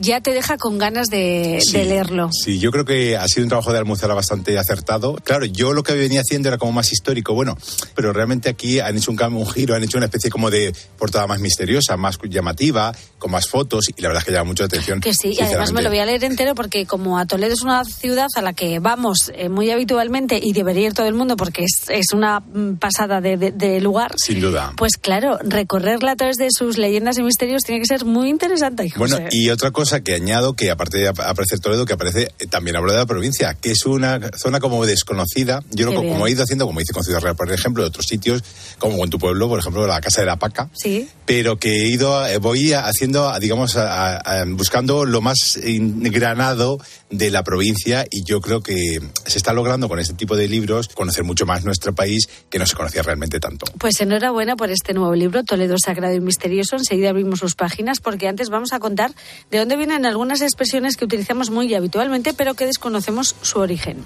ya 0.00 0.20
te 0.20 0.32
deja 0.32 0.56
con 0.58 0.78
ganas 0.78 1.08
de, 1.08 1.58
Sí. 1.64 1.76
de 1.78 1.84
leerlo. 1.84 2.30
Sí, 2.32 2.58
yo 2.58 2.70
creo 2.70 2.84
que 2.84 3.16
ha 3.16 3.26
sido 3.28 3.44
un 3.44 3.48
trabajo 3.48 3.72
de 3.72 3.78
Almuzara 3.78 4.14
bastante 4.14 4.58
acertado. 4.58 5.14
Claro, 5.24 5.44
yo 5.46 5.72
lo 5.72 5.82
que 5.82 5.94
venía 5.94 6.20
haciendo 6.20 6.48
era 6.48 6.58
como 6.58 6.72
más 6.72 6.92
histórico, 6.92 7.34
bueno, 7.34 7.56
pero 7.94 8.12
realmente 8.12 8.48
aquí 8.48 8.80
han 8.80 8.96
hecho 8.96 9.10
un 9.10 9.16
cambio, 9.16 9.40
un 9.40 9.48
giro, 9.50 9.74
han 9.74 9.82
hecho 9.84 9.96
una 9.98 10.06
especie 10.06 10.30
como 10.30 10.50
de 10.50 10.74
portada 10.98 11.26
más 11.26 11.40
misteriosa, 11.40 11.96
más 11.96 12.18
llamativa, 12.28 12.92
con 13.18 13.30
más 13.30 13.48
fotos, 13.48 13.86
y 13.88 14.00
la 14.02 14.08
verdad 14.08 14.22
es 14.22 14.26
que 14.26 14.32
llama 14.32 14.44
mucho 14.44 14.62
la 14.62 14.66
atención. 14.66 15.00
Que 15.00 15.12
sí, 15.14 15.34
y 15.38 15.40
además 15.40 15.72
me 15.72 15.82
lo 15.82 15.88
voy 15.88 15.98
a 15.98 16.06
leer 16.06 16.22
entero 16.24 16.54
porque 16.54 16.86
como 16.86 17.18
a 17.18 17.26
Toledo 17.26 17.54
es 17.54 17.62
una 17.62 17.84
ciudad 17.84 18.28
a 18.36 18.42
la 18.42 18.52
que 18.52 18.78
vamos 18.78 19.32
eh, 19.34 19.48
muy 19.48 19.70
habitualmente 19.70 20.38
y 20.42 20.52
debería 20.52 20.88
ir 20.88 20.94
todo 20.94 21.06
el 21.06 21.14
mundo 21.14 21.36
porque 21.36 21.64
es, 21.64 21.88
es 21.88 22.12
una 22.12 22.40
mm, 22.40 22.74
pasada 22.76 23.20
de, 23.20 23.36
de- 23.36 23.52
de 23.52 23.80
lugar, 23.80 24.12
Sin 24.16 24.40
duda. 24.40 24.72
pues 24.76 24.96
claro, 24.96 25.38
recorrerla 25.42 26.12
a 26.12 26.16
través 26.16 26.36
de 26.36 26.48
sus 26.50 26.76
leyendas 26.78 27.16
y 27.18 27.22
misterios 27.22 27.62
tiene 27.62 27.80
que 27.80 27.86
ser 27.86 28.04
muy 28.04 28.28
interesante. 28.28 28.92
Bueno, 28.96 29.16
José. 29.16 29.28
y 29.32 29.50
otra 29.50 29.70
cosa 29.70 29.85
que 30.02 30.14
añado, 30.14 30.54
que 30.54 30.70
aparte 30.70 30.98
de 30.98 31.08
ap- 31.08 31.20
aparecer 31.20 31.60
Toledo, 31.60 31.86
que 31.86 31.92
aparece 31.94 32.32
eh, 32.38 32.46
también 32.48 32.76
hablo 32.76 32.92
de 32.92 32.98
la 32.98 33.06
provincia, 33.06 33.54
que 33.54 33.70
es 33.70 33.84
una 33.86 34.20
zona 34.36 34.60
como 34.60 34.84
desconocida. 34.84 35.62
Yo 35.70 35.90
bien. 35.90 36.08
como 36.12 36.26
he 36.26 36.30
ido 36.32 36.42
haciendo, 36.42 36.66
como 36.66 36.80
hice 36.80 36.92
con 36.92 37.04
Ciudad 37.04 37.20
Real, 37.20 37.36
por 37.36 37.50
ejemplo, 37.52 37.82
de 37.82 37.88
otros 37.88 38.06
sitios, 38.06 38.42
como 38.78 39.02
en 39.04 39.10
tu 39.10 39.18
pueblo, 39.18 39.48
por 39.48 39.58
ejemplo, 39.60 39.86
la 39.86 40.00
Casa 40.00 40.20
de 40.22 40.26
la 40.26 40.36
Paca, 40.36 40.68
Sí. 40.74 41.08
pero 41.24 41.56
que 41.58 41.84
he 41.84 41.88
ido, 41.88 42.26
eh, 42.26 42.38
voy 42.38 42.72
haciendo, 42.72 43.32
digamos, 43.40 43.76
a- 43.76 44.16
a- 44.18 44.44
buscando 44.46 45.04
lo 45.04 45.20
más 45.20 45.56
engranado 45.62 46.78
de 47.10 47.30
la 47.30 47.42
provincia 47.44 48.04
y 48.10 48.24
yo 48.24 48.40
creo 48.40 48.62
que 48.62 49.00
se 49.26 49.38
está 49.38 49.52
logrando 49.52 49.88
con 49.88 49.98
este 50.00 50.14
tipo 50.14 50.36
de 50.36 50.48
libros 50.48 50.88
conocer 50.88 51.22
mucho 51.24 51.46
más 51.46 51.64
nuestro 51.64 51.94
país 51.94 52.28
que 52.50 52.58
no 52.58 52.66
se 52.66 52.74
conocía 52.74 53.02
realmente 53.02 53.38
tanto. 53.40 53.66
Pues 53.78 54.00
enhorabuena 54.00 54.56
por 54.56 54.70
este 54.70 54.92
nuevo 54.92 55.14
libro, 55.14 55.44
Toledo 55.44 55.76
Sagrado 55.78 56.14
y 56.14 56.20
Misterioso. 56.20 56.76
Enseguida 56.76 57.10
abrimos 57.10 57.38
sus 57.38 57.54
páginas 57.54 58.00
porque 58.00 58.26
antes 58.28 58.48
vamos 58.50 58.72
a 58.72 58.80
contar 58.80 59.12
de 59.50 59.58
dónde 59.58 59.75
vienen 59.76 60.06
algunas 60.06 60.40
expresiones 60.40 60.96
que 60.96 61.04
utilizamos 61.04 61.50
muy 61.50 61.72
habitualmente 61.74 62.34
pero 62.34 62.54
que 62.54 62.66
desconocemos 62.66 63.34
su 63.42 63.58
origen. 63.58 64.04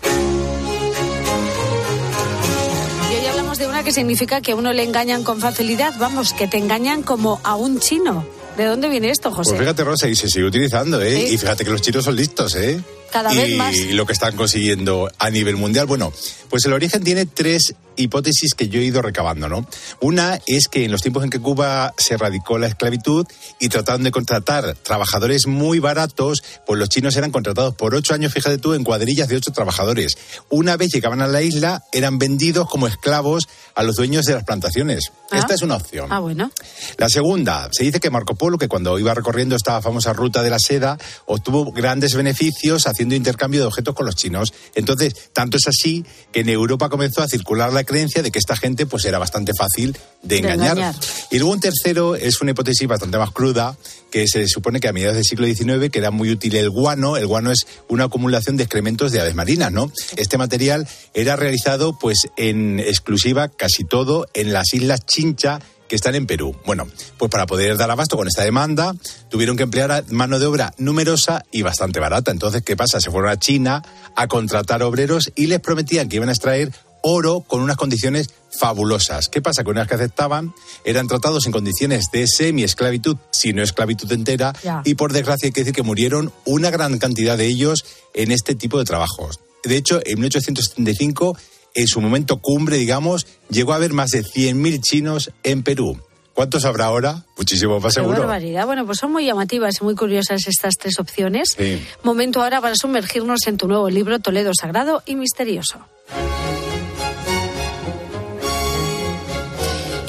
Y 3.10 3.14
hoy 3.14 3.26
hablamos 3.26 3.58
de 3.58 3.66
una 3.66 3.82
que 3.82 3.92
significa 3.92 4.40
que 4.40 4.52
a 4.52 4.56
uno 4.56 4.72
le 4.72 4.82
engañan 4.84 5.24
con 5.24 5.40
facilidad, 5.40 5.94
vamos, 5.98 6.32
que 6.32 6.46
te 6.46 6.58
engañan 6.58 7.02
como 7.02 7.40
a 7.44 7.56
un 7.56 7.80
chino. 7.80 8.26
¿De 8.56 8.64
dónde 8.64 8.88
viene 8.88 9.10
esto, 9.10 9.30
José? 9.30 9.50
Pues 9.50 9.60
fíjate, 9.60 9.84
Rosa, 9.84 10.08
y 10.08 10.16
se 10.16 10.28
sigue 10.28 10.44
utilizando, 10.44 11.00
¿eh? 11.00 11.14
Sí. 11.14 11.34
Y 11.34 11.38
fíjate 11.38 11.64
que 11.64 11.70
los 11.70 11.80
chinos 11.80 12.04
son 12.04 12.16
listos, 12.16 12.56
¿eh? 12.56 12.80
Cada 13.10 13.32
y 13.32 13.36
vez 13.36 13.56
más. 13.56 13.76
lo 13.92 14.06
que 14.06 14.12
están 14.12 14.36
consiguiendo 14.36 15.10
a 15.18 15.30
nivel 15.30 15.56
mundial. 15.56 15.86
Bueno, 15.86 16.12
pues 16.48 16.64
el 16.64 16.72
origen 16.72 17.02
tiene 17.02 17.26
tres 17.26 17.74
hipótesis 17.96 18.54
que 18.54 18.68
yo 18.68 18.80
he 18.80 18.84
ido 18.84 19.02
recabando, 19.02 19.48
¿no? 19.48 19.66
Una 20.00 20.40
es 20.46 20.68
que 20.68 20.84
en 20.84 20.92
los 20.92 21.02
tiempos 21.02 21.24
en 21.24 21.30
que 21.30 21.40
Cuba 21.40 21.94
se 21.96 22.16
radicó 22.16 22.58
la 22.58 22.66
esclavitud 22.66 23.26
y 23.58 23.68
trataron 23.68 24.02
de 24.02 24.10
contratar 24.10 24.74
trabajadores 24.74 25.46
muy 25.46 25.78
baratos, 25.78 26.42
pues 26.66 26.78
los 26.78 26.88
chinos 26.88 27.16
eran 27.16 27.30
contratados 27.30 27.74
por 27.74 27.94
ocho 27.94 28.14
años, 28.14 28.32
fíjate 28.32 28.58
tú, 28.58 28.74
en 28.74 28.84
cuadrillas 28.84 29.28
de 29.28 29.36
ocho 29.36 29.52
trabajadores. 29.52 30.16
Una 30.48 30.76
vez 30.76 30.90
llegaban 30.92 31.20
a 31.20 31.26
la 31.26 31.42
isla, 31.42 31.82
eran 31.92 32.18
vendidos 32.18 32.68
como 32.68 32.86
esclavos 32.86 33.48
a 33.74 33.82
los 33.82 33.96
dueños 33.96 34.24
de 34.24 34.34
las 34.34 34.44
plantaciones. 34.44 35.12
Ah. 35.30 35.38
Esta 35.38 35.54
es 35.54 35.62
una 35.62 35.76
opción. 35.76 36.08
Ah, 36.10 36.18
bueno. 36.18 36.50
La 36.96 37.08
segunda, 37.08 37.68
se 37.72 37.84
dice 37.84 38.00
que 38.00 38.10
Marco 38.10 38.34
Polo, 38.34 38.58
que 38.58 38.68
cuando 38.68 38.98
iba 38.98 39.14
recorriendo 39.14 39.56
esta 39.56 39.80
famosa 39.82 40.12
ruta 40.12 40.42
de 40.42 40.50
la 40.50 40.58
seda, 40.58 40.98
obtuvo 41.26 41.70
grandes 41.72 42.14
beneficios 42.14 42.86
haciendo 43.00 43.14
intercambio 43.14 43.60
de 43.60 43.66
objetos 43.66 43.94
con 43.94 44.04
los 44.04 44.14
chinos. 44.14 44.52
Entonces, 44.74 45.14
tanto 45.32 45.56
es 45.56 45.66
así 45.66 46.04
que 46.32 46.40
en 46.40 46.50
Europa 46.50 46.90
comenzó 46.90 47.22
a 47.22 47.28
circular 47.28 47.72
la 47.72 47.82
creencia 47.82 48.22
de 48.22 48.30
que 48.30 48.38
esta 48.38 48.56
gente 48.56 48.84
pues 48.84 49.06
era 49.06 49.18
bastante 49.18 49.52
fácil 49.58 49.96
de 50.22 50.36
engañar. 50.36 50.94
Y 51.30 51.38
luego 51.38 51.54
un 51.54 51.60
tercero 51.60 52.14
es 52.14 52.42
una 52.42 52.50
hipótesis 52.50 52.86
bastante 52.86 53.16
más 53.16 53.30
cruda, 53.30 53.74
que 54.10 54.26
se 54.28 54.46
supone 54.48 54.80
que 54.80 54.88
a 54.88 54.92
mediados 54.92 55.16
del 55.16 55.24
siglo 55.24 55.46
XIX 55.46 55.90
que 55.90 55.98
era 55.98 56.10
muy 56.10 56.30
útil 56.30 56.54
el 56.56 56.68
guano. 56.68 57.16
El 57.16 57.26
guano 57.26 57.50
es 57.50 57.66
una 57.88 58.04
acumulación 58.04 58.58
de 58.58 58.64
excrementos 58.64 59.12
de 59.12 59.20
aves 59.20 59.34
marinas, 59.34 59.72
¿no? 59.72 59.90
Este 60.16 60.36
material 60.36 60.86
era 61.14 61.36
realizado 61.36 61.98
pues 61.98 62.28
en 62.36 62.80
exclusiva 62.80 63.48
casi 63.48 63.84
todo 63.84 64.26
en 64.34 64.52
las 64.52 64.74
islas 64.74 65.06
Chincha 65.06 65.60
que 65.90 65.96
están 65.96 66.14
en 66.14 66.26
Perú. 66.26 66.54
Bueno, 66.64 66.86
pues 67.18 67.32
para 67.32 67.46
poder 67.46 67.76
dar 67.76 67.90
abasto 67.90 68.16
con 68.16 68.28
esta 68.28 68.44
demanda, 68.44 68.94
tuvieron 69.28 69.56
que 69.56 69.64
emplear 69.64 70.04
mano 70.10 70.38
de 70.38 70.46
obra 70.46 70.72
numerosa 70.78 71.44
y 71.50 71.62
bastante 71.62 71.98
barata. 71.98 72.30
Entonces, 72.30 72.62
¿qué 72.62 72.76
pasa? 72.76 73.00
Se 73.00 73.10
fueron 73.10 73.28
a 73.28 73.40
China 73.40 73.82
a 74.14 74.28
contratar 74.28 74.84
obreros 74.84 75.32
y 75.34 75.48
les 75.48 75.58
prometían 75.58 76.08
que 76.08 76.16
iban 76.16 76.28
a 76.28 76.32
extraer 76.32 76.70
oro 77.02 77.40
con 77.40 77.60
unas 77.60 77.76
condiciones 77.76 78.30
fabulosas. 78.56 79.28
¿Qué 79.28 79.42
pasa? 79.42 79.64
Que 79.64 79.70
una 79.70 79.80
vez 79.80 79.88
que 79.88 79.96
aceptaban, 79.96 80.54
eran 80.84 81.08
tratados 81.08 81.44
en 81.46 81.52
condiciones 81.52 82.04
de 82.12 82.26
semi-esclavitud, 82.28 83.16
si 83.32 83.52
no 83.52 83.60
esclavitud 83.60 84.10
entera, 84.12 84.52
y 84.84 84.94
por 84.94 85.12
desgracia 85.12 85.48
hay 85.48 85.52
que 85.52 85.62
decir 85.62 85.74
que 85.74 85.82
murieron 85.82 86.32
una 86.44 86.70
gran 86.70 86.98
cantidad 86.98 87.36
de 87.36 87.46
ellos 87.46 87.84
en 88.14 88.30
este 88.30 88.54
tipo 88.54 88.78
de 88.78 88.84
trabajos. 88.84 89.40
De 89.64 89.76
hecho, 89.76 90.00
en 90.04 90.20
1875, 90.20 91.36
en 91.74 91.86
su 91.86 92.00
momento 92.00 92.38
cumbre, 92.38 92.76
digamos, 92.76 93.26
llegó 93.50 93.72
a 93.72 93.76
haber 93.76 93.92
más 93.92 94.10
de 94.10 94.22
100.000 94.24 94.80
chinos 94.80 95.30
en 95.42 95.62
Perú. 95.62 95.98
¿Cuántos 96.34 96.64
habrá 96.64 96.86
ahora? 96.86 97.24
Muchísimo 97.36 97.80
más 97.80 97.94
Qué 97.94 98.00
seguro. 98.00 98.20
barbaridad. 98.20 98.64
Bueno, 98.64 98.86
pues 98.86 98.98
son 98.98 99.12
muy 99.12 99.26
llamativas 99.26 99.74
y 99.80 99.84
muy 99.84 99.94
curiosas 99.94 100.46
estas 100.46 100.74
tres 100.78 100.98
opciones. 100.98 101.54
Sí. 101.58 101.82
Momento 102.02 102.42
ahora 102.42 102.60
para 102.60 102.74
sumergirnos 102.76 103.40
en 103.46 103.56
tu 103.58 103.68
nuevo 103.68 103.90
libro 103.90 104.20
Toledo 104.20 104.52
Sagrado 104.58 105.02
y 105.06 105.16
Misterioso. 105.16 105.80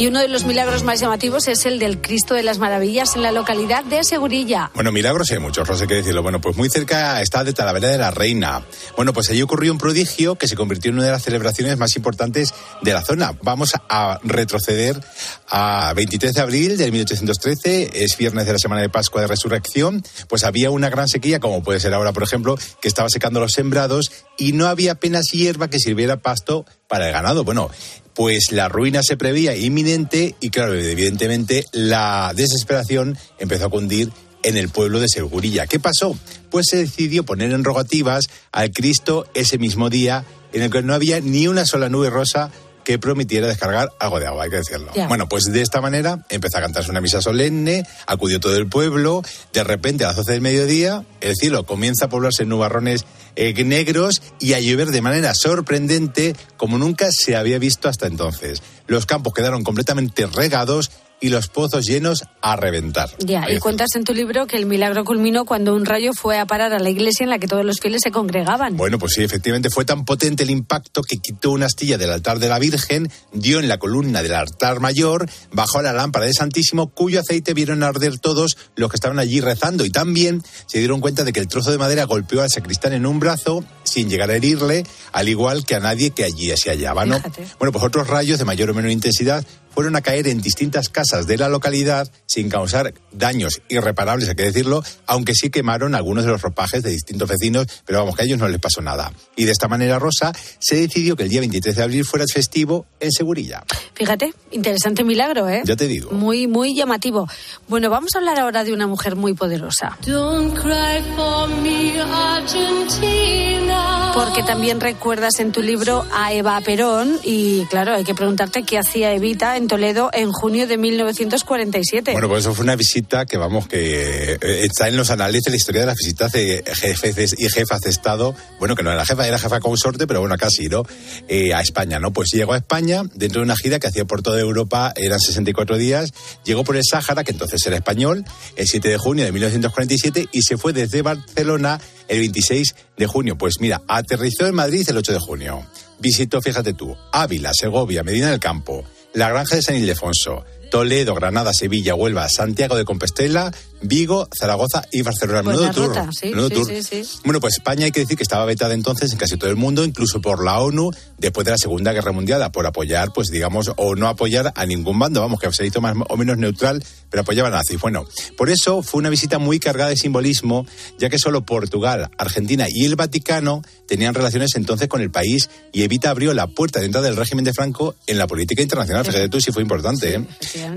Y 0.01 0.07
uno 0.07 0.19
de 0.19 0.29
los 0.29 0.45
milagros 0.45 0.83
más 0.83 0.99
llamativos 0.99 1.47
es 1.47 1.63
el 1.67 1.77
del 1.77 2.01
Cristo 2.01 2.33
de 2.33 2.41
las 2.41 2.57
Maravillas 2.57 3.15
en 3.15 3.21
la 3.21 3.31
localidad 3.31 3.83
de 3.83 4.03
Segurilla. 4.03 4.71
Bueno, 4.73 4.91
milagros 4.91 5.29
hay 5.29 5.37
muchos, 5.37 5.67
Rosa, 5.67 5.83
hay 5.83 5.89
que 5.89 5.93
decirlo. 5.93 6.23
Bueno, 6.23 6.41
pues 6.41 6.57
muy 6.57 6.69
cerca 6.69 7.21
está 7.21 7.43
de 7.43 7.53
Talavera 7.53 7.89
de 7.89 7.99
la 7.99 8.09
Reina. 8.09 8.65
Bueno, 8.95 9.13
pues 9.13 9.29
allí 9.29 9.43
ocurrió 9.43 9.71
un 9.71 9.77
prodigio 9.77 10.39
que 10.39 10.47
se 10.47 10.55
convirtió 10.55 10.89
en 10.89 10.95
una 10.95 11.05
de 11.05 11.11
las 11.11 11.21
celebraciones 11.21 11.77
más 11.77 11.95
importantes 11.95 12.51
de 12.81 12.93
la 12.93 13.03
zona. 13.03 13.37
Vamos 13.43 13.73
a 13.75 14.19
retroceder 14.23 14.99
a 15.47 15.93
23 15.93 16.33
de 16.33 16.41
abril 16.41 16.77
del 16.79 16.91
1813, 16.91 18.03
es 18.03 18.17
viernes 18.17 18.47
de 18.47 18.53
la 18.53 18.57
semana 18.57 18.81
de 18.81 18.89
Pascua 18.89 19.21
de 19.21 19.27
Resurrección, 19.27 20.01
pues 20.27 20.43
había 20.45 20.71
una 20.71 20.89
gran 20.89 21.09
sequía, 21.09 21.39
como 21.39 21.61
puede 21.61 21.79
ser 21.79 21.93
ahora, 21.93 22.11
por 22.11 22.23
ejemplo, 22.23 22.57
que 22.81 22.87
estaba 22.87 23.07
secando 23.09 23.39
los 23.39 23.51
sembrados 23.51 24.11
y 24.35 24.53
no 24.53 24.65
había 24.65 24.93
apenas 24.93 25.25
hierba 25.31 25.69
que 25.69 25.77
sirviera 25.77 26.23
pasto 26.23 26.65
para 26.87 27.07
el 27.07 27.13
ganado. 27.13 27.43
Bueno, 27.43 27.69
pues 28.14 28.51
la 28.51 28.70
ruina 28.70 29.03
se 29.03 29.18
prevía 29.18 29.55
inminente 29.55 30.36
y 30.39 30.49
claro, 30.49 30.74
evidentemente 30.74 31.66
la 31.72 32.34
desesperación 32.36 33.18
empezó 33.39 33.66
a 33.66 33.70
cundir 33.70 34.12
en 34.43 34.57
el 34.57 34.70
pueblo 34.70 34.99
de 34.99 35.07
Segurilla. 35.07 35.68
¿Qué 35.68 35.80
pasó? 35.80 36.18
Pues 36.49 36.68
se 36.70 36.78
decidió 36.78 37.24
poner 37.24 37.51
en 37.51 37.64
rogativas 37.64 38.26
al 38.51 38.72
Cristo 38.72 39.28
ese 39.34 39.57
mismo 39.57 39.89
día 39.89 40.26
en 40.53 40.64
el 40.64 40.70
que 40.70 40.82
no 40.82 40.93
había 40.93 41.20
ni 41.22 41.47
una 41.47 41.66
sola 41.66 41.89
nube 41.89 42.09
rosa 42.09 42.51
que 42.84 42.99
prometiera 42.99 43.47
descargar 43.47 43.89
algo 43.99 44.19
de 44.19 44.27
agua, 44.27 44.43
hay 44.43 44.49
que 44.49 44.57
decirlo. 44.57 44.91
Bueno, 45.07 45.27
pues 45.27 45.45
de 45.45 45.61
esta 45.61 45.82
manera 45.82 46.25
empezó 46.29 46.57
a 46.57 46.61
cantarse 46.61 46.91
una 46.91 47.01
misa 47.01 47.21
solemne, 47.21 47.86
acudió 48.07 48.39
todo 48.39 48.55
el 48.55 48.67
pueblo, 48.67 49.21
de 49.53 49.63
repente 49.63 50.03
a 50.03 50.07
las 50.07 50.17
12 50.17 50.32
del 50.32 50.41
mediodía 50.41 51.05
el 51.21 51.36
cielo 51.36 51.65
comienza 51.65 52.05
a 52.05 52.09
poblarse 52.09 52.43
en 52.43 52.49
nubarrones 52.49 53.05
eh, 53.36 53.53
negros 53.63 54.21
y 54.39 54.53
a 54.53 54.59
llover 54.59 54.89
de 54.89 55.01
manera 55.01 55.34
sorprendente 55.34 56.36
como 56.57 56.77
nunca 56.77 57.07
se 57.11 57.36
había 57.36 57.59
visto 57.59 57.88
hasta 57.88 58.07
entonces. 58.07 58.61
Los 58.88 59.05
campos 59.05 59.34
quedaron 59.34 59.63
completamente 59.63 60.25
regados 60.25 60.91
y 61.22 61.30
los 61.30 61.47
pozos 61.47 61.86
llenos 61.86 62.26
a 62.41 62.55
reventar. 62.55 63.09
Ya, 63.19 63.49
y 63.49 63.59
cuentas 63.59 63.89
en 63.95 64.03
tu 64.03 64.13
libro 64.13 64.47
que 64.47 64.57
el 64.57 64.65
milagro 64.65 65.05
culminó 65.05 65.45
cuando 65.45 65.76
un 65.76 65.86
rayo 65.86 66.11
fue 66.13 66.39
a 66.39 66.47
parar 66.47 66.74
a 66.74 66.80
la 66.80 66.89
iglesia 66.89 67.24
en 67.24 67.30
la 67.30 67.38
que 67.39 67.47
todos 67.47 67.63
los 67.63 67.80
fieles 67.80 68.01
se 68.03 68.11
congregaban. 68.11 68.76
Bueno, 68.76 68.97
pues 68.97 69.13
sí, 69.13 69.24
efectivamente 69.24 69.69
fue 69.69 69.86
tan 69.86 70.03
potente 70.03 70.43
el 70.43 70.49
impacto 70.49 71.03
que 71.03 71.17
quitó 71.17 71.51
una 71.51 71.67
astilla 71.67 71.97
del 71.97 72.11
altar 72.11 72.39
de 72.39 72.49
la 72.49 72.57
Virgen, 72.57 73.09
dio 73.32 73.59
en 73.59 73.67
la 73.67 73.78
columna 73.78 74.24
del 74.24 74.34
altar 74.34 74.80
mayor, 74.80 75.30
bajó 75.51 75.80
a 75.80 75.84
la 75.84 75.93
lámpara 75.93 76.26
de 76.26 76.34
Santísimo, 76.34 76.89
cuyo 76.89 77.19
aceite 77.19 77.53
vieron 77.53 77.84
arder 77.84 78.17
todos 78.19 78.57
los 78.76 78.89
que 78.89 78.95
estaban 78.95 79.19
allí 79.19 79.39
rezando. 79.39 79.86
Y 79.86 79.91
también 79.91 80.43
se 80.65 80.80
dieron 80.80 81.01
cuenta 81.01 81.24
de 81.24 81.32
que 81.32 81.39
el 81.39 81.47
trozo 81.47 81.72
de 81.72 81.78
madera 81.78 82.05
golpeó 82.05 82.41
al 82.41 82.49
sacristán 82.49 82.93
en 82.93 83.05
un 83.05 83.19
brazo 83.19 83.63
sin 83.84 84.09
llegar 84.09 84.32
a 84.32 84.36
herirle, 84.36 84.86
al 85.11 85.30
igual 85.30 85.65
que 85.65 85.76
a 85.76 85.80
nadie 85.80 86.09
que 86.09 86.24
allí 86.24 86.51
se 86.57 86.72
hallaba, 86.72 87.05
¿no? 87.05 87.17
Fíjate. 87.17 87.45
Bueno, 87.59 87.72
pues 87.72 87.84
otros 87.84 88.07
rayos 88.07 88.39
de 88.39 88.45
mayor 88.45 88.72
o 88.72 88.74
menor 88.74 88.89
intensidad 88.89 89.45
fueron 89.74 89.95
a 89.95 90.01
caer 90.01 90.28
en 90.28 90.41
distintas 90.41 90.89
casas 90.89 91.28
de 91.28 91.38
la 91.38 91.49
localidad 91.49 92.11
sin 92.26 92.49
causar 92.49 92.93
daños 93.11 93.61
irreparables, 93.69 94.30
hay 94.30 94.36
que 94.36 94.43
decirlo, 94.43 94.84
aunque 95.07 95.34
sí 95.34 95.49
quemaron 95.49 95.95
algunos 95.95 96.26
de 96.26 96.32
los 96.32 96.41
ropajes 96.41 96.84
de 96.84 96.91
distintos 96.91 97.30
vecinos, 97.30 97.67
pero 97.86 97.99
vamos, 97.99 98.15
que 98.15 98.24
a 98.24 98.26
ellos 98.26 98.39
no 98.39 98.47
les 98.47 98.59
pasó 98.59 98.82
nada. 98.82 99.11
Y 99.36 99.45
de 99.45 99.51
esta 99.51 99.67
manera, 99.67 99.99
Rosa, 99.99 100.34
se 100.59 100.76
decidió 100.76 101.15
que 101.15 101.24
el 101.24 101.30
día 101.30 101.39
23 101.39 101.76
de 101.76 101.84
abril 101.84 102.05
fuera 102.05 102.26
festivo 102.32 102.86
en 102.99 103.11
Segurilla. 103.11 103.63
Fíjate, 103.93 104.34
interesante 104.51 105.03
milagro, 105.03 105.49
¿eh? 105.49 105.61
Ya 105.65 105.76
te 105.76 105.88
digo. 105.88 106.11
Muy, 106.11 106.47
muy 106.47 106.76
llamativo. 106.76 107.28
Bueno, 107.67 107.89
vamos 107.89 108.11
a 108.15 108.19
hablar 108.19 108.39
ahora 108.39 108.63
de 108.63 108.74
una 108.74 108.88
mujer 108.88 109.15
muy 109.15 109.34
poderosa. 109.34 109.97
Don't 110.05 110.57
cry 110.57 111.01
for 111.15 111.49
me, 111.61 111.99
Argentina. 112.01 114.11
Porque 114.13 114.43
también 114.43 114.82
recuerdas 114.82 115.39
en 115.39 115.51
tu 115.51 115.61
libro 115.61 116.05
a 116.13 116.34
Eva 116.34 116.59
Perón 116.61 117.17
y 117.24 117.65
claro, 117.67 117.93
hay 117.93 118.03
que 118.03 118.13
preguntarte 118.13 118.63
qué 118.63 118.78
hacía 118.78 119.13
Evita 119.13 119.55
en 119.55 119.61
Toledo 119.68 120.09
en 120.14 120.32
junio 120.32 120.68
de 120.68 120.78
1947. 120.78 122.14
Bueno, 122.14 122.28
pues 122.28 122.41
eso 122.41 122.53
fue 122.53 122.64
una 122.64 122.76
visita 122.76 123.26
que, 123.26 123.38
vamos, 123.38 123.68
que 123.68 124.34
eh, 124.34 124.38
está 124.41 124.88
en 124.88 124.97
los 124.97 125.09
anales 125.09 125.43
de 125.43 125.51
la 125.51 125.57
historia 125.57 125.82
de 125.82 125.88
las 125.88 125.95
visitas 125.95 126.32
de 126.32 126.64
jefes 126.66 127.36
y 127.38 127.49
jefas 127.49 127.82
de 127.82 127.89
Estado. 127.89 128.36
Bueno, 128.59 128.76
que 128.76 128.84
no 128.84 128.91
era 128.91 129.05
jefa, 129.05 129.28
era 129.28 129.39
jefa 129.39 129.59
consorte, 129.59 130.07
pero 130.07 130.20
bueno, 130.20 130.36
casi, 130.38 130.68
¿no? 130.68 130.84
Eh, 131.28 131.53
a 131.53 131.62
España, 131.62 131.99
¿no? 131.99 132.12
Pues 132.14 132.32
llegó 132.32 132.53
a 132.53 132.57
España 132.57 133.03
dentro 133.14 133.41
de 133.41 133.45
una 133.45 133.55
gira 133.55 133.80
que 133.80 133.88
hacía 133.88 134.05
por 134.05 134.22
toda 134.22 134.39
Europa, 134.39 134.93
eran 134.95 135.20
64 135.20 135.78
días. 135.78 136.14
Llegó 136.43 136.64
por 136.64 136.78
el 136.78 136.84
Sáhara, 136.84 137.24
que 137.24 137.32
entonces 137.32 137.66
era 137.66 137.76
español, 137.76 138.26
el 138.55 138.68
7 138.68 138.89
de 138.89 138.97
junio 138.97 139.26
de 139.26 139.32
1947 139.32 140.30
y 140.32 140.41
se 140.41 140.57
fue 140.57 140.74
desde 140.74 141.01
Barcelona 141.01 141.80
el 142.07 142.20
26 142.20 142.76
de 142.97 143.07
junio. 143.07 143.38
Pues 143.38 143.59
mira, 143.59 143.82
aterrizó 143.88 144.47
en 144.47 144.55
Madrid 144.55 144.86
el 144.89 144.97
8 144.97 145.14
de 145.14 145.20
junio. 145.20 145.66
Visitó, 145.99 146.41
fíjate 146.41 146.74
tú, 146.74 146.95
Ávila, 147.12 147.51
Segovia, 147.53 148.03
Medina 148.03 148.32
del 148.32 148.39
Campo, 148.39 148.84
la 149.14 149.30
Granja 149.30 149.55
de 149.55 149.62
San 149.62 149.76
Ildefonso, 149.76 150.45
Toledo, 150.70 151.16
Granada, 151.16 151.51
Sevilla, 151.53 151.95
Huelva, 151.95 152.28
Santiago 152.30 152.76
de 152.76 152.86
Compostela, 152.86 153.51
Vigo, 153.82 154.27
Zaragoza 154.38 154.86
y 154.91 155.01
Barcelona. 155.01 155.41
Buena 155.41 155.59
Menudo 155.59 155.73
tour. 155.73 155.88
ruta, 155.88 156.09
sí, 156.11 156.29
menudo 156.29 156.49
sí, 156.49 156.53
tour. 156.55 156.84
sí. 156.84 157.03
Bueno, 157.23 157.39
pues 157.39 157.55
España 157.55 157.86
hay 157.86 157.91
que 157.91 158.01
decir 158.01 158.15
que 158.15 158.23
estaba 158.23 158.45
vetada 158.45 158.73
entonces 158.73 159.11
en 159.11 159.17
casi 159.17 159.38
todo 159.38 159.49
el 159.49 159.55
mundo, 159.55 159.84
incluso 159.84 160.21
por 160.21 160.43
la 160.43 160.59
ONU, 160.59 160.91
después 161.17 161.45
de 161.45 161.51
la 161.51 161.57
Segunda 161.57 161.91
Guerra 161.91 162.11
Mundial, 162.11 162.49
por 162.51 162.65
apoyar, 162.65 163.11
pues 163.13 163.29
digamos, 163.29 163.71
o 163.77 163.95
no 163.95 164.07
apoyar 164.07 164.53
a 164.55 164.65
ningún 164.65 164.99
bando, 164.99 165.21
vamos, 165.21 165.39
que 165.39 165.51
se 165.51 165.65
hizo 165.65 165.82
más 165.82 165.95
o 166.07 166.17
menos 166.17 166.38
neutral, 166.38 166.84
pero 167.09 167.21
apoyaba 167.21 167.49
a 167.49 167.51
nazis. 167.51 167.79
Bueno, 167.79 168.05
por 168.38 168.49
eso 168.49 168.84
fue 168.84 168.99
una 168.99 169.09
visita 169.09 169.39
muy 169.39 169.59
cargada 169.59 169.89
de 169.89 169.97
simbolismo, 169.97 170.65
ya 170.99 171.09
que 171.09 171.17
solo 171.17 171.45
Portugal, 171.45 172.09
Argentina 172.17 172.67
y 172.69 172.86
el 172.86 172.95
Vaticano 172.95 173.61
tenían 173.88 174.13
relaciones 174.13 174.51
entonces 174.55 174.88
con 174.88 175.01
el 175.01 175.11
país 175.11 175.49
y 175.73 175.84
Evita 175.84 176.11
abrió 176.11 176.34
la 176.34 176.47
puerta 176.47 176.79
de 176.79 176.86
entrada 176.86 177.07
del 177.07 177.17
régimen 177.17 177.43
de 177.43 177.53
Franco 177.53 177.95
en 178.07 178.17
la 178.17 178.27
política 178.27 178.61
internacional. 178.61 179.05
Fíjate 179.05 179.27
tú 179.29 179.41
si 179.41 179.51
fue 179.51 179.61
importante, 179.61 180.15
¿eh? 180.15 180.25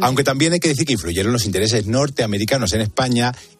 Aunque 0.00 0.24
también 0.24 0.52
hay 0.52 0.60
que 0.60 0.68
decir 0.68 0.86
que 0.86 0.94
influyeron 0.94 1.32
los 1.32 1.44
intereses 1.44 1.86
norteamericanos 1.86 2.72
en 2.72 2.80
España 2.80 2.93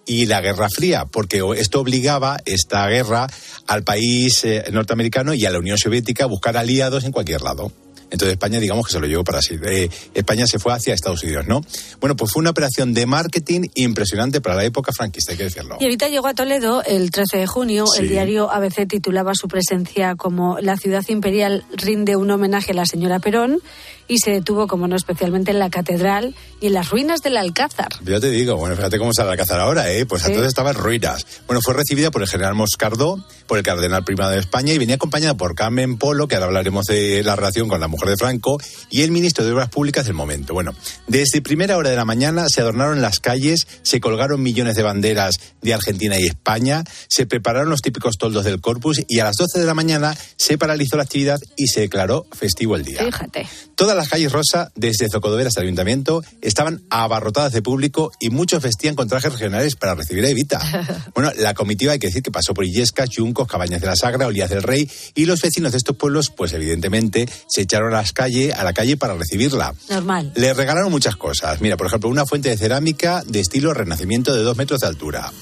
y 0.07 0.27
la 0.27 0.41
Guerra 0.41 0.69
Fría, 0.69 1.07
porque 1.07 1.43
esto 1.57 1.81
obligaba 1.81 2.39
esta 2.45 2.87
guerra 2.89 3.27
al 3.67 3.85
país 3.85 4.45
eh, 4.45 4.65
norteamericano 4.73 5.35
y 5.35 5.45
a 5.47 5.51
la 5.51 5.59
Unión 5.59 5.79
Soviética 5.79 6.25
a 6.25 6.27
buscar 6.27 6.57
aliados 6.57 7.05
en 7.05 7.13
cualquier 7.13 7.43
lado. 7.43 7.73
Entonces 8.11 8.35
España, 8.35 8.61
digamos 8.61 8.87
que 8.87 8.93
se 8.93 9.01
lo 9.01 9.07
llevó 9.07 9.25
para 9.25 9.43
sí. 9.43 9.57
Eh, 9.67 9.89
España 10.15 10.47
se 10.47 10.61
fue 10.61 10.73
hacia 10.73 10.95
Estados 10.95 11.25
Unidos, 11.25 11.47
¿no? 11.49 11.63
Bueno, 12.01 12.15
pues 12.15 12.31
fue 12.31 12.41
una 12.41 12.51
operación 12.51 12.95
de 12.95 13.07
marketing 13.07 13.69
impresionante 13.75 14.41
para 14.41 14.55
la 14.55 14.65
época 14.65 14.93
franquista, 14.93 15.33
hay 15.33 15.39
que 15.39 15.45
decirlo. 15.45 15.79
Y 15.81 15.87
Evita 15.87 16.09
llegó 16.09 16.29
a 16.29 16.35
Toledo 16.35 16.85
el 16.85 17.11
13 17.11 17.39
de 17.39 17.47
junio. 17.47 17.87
Sí. 17.87 18.03
El 18.03 18.09
diario 18.09 18.53
ABC 18.53 18.87
titulaba 18.87 19.33
su 19.35 19.49
presencia 19.49 20.15
como 20.15 20.59
La 20.61 20.77
ciudad 20.77 21.05
imperial 21.09 21.65
rinde 21.73 22.15
un 22.15 22.31
homenaje 22.31 22.71
a 22.71 22.75
la 22.75 22.87
señora 22.87 23.19
Perón 23.19 23.61
y 24.09 24.19
se 24.19 24.31
detuvo, 24.33 24.67
como 24.67 24.87
no, 24.89 24.97
especialmente 24.97 25.51
en 25.51 25.59
la 25.59 25.71
catedral 25.71 26.35
y 26.61 26.67
en 26.69 26.75
las 26.75 26.91
ruinas 26.91 27.21
del 27.23 27.37
Alcázar. 27.37 27.89
Ya 28.05 28.21
te 28.21 28.31
digo, 28.31 28.57
bueno, 28.57 28.77
fíjate 28.77 28.99
cómo 28.99 29.11
está 29.11 29.25
la 29.25 29.33
Alcázar 29.33 29.61
ahora, 29.61 29.91
¿eh? 29.91 30.07
Pues 30.07 30.23
Sí. 30.23 30.29
entonces 30.29 30.49
estaba 30.49 30.71
en 30.71 30.77
ruinas. 30.77 31.27
Bueno, 31.47 31.61
fue 31.63 31.75
recibida 31.75 32.11
por 32.11 32.23
el 32.23 32.29
general 32.29 32.55
Moscardó, 32.55 33.25
por 33.47 33.59
el 33.59 33.65
cardenal 33.65 34.05
primado 34.05 34.31
de 34.33 34.39
España 34.41 34.73
y 34.73 34.79
venía 34.79 34.97
acompañada 34.97 35.35
por 35.35 35.55
Carmen 35.55 35.99
Polo, 35.99 36.29
que 36.29 36.35
ahora 36.37 36.47
hablaremos 36.47 36.85
de 36.87 37.23
la 37.23 37.37
relación 37.37 37.69
con 37.69 37.81
la 37.81 37.89
mujer 37.89 38.09
de 38.11 38.17
Franco, 38.17 38.59
y 38.91 39.03
el 39.03 39.11
ministro 39.11 39.45
de 39.45 39.53
Obras 39.53 39.69
Públicas 39.69 40.05
del 40.07 40.15
momento. 40.15 40.55
Bueno, 40.55 40.73
desde 41.07 41.43
primera 41.43 41.77
hora 41.77 41.91
de 41.91 41.97
la 41.97 42.05
mañana 42.05 42.49
se 42.49 42.61
adornaron 42.61 43.01
las 43.03 43.21
calles, 43.21 43.67
se 43.83 44.01
colgaron 44.01 44.43
millones 44.43 44.77
de 44.77 44.83
banderas 44.83 45.35
de 45.63 45.75
Argentina 45.75 46.19
y 46.19 46.27
España, 46.27 46.85
se 47.09 47.27
prepararon 47.27 47.69
los 47.71 47.81
típicos 47.83 48.17
toldos 48.19 48.45
del 48.45 48.61
Corpus 48.61 49.03
y 49.09 49.19
a 49.21 49.25
las 49.25 49.37
12 49.37 49.59
de 49.61 49.67
la 49.67 49.75
mañana 49.75 50.17
se 50.37 50.59
paralizó 50.59 50.97
la 50.97 51.03
actividad 51.05 51.41
y 51.57 51.67
se 51.69 51.81
declaró 51.81 52.27
festivo 52.33 52.77
el 52.77 52.85
día. 52.85 53.05
Fíjate. 53.05 53.47
Todas 53.77 53.97
las 53.97 54.09
calles 54.09 54.31
Rosa, 54.31 54.71
desde 54.77 55.09
Zocodovera 55.09 55.49
hasta 55.49 55.61
el 55.61 55.67
Ayuntamiento, 55.67 56.23
estaban 56.41 56.83
abarrotadas 56.91 57.53
de 57.53 57.63
público 57.63 58.13
y 58.21 58.31
muchos 58.31 58.63
vestían 58.63 58.95
con 58.95 59.09
trajes 59.09 59.33
regionales 59.33 59.75
para 59.77 59.95
recibir 59.95 60.25
a 60.25 60.29
Evita. 60.29 60.61
Bueno, 61.15 61.31
la 61.37 61.55
comitiva 61.55 61.93
hay 61.93 61.99
que 61.99 62.09
decir 62.09 62.23
que 62.23 62.31
pasó 62.31 62.55
por 62.55 62.65
Illescas, 62.65 63.09
Yuncos, 63.11 63.47
Cabañas 63.47 63.81
de 63.81 63.87
la 63.87 63.95
Sagra, 63.95 64.27
Olías 64.27 64.51
del 64.51 64.63
Rey 64.63 64.91
y 65.15 65.27
los 65.27 65.41
vecinos 65.41 65.73
de 65.73 65.79
estos 65.79 65.97
pueblos, 65.97 66.31
pues 66.31 66.53
evidentemente 66.53 67.29
se 67.47 67.63
echaron 67.63 67.95
a, 67.95 67.99
las 67.99 68.13
calle, 68.13 68.53
a 68.53 68.65
la 68.65 68.73
calle 68.73 68.97
para 68.97 69.15
recibirla. 69.15 69.75
Normal. 69.89 70.33
Le 70.35 70.55
regalaron 70.55 70.91
muchas 70.91 71.17
cosas. 71.17 71.61
Mira, 71.61 71.77
por 71.77 71.87
ejemplo, 71.87 72.09
una 72.09 72.27
fuente 72.27 72.49
de 72.49 72.57
cerámica 72.57 73.23
de 73.27 73.41
estilo 73.41 73.75
renacimiento 73.75 74.35
de 74.35 74.43
dos 74.43 74.57
metros 74.57 74.81
de 74.81 74.89
altura. 74.89 75.33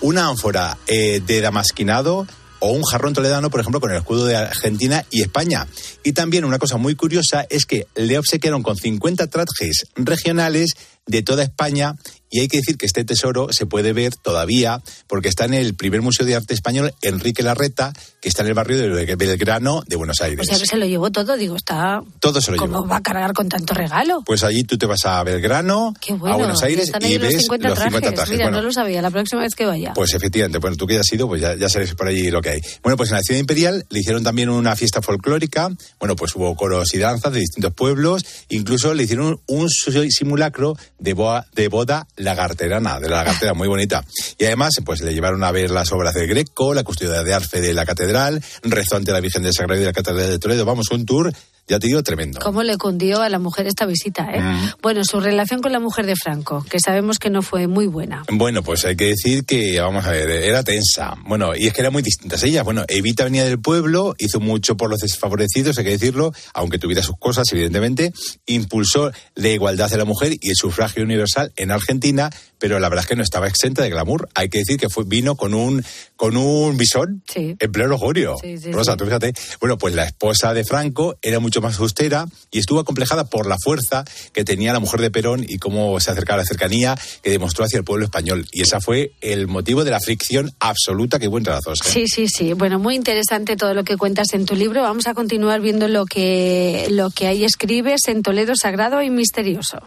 Una 0.00 0.26
ánfora 0.26 0.78
eh, 0.88 1.22
de 1.24 1.40
damasquinado 1.40 2.26
o 2.62 2.70
un 2.70 2.84
jarrón 2.84 3.12
toledano, 3.12 3.50
por 3.50 3.58
ejemplo, 3.60 3.80
con 3.80 3.90
el 3.90 3.96
escudo 3.96 4.24
de 4.24 4.36
Argentina 4.36 5.04
y 5.10 5.22
España. 5.22 5.66
Y 6.04 6.12
también 6.12 6.44
una 6.44 6.60
cosa 6.60 6.76
muy 6.76 6.94
curiosa 6.94 7.44
es 7.50 7.66
que 7.66 7.88
le 7.96 8.16
obsequiaron 8.18 8.62
con 8.62 8.76
50 8.76 9.26
trajes 9.26 9.86
regionales 9.96 10.74
de 11.04 11.22
toda 11.22 11.42
España 11.42 11.96
y 12.32 12.40
hay 12.40 12.48
que 12.48 12.56
decir 12.56 12.76
que 12.76 12.86
este 12.86 13.04
tesoro 13.04 13.52
se 13.52 13.66
puede 13.66 13.92
ver 13.92 14.16
todavía 14.16 14.82
porque 15.06 15.28
está 15.28 15.44
en 15.44 15.54
el 15.54 15.74
primer 15.76 16.02
Museo 16.02 16.26
de 16.26 16.34
Arte 16.34 16.54
Español 16.54 16.92
Enrique 17.02 17.42
Larreta, 17.44 17.92
que 18.20 18.28
está 18.28 18.42
en 18.42 18.48
el 18.48 18.54
barrio 18.54 18.78
de 18.78 19.14
Belgrano 19.16 19.82
de 19.86 19.96
Buenos 19.96 20.20
O 20.20 20.24
Aires. 20.24 20.46
sea 20.48 20.58
que 20.58 20.66
se 20.66 20.76
lo 20.78 20.86
llevó 20.86 21.10
todo, 21.12 21.36
digo, 21.36 21.54
está. 21.56 22.00
Todo 22.18 22.40
se 22.40 22.50
lo 22.52 22.56
¿Cómo 22.56 22.78
llevó. 22.78 22.88
va 22.88 22.96
a 22.96 23.02
cargar 23.02 23.32
con 23.34 23.48
tanto 23.48 23.74
regalo? 23.74 24.22
Pues 24.26 24.42
allí 24.42 24.64
tú 24.64 24.78
te 24.78 24.86
vas 24.86 25.04
a 25.04 25.22
Belgrano, 25.22 25.94
bueno. 26.18 26.34
a 26.34 26.38
Buenos 26.38 26.62
Aires 26.62 26.90
y 27.00 27.18
los 27.18 27.22
ves 27.28 27.42
50 27.42 27.68
los 27.68 27.78
50 27.78 28.12
trajes. 28.14 28.30
Mira, 28.32 28.46
Bueno, 28.46 28.58
no 28.58 28.62
lo 28.64 28.72
sabía. 28.72 29.02
La 29.02 29.10
próxima 29.10 29.42
vez 29.42 29.54
que 29.54 29.66
vaya. 29.66 29.92
pues 29.94 30.14
efectivamente, 30.14 30.58
bueno, 30.58 30.76
tú 30.76 30.86
que 30.86 30.94
ya 30.94 31.00
has 31.00 31.12
ido, 31.12 31.28
pues 31.28 31.40
ya, 31.42 31.54
ya 31.54 31.68
sabes 31.68 31.94
por 31.94 32.08
allí 32.08 32.30
lo 32.30 32.40
que 32.40 32.48
hay. 32.50 32.60
Bueno, 32.82 32.96
pues 32.96 33.10
en 33.10 33.16
la 33.16 33.22
ciudad 33.22 33.38
imperial 33.40 33.84
le 33.90 34.00
hicieron 34.00 34.22
también 34.24 34.48
una 34.48 34.74
fiesta 34.74 35.02
folclórica, 35.02 35.68
bueno, 36.00 36.16
pues 36.16 36.34
hubo 36.34 36.54
coros 36.56 36.94
y 36.94 36.98
danzas 36.98 37.32
de 37.32 37.40
distintos 37.40 37.74
pueblos, 37.74 38.24
incluso 38.48 38.94
le 38.94 39.02
hicieron 39.02 39.40
un 39.48 39.68
simulacro 39.68 40.76
de, 40.98 41.12
boa- 41.14 41.46
de 41.54 41.68
boda 41.68 42.06
lagarterana, 42.22 43.00
de 43.00 43.08
la 43.08 43.16
lagartera, 43.16 43.54
muy 43.54 43.68
bonita. 43.68 44.04
Y 44.38 44.44
además, 44.44 44.72
pues 44.84 45.00
le 45.02 45.14
llevaron 45.14 45.44
a 45.44 45.52
ver 45.52 45.70
las 45.70 45.92
obras 45.92 46.14
de 46.14 46.26
Greco, 46.26 46.74
la 46.74 46.84
custodia 46.84 47.22
de 47.22 47.34
Arfe 47.34 47.60
de 47.60 47.72
la 47.74 47.84
catedral, 47.84 48.42
rezó 48.62 48.96
ante 48.96 49.12
la 49.12 49.20
Virgen 49.20 49.42
del 49.42 49.52
Sagrario 49.52 49.82
de 49.82 49.86
la 49.86 49.92
Catedral 49.92 50.30
de 50.30 50.38
Toledo, 50.38 50.64
vamos, 50.64 50.90
un 50.90 51.04
tour, 51.04 51.32
ya 51.68 51.78
te 51.78 51.86
digo, 51.86 52.02
tremendo. 52.02 52.40
¿Cómo 52.40 52.62
le 52.62 52.76
cundió 52.76 53.22
a 53.22 53.28
la 53.28 53.38
mujer 53.38 53.66
esta 53.66 53.86
visita, 53.86 54.28
eh? 54.32 54.40
Mm. 54.40 54.70
Bueno, 54.82 55.02
su 55.04 55.20
relación 55.20 55.60
con 55.62 55.72
la 55.72 55.80
mujer 55.80 56.06
de 56.06 56.16
Franco, 56.16 56.64
que 56.68 56.80
sabemos 56.80 57.18
que 57.18 57.30
no 57.30 57.42
fue 57.42 57.66
muy 57.66 57.86
buena. 57.86 58.24
Bueno, 58.30 58.62
pues 58.62 58.84
hay 58.84 58.96
que 58.96 59.06
decir 59.06 59.44
que, 59.44 59.80
vamos 59.80 60.04
a 60.04 60.10
ver, 60.10 60.28
era 60.28 60.64
tensa. 60.64 61.14
Bueno, 61.24 61.52
y 61.56 61.68
es 61.68 61.72
que 61.72 61.80
eran 61.80 61.92
muy 61.92 62.02
distintas 62.02 62.42
ellas. 62.42 62.64
Bueno, 62.64 62.84
Evita 62.88 63.24
venía 63.24 63.44
del 63.44 63.60
pueblo, 63.60 64.14
hizo 64.18 64.40
mucho 64.40 64.76
por 64.76 64.90
los 64.90 65.00
desfavorecidos, 65.00 65.78
hay 65.78 65.84
que 65.84 65.90
decirlo, 65.90 66.32
aunque 66.52 66.78
tuviera 66.78 67.02
sus 67.02 67.16
cosas, 67.18 67.46
evidentemente. 67.52 68.12
Impulsó 68.46 69.12
la 69.34 69.48
igualdad 69.48 69.88
de 69.88 69.98
la 69.98 70.04
mujer 70.04 70.36
y 70.40 70.50
el 70.50 70.56
sufragio 70.56 71.04
universal 71.04 71.52
en 71.56 71.70
Argentina, 71.70 72.30
pero 72.62 72.78
la 72.78 72.88
verdad 72.88 73.02
es 73.02 73.08
que 73.08 73.16
no 73.16 73.24
estaba 73.24 73.48
exenta 73.48 73.82
de 73.82 73.90
glamour. 73.90 74.28
Hay 74.36 74.48
que 74.48 74.58
decir 74.58 74.76
que 74.78 74.88
fue, 74.88 75.02
vino 75.04 75.34
con 75.34 75.52
un, 75.52 75.84
con 76.14 76.36
un 76.36 76.76
bisón 76.76 77.20
Sí. 77.26 77.56
en 77.58 77.72
pleno 77.72 77.98
julio. 77.98 78.36
Sí, 78.40 78.56
sí, 78.56 78.70
Rosa, 78.70 78.96
tú 78.96 79.04
fíjate. 79.04 79.32
Bueno, 79.60 79.78
pues 79.78 79.96
la 79.96 80.04
esposa 80.04 80.54
de 80.54 80.64
Franco 80.64 81.16
era 81.22 81.40
mucho 81.40 81.60
más 81.60 81.80
austera 81.80 82.24
y 82.52 82.60
estuvo 82.60 82.78
acomplejada 82.78 83.24
por 83.24 83.48
la 83.48 83.56
fuerza 83.60 84.04
que 84.32 84.44
tenía 84.44 84.72
la 84.72 84.78
mujer 84.78 85.00
de 85.00 85.10
Perón 85.10 85.44
y 85.48 85.58
cómo 85.58 85.98
se 85.98 86.12
acercaba 86.12 86.36
a 86.36 86.42
la 86.42 86.46
cercanía 86.46 86.96
que 87.24 87.30
demostró 87.30 87.64
hacia 87.64 87.78
el 87.78 87.84
pueblo 87.84 88.04
español. 88.04 88.46
Y 88.52 88.62
esa 88.62 88.80
fue 88.80 89.10
el 89.22 89.48
motivo 89.48 89.82
de 89.82 89.90
la 89.90 89.98
fricción 89.98 90.52
absoluta 90.60 91.18
que 91.18 91.26
hubo 91.26 91.38
entre 91.38 91.54
las 91.54 91.64
dos. 91.64 91.80
¿eh? 91.80 91.90
Sí, 91.90 92.06
sí, 92.06 92.28
sí. 92.28 92.52
Bueno, 92.52 92.78
muy 92.78 92.94
interesante 92.94 93.56
todo 93.56 93.74
lo 93.74 93.82
que 93.82 93.96
cuentas 93.96 94.28
en 94.34 94.46
tu 94.46 94.54
libro. 94.54 94.82
Vamos 94.82 95.08
a 95.08 95.14
continuar 95.14 95.60
viendo 95.60 95.88
lo 95.88 96.06
que, 96.06 96.86
lo 96.90 97.10
que 97.10 97.26
ahí 97.26 97.42
escribes 97.44 98.02
en 98.06 98.22
Toledo 98.22 98.52
Sagrado 98.54 99.02
y 99.02 99.10
Misterioso. 99.10 99.80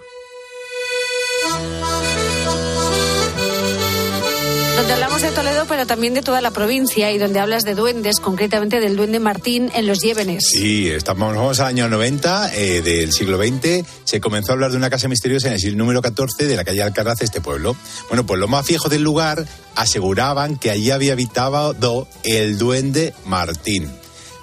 Donde 4.75 4.91
hablamos 4.91 5.21
de 5.21 5.31
Toledo, 5.31 5.65
pero 5.69 5.87
también 5.87 6.13
de 6.13 6.21
toda 6.21 6.41
la 6.41 6.51
provincia 6.51 7.09
y 7.11 7.17
donde 7.17 7.39
hablas 7.39 7.63
de 7.63 7.75
duendes, 7.75 8.19
concretamente 8.19 8.81
del 8.81 8.97
duende 8.97 9.19
Martín 9.19 9.71
en 9.73 9.87
los 9.87 9.99
Llévenes. 9.99 10.49
Sí, 10.49 10.89
estamos 10.89 11.33
vamos 11.33 11.61
al 11.61 11.67
año 11.67 11.87
90 11.87 12.53
eh, 12.53 12.81
del 12.81 13.13
siglo 13.13 13.37
XX. 13.37 13.87
Se 14.03 14.19
comenzó 14.19 14.51
a 14.51 14.55
hablar 14.55 14.71
de 14.71 14.77
una 14.77 14.89
casa 14.89 15.07
misteriosa 15.07 15.47
en 15.47 15.53
el 15.53 15.59
siglo 15.59 15.77
número 15.77 16.01
14 16.01 16.45
de 16.45 16.55
la 16.57 16.65
calle 16.65 16.83
Alcaraz 16.83 17.21
este 17.21 17.39
pueblo. 17.39 17.75
Bueno, 18.09 18.25
pues 18.25 18.37
los 18.37 18.49
más 18.49 18.67
viejos 18.67 18.91
del 18.91 19.01
lugar 19.01 19.45
aseguraban 19.75 20.57
que 20.57 20.71
allí 20.71 20.91
había 20.91 21.13
habitado 21.13 22.07
el 22.23 22.57
duende 22.57 23.13
Martín. 23.25 23.89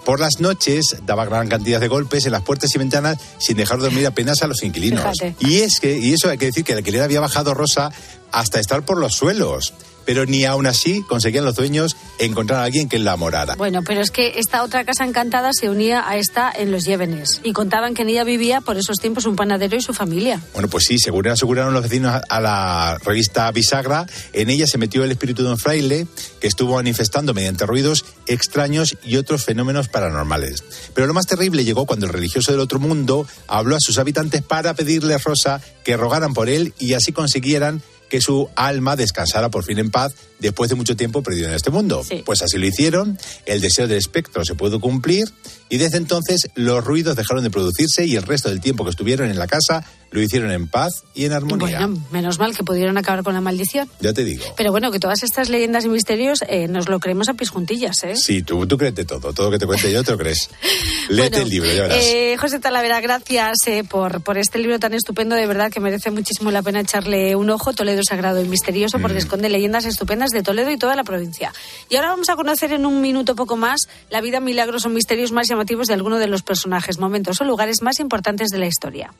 Por 0.05 0.19
las 0.19 0.41
noches 0.41 0.97
daba 1.05 1.27
gran 1.27 1.49
cantidad 1.49 1.79
de 1.79 1.89
golpes 1.89 2.25
en 2.25 2.33
las 2.33 2.43
puertas 2.43 2.75
y 2.75 2.79
ventanas 2.79 3.19
sin 3.39 3.59
dejar 3.59 3.81
dormir 3.81 4.07
apenas 4.07 4.43
a 4.43 4.47
los 4.47 4.63
inquilinos. 4.63 5.03
Fíjate. 5.03 5.37
Y 5.41 5.59
es 5.59 5.79
que, 5.79 5.99
y 5.99 6.15
eso 6.15 6.31
hay 6.31 6.39
que 6.39 6.47
decir 6.47 6.65
que 6.65 6.73
el 6.73 6.79
alquiler 6.79 7.03
había 7.03 7.21
bajado 7.21 7.53
Rosa 7.53 7.93
hasta 8.33 8.59
estar 8.59 8.85
por 8.85 8.99
los 8.99 9.15
suelos. 9.15 9.75
Pero 10.05 10.27
ni 10.27 10.45
aún 10.45 10.67
así 10.67 11.03
conseguían 11.09 11.45
los 11.45 11.55
dueños 11.55 11.97
encontrar 12.19 12.61
a 12.61 12.65
alguien 12.65 12.89
que 12.89 12.99
la 12.99 13.17
morara. 13.17 13.55
Bueno, 13.57 13.83
pero 13.85 14.01
es 14.01 14.11
que 14.11 14.39
esta 14.39 14.63
otra 14.63 14.85
casa 14.85 15.05
encantada 15.05 15.51
se 15.53 15.69
unía 15.69 16.09
a 16.09 16.17
esta 16.17 16.53
en 16.55 16.71
los 16.71 16.85
Llévenes 16.85 17.41
y 17.43 17.53
contaban 17.53 17.95
que 17.95 18.03
en 18.03 18.09
ella 18.09 18.25
vivía 18.25 18.61
por 18.61 18.77
esos 18.77 18.99
tiempos 18.99 19.27
un 19.27 19.37
panadero 19.37 19.77
y 19.77 19.81
su 19.81 19.95
familia. 19.95 20.41
Bueno, 20.53 20.69
pues 20.69 20.85
sí, 20.85 20.99
según 20.99 21.29
aseguraron 21.29 21.73
los 21.73 21.83
vecinos 21.83 22.21
a 22.29 22.41
la 22.41 22.99
revista 23.05 23.51
Bisagra, 23.53 24.07
en 24.33 24.51
ella 24.51 24.67
se 24.67 24.79
metió 24.79 25.05
el 25.05 25.11
espíritu 25.11 25.43
de 25.43 25.51
un 25.51 25.59
fraile 25.59 26.07
que 26.41 26.49
estuvo 26.49 26.75
manifestando 26.75 27.35
mediante 27.35 27.67
ruidos 27.67 28.05
extraños 28.27 28.97
y 29.05 29.17
otros 29.17 29.45
fenómenos 29.45 29.89
paranormales. 29.89 30.65
Pero 30.95 31.07
lo 31.07 31.15
más 31.15 31.27
terrible 31.27 31.65
llegó 31.65 31.87
cuando 31.87 32.07
el 32.07 32.13
religioso 32.13 32.53
del 32.53 32.61
otro 32.61 32.79
mundo 32.79 33.27
habló 33.47 33.77
a 33.77 33.81
sus 33.81 33.99
habitantes 33.99 34.43
para 34.43 34.75
pedirles, 34.75 35.25
Rosa, 35.25 35.61
que 35.85 35.97
rogaran 35.97 36.35
por 36.35 36.49
él 36.49 36.75
y 36.79 36.95
así 36.95 37.13
consiguieran 37.13 37.83
que 38.13 38.21
su 38.21 38.51
alma 38.57 38.95
descansara 38.95 39.49
por 39.49 39.65
fin 39.65 39.79
en 39.79 39.91
paz 39.91 40.13
después 40.39 40.69
de 40.69 40.77
mucho 40.77 40.95
tiempo 40.97 41.23
perdido 41.23 41.49
en 41.49 41.55
este 41.55 41.71
mundo. 41.71 42.05
Sí. 42.07 42.23
Pues 42.27 42.43
así 42.43 42.59
lo 42.59 42.67
hicieron, 42.67 43.19
el 43.47 43.63
deseo 43.63 43.89
del 43.89 43.97
espectro 43.97 44.45
se 44.45 44.55
pudo 44.55 44.81
cumplir 44.81 45.25
y 45.73 45.79
desde 45.79 45.97
entonces 45.97 46.49
los 46.55 46.85
ruidos 46.85 47.17
dejaron 47.17 47.43
de 47.43 47.51
producirse 47.51 48.05
y 48.05 48.15
el 48.17 48.23
resto 48.25 48.51
del 48.51 48.61
tiempo 48.61 48.85
que 48.85 48.91
estuvieron 48.91 49.31
en 49.31 49.39
la 49.39 49.47
casa 49.47 49.85
lo 50.11 50.21
hicieron 50.21 50.51
en 50.51 50.69
paz 50.69 50.93
y 51.15 51.25
en 51.25 51.33
armonía. 51.33 51.79
Bueno, 51.87 52.05
menos 52.11 52.39
mal 52.39 52.55
que 52.55 52.63
pudieron 52.63 52.99
acabar 52.99 53.25
con 53.25 53.33
la 53.33 53.41
maldición. 53.41 53.89
Ya 54.01 54.13
te 54.13 54.23
digo. 54.25 54.45
Pero 54.59 54.71
bueno, 54.71 54.91
que 54.93 55.01
todas 55.01 55.23
estas 55.23 55.49
leyendas 55.49 55.87
y 55.87 55.89
misterios 55.89 56.41
eh, 56.49 56.69
nos 56.69 56.91
lo 56.91 57.01
creemos 57.01 57.31
a 57.31 57.33
pis 57.35 57.49
juntillas, 57.49 58.05
¿eh? 58.05 58.15
Sí, 58.15 58.43
tú, 58.43 58.67
tú 58.67 58.77
créete 58.77 59.07
todo, 59.07 59.33
todo 59.33 59.47
lo 59.47 59.53
que 59.53 59.59
te 59.59 59.65
cuente 59.67 59.91
yo 59.91 60.05
te 60.05 60.11
lo 60.13 60.19
crees. 60.19 60.51
Léete 61.09 61.31
Bueno, 61.39 61.45
el 61.47 61.49
libro, 61.51 61.73
ya 61.73 61.83
verás. 61.85 62.05
eh, 62.05 62.37
José 62.39 62.59
Talavera, 62.61 63.01
gracias 63.01 63.57
eh, 63.67 63.85
por, 63.89 64.23
por 64.23 64.37
este 64.37 64.59
libro 64.59 64.79
tan 64.79 64.93
estupendo, 64.93 65.35
de 65.35 65.47
verdad 65.47 65.73
que 65.73 65.81
merece 65.81 66.11
muchísimo 66.11 66.51
la 66.51 66.61
pena 66.63 66.81
echarle 66.81 67.35
un 67.35 67.49
ojo. 67.49 67.73
Toledo 67.73 68.03
Sagrado 68.07 68.43
y 68.45 68.49
Misterioso, 68.49 68.99
porque 68.99 69.15
Mm. 69.15 69.19
esconde 69.19 69.49
leyendas 69.49 69.87
estupendas 69.87 70.29
de 70.31 70.43
Toledo 70.43 70.71
y 70.71 70.77
toda 70.77 70.95
la 70.95 71.05
provincia. 71.05 71.55
Y 71.89 71.97
ahora 71.97 72.11
vamos 72.11 72.29
a 72.29 72.37
conocer 72.37 72.73
en 72.73 72.85
un 72.85 73.01
minuto 73.01 73.35
poco 73.35 73.57
más 73.57 73.89
la 74.11 74.21
vida, 74.21 74.41
milagros 74.41 74.85
o 74.85 74.91
misterios 74.91 75.33
más 75.33 75.49
llamativos 75.49 75.62
de 75.65 75.95
alguno 75.95 76.19
de 76.19 76.27
los 76.27 76.43
personajes, 76.43 76.99
momentos 76.99 77.41
o 77.41 77.45
lugares 77.45 77.83
más 77.83 78.01
importantes 78.01 78.49
de 78.51 78.59
la 78.59 78.67
historia. 78.67 79.13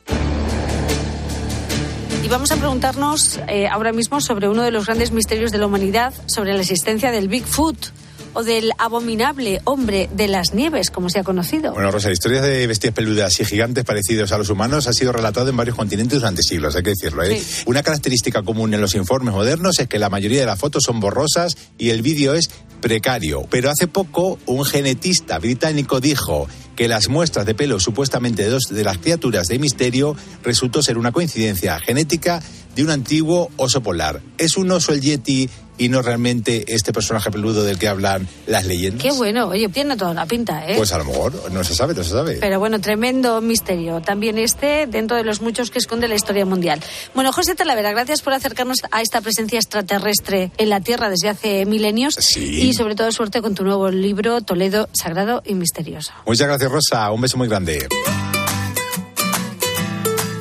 Y 2.23 2.27
vamos 2.27 2.51
a 2.51 2.57
preguntarnos 2.57 3.39
eh, 3.47 3.67
ahora 3.67 3.91
mismo 3.91 4.21
sobre 4.21 4.47
uno 4.47 4.61
de 4.61 4.71
los 4.71 4.85
grandes 4.85 5.11
misterios 5.11 5.51
de 5.51 5.57
la 5.57 5.67
humanidad, 5.67 6.13
sobre 6.25 6.53
la 6.53 6.61
existencia 6.61 7.11
del 7.11 7.27
Bigfoot 7.27 7.77
o 8.33 8.43
del 8.43 8.71
abominable 8.77 9.61
hombre 9.63 10.09
de 10.13 10.27
las 10.27 10.53
nieves, 10.53 10.89
como 10.89 11.09
se 11.09 11.19
ha 11.19 11.23
conocido. 11.23 11.73
Bueno, 11.73 11.91
Rosa, 11.91 12.09
la 12.09 12.13
historia 12.13 12.41
de 12.41 12.67
bestias 12.67 12.93
peludas 12.93 13.39
y 13.39 13.45
gigantes 13.45 13.83
parecidos 13.83 14.31
a 14.31 14.37
los 14.37 14.49
humanos 14.49 14.87
ha 14.87 14.93
sido 14.93 15.11
relatado 15.11 15.49
en 15.49 15.57
varios 15.57 15.75
continentes 15.75 16.19
durante 16.19 16.43
siglos, 16.43 16.75
hay 16.75 16.83
que 16.83 16.91
decirlo. 16.91 17.23
¿eh? 17.23 17.39
Sí. 17.39 17.63
Una 17.65 17.83
característica 17.83 18.43
común 18.43 18.73
en 18.73 18.81
los 18.81 18.95
informes 18.95 19.33
modernos 19.33 19.79
es 19.79 19.87
que 19.87 19.99
la 19.99 20.09
mayoría 20.09 20.39
de 20.39 20.45
las 20.45 20.59
fotos 20.59 20.83
son 20.85 20.99
borrosas 20.99 21.57
y 21.77 21.89
el 21.89 22.01
vídeo 22.01 22.33
es 22.33 22.49
precario. 22.81 23.47
Pero 23.49 23.69
hace 23.69 23.87
poco 23.87 24.37
un 24.45 24.65
genetista 24.65 25.39
británico 25.39 25.99
dijo 25.99 26.47
que 26.75 26.87
las 26.87 27.07
muestras 27.07 27.45
de 27.45 27.55
pelo 27.55 27.79
supuestamente 27.79 28.43
de 28.43 28.49
dos 28.49 28.63
de 28.69 28.83
las 28.83 28.97
criaturas 28.97 29.47
de 29.47 29.59
misterio 29.59 30.15
resultó 30.43 30.81
ser 30.81 30.97
una 30.97 31.11
coincidencia 31.11 31.79
genética 31.79 32.41
de 32.75 32.83
un 32.83 32.89
antiguo 32.89 33.51
oso 33.57 33.81
polar. 33.81 34.21
¿Es 34.37 34.57
un 34.57 34.71
oso 34.71 34.93
el 34.93 35.01
yeti 35.01 35.49
y 35.77 35.89
no 35.89 36.01
realmente 36.01 36.65
este 36.67 36.93
personaje 36.93 37.31
peludo 37.31 37.63
del 37.63 37.79
que 37.79 37.87
hablan 37.87 38.27
las 38.47 38.65
leyendas? 38.65 39.01
Qué 39.01 39.11
bueno, 39.11 39.47
oye, 39.47 39.69
tiene 39.69 39.97
toda 39.97 40.13
la 40.13 40.25
pinta, 40.25 40.67
¿eh? 40.67 40.75
Pues 40.77 40.91
a 40.93 40.97
lo 40.97 41.05
mejor, 41.05 41.51
no 41.51 41.63
se 41.63 41.75
sabe, 41.75 41.93
no 41.93 42.03
se 42.03 42.11
sabe. 42.11 42.37
Pero 42.39 42.59
bueno, 42.59 42.79
tremendo 42.79 43.41
misterio. 43.41 44.01
También 44.01 44.37
este 44.37 44.87
dentro 44.87 45.17
de 45.17 45.23
los 45.23 45.41
muchos 45.41 45.71
que 45.71 45.79
esconde 45.79 46.07
la 46.07 46.15
historia 46.15 46.45
mundial. 46.45 46.81
Bueno, 47.13 47.31
José 47.31 47.55
Talavera, 47.55 47.91
gracias 47.91 48.21
por 48.21 48.33
acercarnos 48.33 48.79
a 48.91 49.01
esta 49.01 49.21
presencia 49.21 49.59
extraterrestre 49.59 50.51
en 50.57 50.69
la 50.69 50.81
Tierra 50.81 51.09
desde 51.09 51.29
hace 51.29 51.65
milenios. 51.65 52.15
Sí. 52.15 52.61
Y 52.61 52.73
sobre 52.73 52.95
todo 52.95 53.11
suerte 53.11 53.41
con 53.41 53.55
tu 53.55 53.63
nuevo 53.63 53.89
libro, 53.89 54.41
Toledo, 54.41 54.89
Sagrado 54.93 55.41
y 55.45 55.55
Misterioso. 55.55 56.11
Muchas 56.25 56.47
gracias, 56.47 56.71
Rosa. 56.71 57.11
Un 57.11 57.21
beso 57.21 57.37
muy 57.37 57.47
grande. 57.47 57.87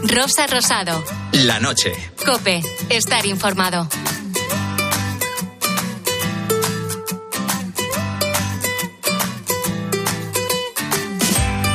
Rosa 0.05 0.47
Rosado. 0.47 1.03
La 1.33 1.59
noche. 1.59 1.93
Cope. 2.27 2.63
Estar 2.91 3.25
informado. 3.25 3.89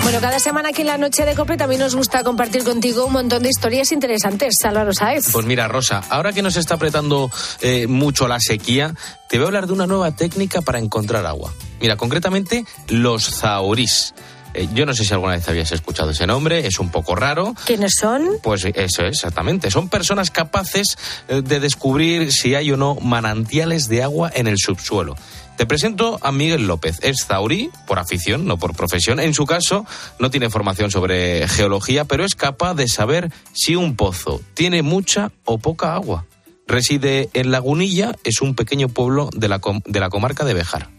Bueno, 0.08 0.22
cada 0.22 0.40
semana 0.40 0.70
aquí 0.70 0.84
en 0.84 0.88
la 0.88 0.98
noche 0.98 1.26
de 1.26 1.36
Cope 1.36 1.58
también 1.58 1.82
nos 1.82 1.94
gusta 1.94 2.24
compartir 2.24 2.64
contigo 2.64 3.06
un 3.08 3.12
montón 3.12 3.44
de 3.44 3.50
historias 3.50 3.92
interesantes. 3.92 4.54
Álvaro 4.64 4.94
Saez. 4.94 5.34
Pues 5.34 5.46
mira, 5.46 5.68
Rosa, 5.68 6.02
ahora 6.10 6.32
que 6.32 6.42
nos 6.42 6.56
está 6.56 6.76
apretando 6.76 7.30
eh, 7.60 7.88
mucho 7.88 8.30
la 8.30 8.40
sequía, 8.40 8.96
te 9.28 9.38
voy 9.38 9.44
a 9.44 9.48
hablar 9.48 9.68
de 9.68 9.74
una 9.74 9.86
nueva 9.86 10.12
técnica 10.12 10.62
para 10.62 10.80
encontrar 10.80 11.26
agua. 11.26 11.54
Mira, 11.82 11.98
concretamente 11.98 12.64
los 12.88 13.30
zaurís. 13.30 14.14
Eh, 14.54 14.70
yo 14.74 14.86
no 14.86 14.94
sé 14.94 15.04
si 15.04 15.14
alguna 15.14 15.34
vez 15.34 15.50
habías 15.50 15.74
escuchado 15.74 16.12
ese 16.12 16.26
nombre, 16.26 16.66
es 16.66 16.80
un 16.80 16.90
poco 16.90 17.14
raro. 17.14 17.54
¿Quiénes 17.66 17.96
son? 18.00 18.30
Pues 18.42 18.64
eso, 18.64 19.04
exactamente. 19.04 19.70
Son 19.72 19.90
personas 19.90 20.32
capaces 20.32 20.98
eh, 21.28 21.42
de 21.44 21.60
descubrir 21.60 22.32
si 22.32 22.56
hay 22.56 22.72
o 22.72 22.78
no 22.78 22.96
manantiales 22.96 23.90
de 23.90 24.04
agua 24.04 24.32
en 24.34 24.48
el 24.48 24.58
subsuelo. 24.58 25.18
Te 25.58 25.66
presento 25.66 26.20
a 26.22 26.32
Miguel 26.32 26.68
López. 26.68 27.00
Es 27.02 27.26
zaurí 27.26 27.72
por 27.88 27.98
afición, 27.98 28.46
no 28.46 28.58
por 28.58 28.76
profesión. 28.76 29.20
En 29.20 29.34
su 29.34 29.46
caso, 29.48 29.86
no 30.20 30.30
tiene 30.30 30.52
formación 30.52 30.92
sobre 30.92 31.48
geología, 31.48 32.06
pero 32.06 32.24
es 32.24 32.36
capaz 32.36 32.76
de 32.76 32.88
saber 32.88 33.32
si 33.54 33.76
un 33.76 33.96
pozo 33.96 34.40
tiene 34.54 34.84
mucha 34.84 35.32
o 35.46 35.58
poca 35.58 35.96
agua. 35.96 36.26
Reside 36.68 37.30
en 37.34 37.50
Lagunilla, 37.52 38.16
es 38.24 38.42
un 38.42 38.54
pequeño 38.54 38.88
pueblo 38.90 39.30
de 39.36 39.48
la, 39.48 39.60
com- 39.60 39.82
de 39.86 40.00
la 40.00 40.10
comarca 40.10 40.46
de 40.46 40.54
Bejar. 40.54 40.90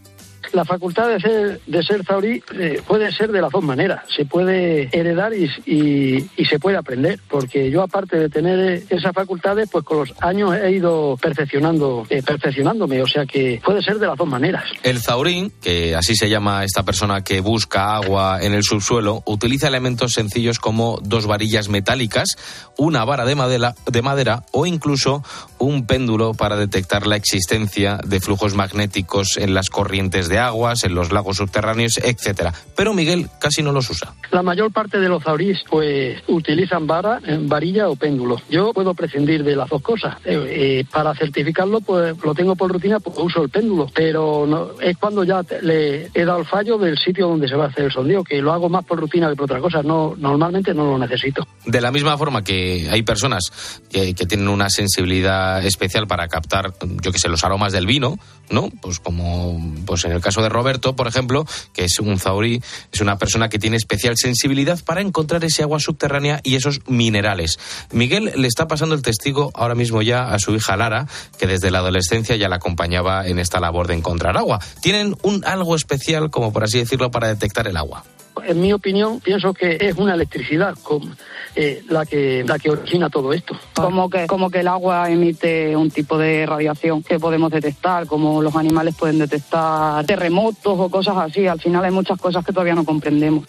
La 0.53 0.65
facultad 0.65 1.07
de 1.09 1.19
ser, 1.19 1.61
de 1.67 1.83
ser 1.83 2.03
zaurí 2.05 2.41
eh, 2.57 2.81
puede 2.87 3.11
ser 3.11 3.31
de 3.31 3.41
las 3.41 3.51
dos 3.51 3.63
maneras. 3.63 4.01
Se 4.15 4.25
puede 4.25 4.89
heredar 4.91 5.33
y, 5.33 5.45
y- 5.65 6.29
y 6.37 6.45
se 6.45 6.57
puede 6.59 6.77
aprender. 6.77 7.19
Porque 7.29 7.69
yo, 7.69 7.81
aparte 7.83 8.17
de 8.17 8.29
tener 8.29 8.83
esas 8.89 9.13
facultades, 9.13 9.69
pues 9.71 9.85
con 9.85 9.99
los 9.99 10.13
años 10.21 10.55
he 10.55 10.71
ido 10.71 11.17
perfeccionando, 11.21 12.05
eh, 12.09 12.23
perfeccionándome. 12.23 13.01
O 13.01 13.07
sea 13.07 13.25
que 13.25 13.61
puede 13.63 13.81
ser 13.83 13.99
de 13.99 14.07
las 14.07 14.17
dos 14.17 14.27
maneras. 14.27 14.63
El 14.83 14.99
zaurín, 14.99 15.51
que 15.61 15.95
así 15.95 16.15
se 16.15 16.29
llama 16.29 16.63
esta 16.63 16.83
persona 16.83 17.23
que 17.23 17.41
busca 17.41 17.95
agua 17.95 18.39
en 18.41 18.53
el 18.53 18.63
subsuelo, 18.63 19.21
utiliza 19.25 19.67
elementos 19.67 20.13
sencillos 20.13 20.59
como 20.59 20.99
dos 21.03 21.27
varillas 21.27 21.69
metálicas, 21.69 22.35
una 22.77 23.05
vara 23.05 23.25
de 23.25 23.35
madera, 23.35 23.75
de 23.85 24.01
madera 24.01 24.43
o 24.51 24.65
incluso 24.65 25.23
un 25.59 25.85
péndulo 25.85 26.33
para 26.33 26.55
detectar 26.55 27.05
la 27.05 27.15
existencia 27.17 27.99
de 28.05 28.19
flujos 28.19 28.55
magnéticos 28.55 29.37
en 29.37 29.53
las 29.53 29.69
corrientes 29.69 30.27
de 30.29 30.38
aguas, 30.39 30.83
en 30.83 30.95
los 30.95 31.11
lagos 31.11 31.37
subterráneos, 31.37 31.97
etcétera. 31.97 32.53
Pero 32.75 32.93
Miguel 32.93 33.27
casi 33.39 33.61
no 33.63 33.71
los 33.71 33.89
usa. 33.89 34.13
La 34.31 34.41
mayor 34.43 34.71
parte 34.71 34.99
de 34.99 35.09
los 35.09 35.23
zaurís 35.23 35.59
pues 35.69 36.21
utilizan 36.27 36.87
vara, 36.87 37.19
eh, 37.25 37.37
varilla 37.41 37.89
o 37.89 37.95
péndulo. 37.95 38.37
Yo 38.49 38.73
puedo 38.73 38.93
prescindir 38.93 39.43
de 39.43 39.55
las 39.55 39.69
dos 39.69 39.81
cosas. 39.81 40.15
Eh, 40.25 40.37
eh, 40.81 40.85
para 40.91 41.13
certificarlo 41.15 41.81
pues 41.81 42.15
lo 42.23 42.33
tengo 42.35 42.55
por 42.55 42.71
rutina, 42.71 42.99
pues 42.99 43.17
uso 43.19 43.41
el 43.43 43.49
péndulo. 43.49 43.87
Pero 43.93 44.45
no, 44.47 44.79
es 44.81 44.97
cuando 44.97 45.23
ya 45.23 45.43
te- 45.43 45.61
le 45.61 46.09
he 46.13 46.25
dado 46.25 46.39
el 46.39 46.45
fallo 46.45 46.77
del 46.77 46.97
sitio 46.97 47.27
donde 47.27 47.47
se 47.47 47.55
va 47.55 47.65
a 47.65 47.67
hacer 47.69 47.85
el 47.85 47.91
sondeo, 47.91 48.23
que 48.23 48.41
lo 48.41 48.53
hago 48.53 48.69
más 48.69 48.85
por 48.85 48.99
rutina 48.99 49.29
que 49.29 49.35
por 49.35 49.45
otra 49.45 49.59
cosa. 49.59 49.81
No, 49.83 50.15
normalmente 50.17 50.73
no 50.73 50.85
lo 50.85 50.97
necesito. 50.97 51.47
De 51.65 51.81
la 51.81 51.91
misma 51.91 52.17
forma 52.17 52.43
que 52.43 52.87
hay 52.91 53.01
personas 53.03 53.81
que, 53.89 54.13
que 54.13 54.25
tienen 54.25 54.47
una 54.47 54.69
sensibilidad 54.69 55.63
especial 55.65 56.07
para 56.07 56.27
captar, 56.27 56.73
yo 57.01 57.11
que 57.11 57.19
sé, 57.19 57.29
los 57.29 57.43
aromas 57.43 57.71
del 57.73 57.85
vino, 57.85 58.17
¿no? 58.49 58.69
Pues 58.81 58.99
como 58.99 59.59
pues 59.85 60.05
en 60.05 60.11
el 60.11 60.21
caso 60.21 60.41
de 60.41 60.49
Roberto, 60.49 60.95
por 60.95 61.07
ejemplo, 61.07 61.45
que 61.73 61.85
es 61.85 61.99
un 61.99 62.19
zaurí, 62.19 62.61
es 62.91 63.01
una 63.01 63.17
persona 63.17 63.49
que 63.49 63.59
tiene 63.59 63.77
especial 63.77 64.15
sensibilidad 64.17 64.79
para 64.83 65.01
encontrar 65.01 65.43
ese 65.43 65.63
agua 65.63 65.79
subterránea 65.79 66.41
y 66.43 66.55
esos 66.55 66.81
minerales. 66.87 67.59
Miguel 67.91 68.31
le 68.35 68.47
está 68.47 68.67
pasando 68.67 68.95
el 68.95 69.01
testigo 69.01 69.51
ahora 69.53 69.75
mismo 69.75 70.01
ya 70.01 70.31
a 70.31 70.39
su 70.39 70.55
hija 70.55 70.77
Lara, 70.77 71.07
que 71.37 71.47
desde 71.47 71.71
la 71.71 71.79
adolescencia 71.79 72.35
ya 72.35 72.49
la 72.49 72.57
acompañaba 72.57 73.27
en 73.27 73.39
esta 73.39 73.59
labor 73.59 73.87
de 73.87 73.95
encontrar 73.95 74.37
agua. 74.37 74.59
Tienen 74.81 75.15
un 75.21 75.43
algo 75.45 75.75
especial, 75.75 76.29
como 76.29 76.53
por 76.53 76.63
así 76.63 76.79
decirlo, 76.79 77.11
para 77.11 77.27
detectar 77.27 77.67
el 77.67 77.77
agua. 77.77 78.03
En 78.43 78.61
mi 78.61 78.73
opinión, 78.73 79.19
pienso 79.19 79.53
que 79.53 79.77
es 79.79 79.95
una 79.97 80.13
electricidad 80.13 80.75
con, 80.81 81.15
eh, 81.55 81.83
la 81.89 82.05
que 82.05 82.43
la 82.47 82.59
que 82.59 82.69
origina 82.69 83.09
todo 83.09 83.33
esto. 83.33 83.57
Como 83.73 84.09
que, 84.09 84.27
como 84.27 84.49
que 84.49 84.59
el 84.59 84.67
agua 84.67 85.09
emite 85.09 85.75
un 85.75 85.91
tipo 85.91 86.17
de 86.17 86.45
radiación 86.45 87.03
que 87.03 87.19
podemos 87.19 87.51
detectar, 87.51 88.07
como 88.07 88.41
los 88.41 88.55
animales 88.55 88.95
pueden 88.95 89.19
detectar 89.19 90.05
terremotos 90.05 90.79
o 90.79 90.89
cosas 90.89 91.17
así. 91.17 91.47
Al 91.47 91.59
final 91.59 91.83
hay 91.83 91.91
muchas 91.91 92.19
cosas 92.19 92.45
que 92.45 92.53
todavía 92.53 92.75
no 92.75 92.85
comprendemos. 92.85 93.45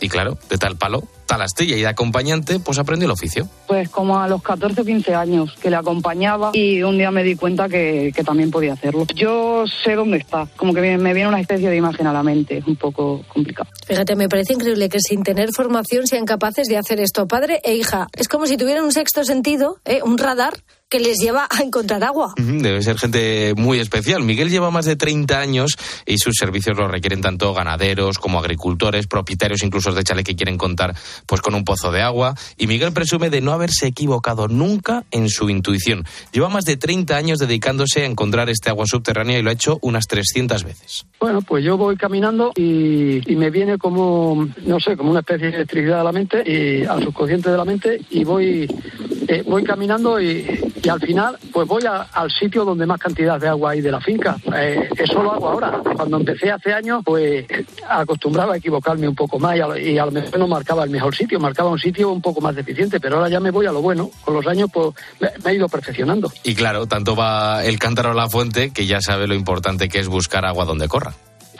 Y 0.00 0.08
claro, 0.08 0.38
de 0.48 0.58
tal 0.58 0.76
palo, 0.76 1.04
tal 1.26 1.42
astilla 1.42 1.76
y 1.76 1.80
de 1.80 1.86
acompañante, 1.86 2.60
pues 2.60 2.78
aprendió 2.78 3.06
el 3.06 3.12
oficio. 3.12 3.48
Pues 3.66 3.88
como 3.88 4.18
a 4.18 4.28
los 4.28 4.42
14 4.42 4.80
o 4.80 4.84
15 4.84 5.14
años 5.14 5.54
que 5.60 5.70
le 5.70 5.76
acompañaba 5.76 6.50
y 6.52 6.82
un 6.82 6.98
día 6.98 7.10
me 7.10 7.22
di 7.22 7.34
cuenta 7.36 7.68
que, 7.68 8.12
que 8.14 8.24
también 8.24 8.50
podía 8.50 8.74
hacerlo. 8.74 9.06
Yo 9.14 9.64
sé 9.66 9.94
dónde 9.94 10.18
está, 10.18 10.46
como 10.56 10.74
que 10.74 10.80
me, 10.80 10.98
me 10.98 11.14
viene 11.14 11.28
una 11.28 11.40
especie 11.40 11.70
de 11.70 11.76
imagen 11.76 12.06
a 12.06 12.12
la 12.12 12.22
mente, 12.22 12.58
es 12.58 12.66
un 12.66 12.76
poco 12.76 13.24
complicado. 13.28 13.68
Fíjate, 13.86 14.16
me 14.16 14.28
parece 14.28 14.54
increíble 14.54 14.88
que 14.88 15.00
sin 15.00 15.22
tener 15.22 15.50
formación 15.52 16.06
sean 16.06 16.26
capaces 16.26 16.68
de 16.68 16.76
hacer 16.76 17.00
esto, 17.00 17.26
padre 17.26 17.60
e 17.64 17.74
hija. 17.74 18.08
Es 18.14 18.28
como 18.28 18.46
si 18.46 18.56
tuvieran 18.56 18.84
un 18.84 18.92
sexto 18.92 19.24
sentido, 19.24 19.78
¿eh? 19.84 20.00
un 20.04 20.18
radar 20.18 20.54
que 20.94 21.00
les 21.00 21.18
lleva 21.18 21.48
a 21.50 21.60
encontrar 21.64 22.04
agua. 22.04 22.34
Debe 22.36 22.80
ser 22.80 22.96
gente 22.96 23.52
muy 23.56 23.80
especial. 23.80 24.22
Miguel 24.22 24.48
lleva 24.48 24.70
más 24.70 24.84
de 24.84 24.94
30 24.94 25.40
años 25.40 25.76
y 26.06 26.18
sus 26.18 26.36
servicios 26.38 26.76
los 26.76 26.88
requieren 26.88 27.20
tanto 27.20 27.52
ganaderos 27.52 28.20
como 28.20 28.38
agricultores, 28.38 29.08
propietarios 29.08 29.64
incluso 29.64 29.90
de 29.90 30.04
chale 30.04 30.22
que 30.22 30.36
quieren 30.36 30.56
contar 30.56 30.94
pues 31.26 31.40
con 31.40 31.56
un 31.56 31.64
pozo 31.64 31.90
de 31.90 32.00
agua. 32.00 32.36
Y 32.56 32.68
Miguel 32.68 32.92
presume 32.92 33.28
de 33.28 33.40
no 33.40 33.50
haberse 33.50 33.88
equivocado 33.88 34.46
nunca 34.46 35.02
en 35.10 35.28
su 35.30 35.50
intuición. 35.50 36.04
Lleva 36.30 36.48
más 36.48 36.64
de 36.64 36.76
30 36.76 37.16
años 37.16 37.40
dedicándose 37.40 38.02
a 38.02 38.06
encontrar 38.06 38.48
este 38.48 38.70
agua 38.70 38.86
subterránea 38.86 39.36
y 39.36 39.42
lo 39.42 39.50
ha 39.50 39.54
hecho 39.54 39.80
unas 39.82 40.06
300 40.06 40.62
veces. 40.62 41.06
Bueno, 41.18 41.42
pues 41.42 41.64
yo 41.64 41.76
voy 41.76 41.96
caminando 41.96 42.52
y, 42.54 43.20
y 43.28 43.34
me 43.34 43.50
viene 43.50 43.78
como, 43.78 44.46
no 44.64 44.78
sé, 44.78 44.96
como 44.96 45.10
una 45.10 45.20
especie 45.20 45.48
de 45.48 45.56
electricidad 45.56 46.02
a 46.02 46.04
la 46.04 46.12
mente, 46.12 46.44
y 46.46 46.84
al 46.84 47.02
subconsciente 47.02 47.50
de 47.50 47.56
la 47.56 47.64
mente, 47.64 48.00
y 48.10 48.22
voy, 48.22 48.68
eh, 49.26 49.42
voy 49.44 49.64
caminando 49.64 50.20
y, 50.20 50.44
y 50.84 50.88
al 50.88 51.00
final, 51.00 51.38
pues 51.52 51.66
voy 51.66 51.82
al 51.86 52.30
sitio 52.30 52.64
donde 52.64 52.84
más 52.84 53.00
cantidad 53.00 53.40
de 53.40 53.48
agua 53.48 53.70
hay 53.70 53.80
de 53.80 53.90
la 53.90 54.00
finca. 54.00 54.36
Eh, 54.54 54.88
eso 54.96 55.22
lo 55.22 55.32
hago 55.32 55.48
ahora. 55.48 55.80
Cuando 55.96 56.18
empecé 56.18 56.50
hace 56.50 56.72
años, 56.72 57.02
pues 57.04 57.46
acostumbraba 57.88 58.54
a 58.54 58.56
equivocarme 58.58 59.08
un 59.08 59.14
poco 59.14 59.38
más 59.38 59.56
y 59.56 59.60
a, 59.60 59.78
y 59.78 59.98
a 59.98 60.04
lo 60.04 60.12
mejor 60.12 60.38
no 60.38 60.46
marcaba 60.46 60.84
el 60.84 60.90
mejor 60.90 61.14
sitio, 61.14 61.40
marcaba 61.40 61.70
un 61.70 61.78
sitio 61.78 62.10
un 62.10 62.20
poco 62.20 62.40
más 62.40 62.54
deficiente, 62.54 63.00
pero 63.00 63.16
ahora 63.16 63.30
ya 63.30 63.40
me 63.40 63.50
voy 63.50 63.66
a 63.66 63.72
lo 63.72 63.80
bueno. 63.80 64.10
Con 64.24 64.34
los 64.34 64.46
años, 64.46 64.68
pues 64.72 64.94
me, 65.20 65.30
me 65.42 65.52
he 65.52 65.54
ido 65.54 65.68
perfeccionando. 65.68 66.30
Y 66.42 66.54
claro, 66.54 66.86
tanto 66.86 67.16
va 67.16 67.64
el 67.64 67.78
cántaro 67.78 68.10
a 68.10 68.14
la 68.14 68.28
fuente 68.28 68.70
que 68.70 68.86
ya 68.86 69.00
sabe 69.00 69.26
lo 69.26 69.34
importante 69.34 69.88
que 69.88 70.00
es 70.00 70.08
buscar 70.08 70.44
agua 70.44 70.64
donde 70.66 70.88
corra. 70.88 71.14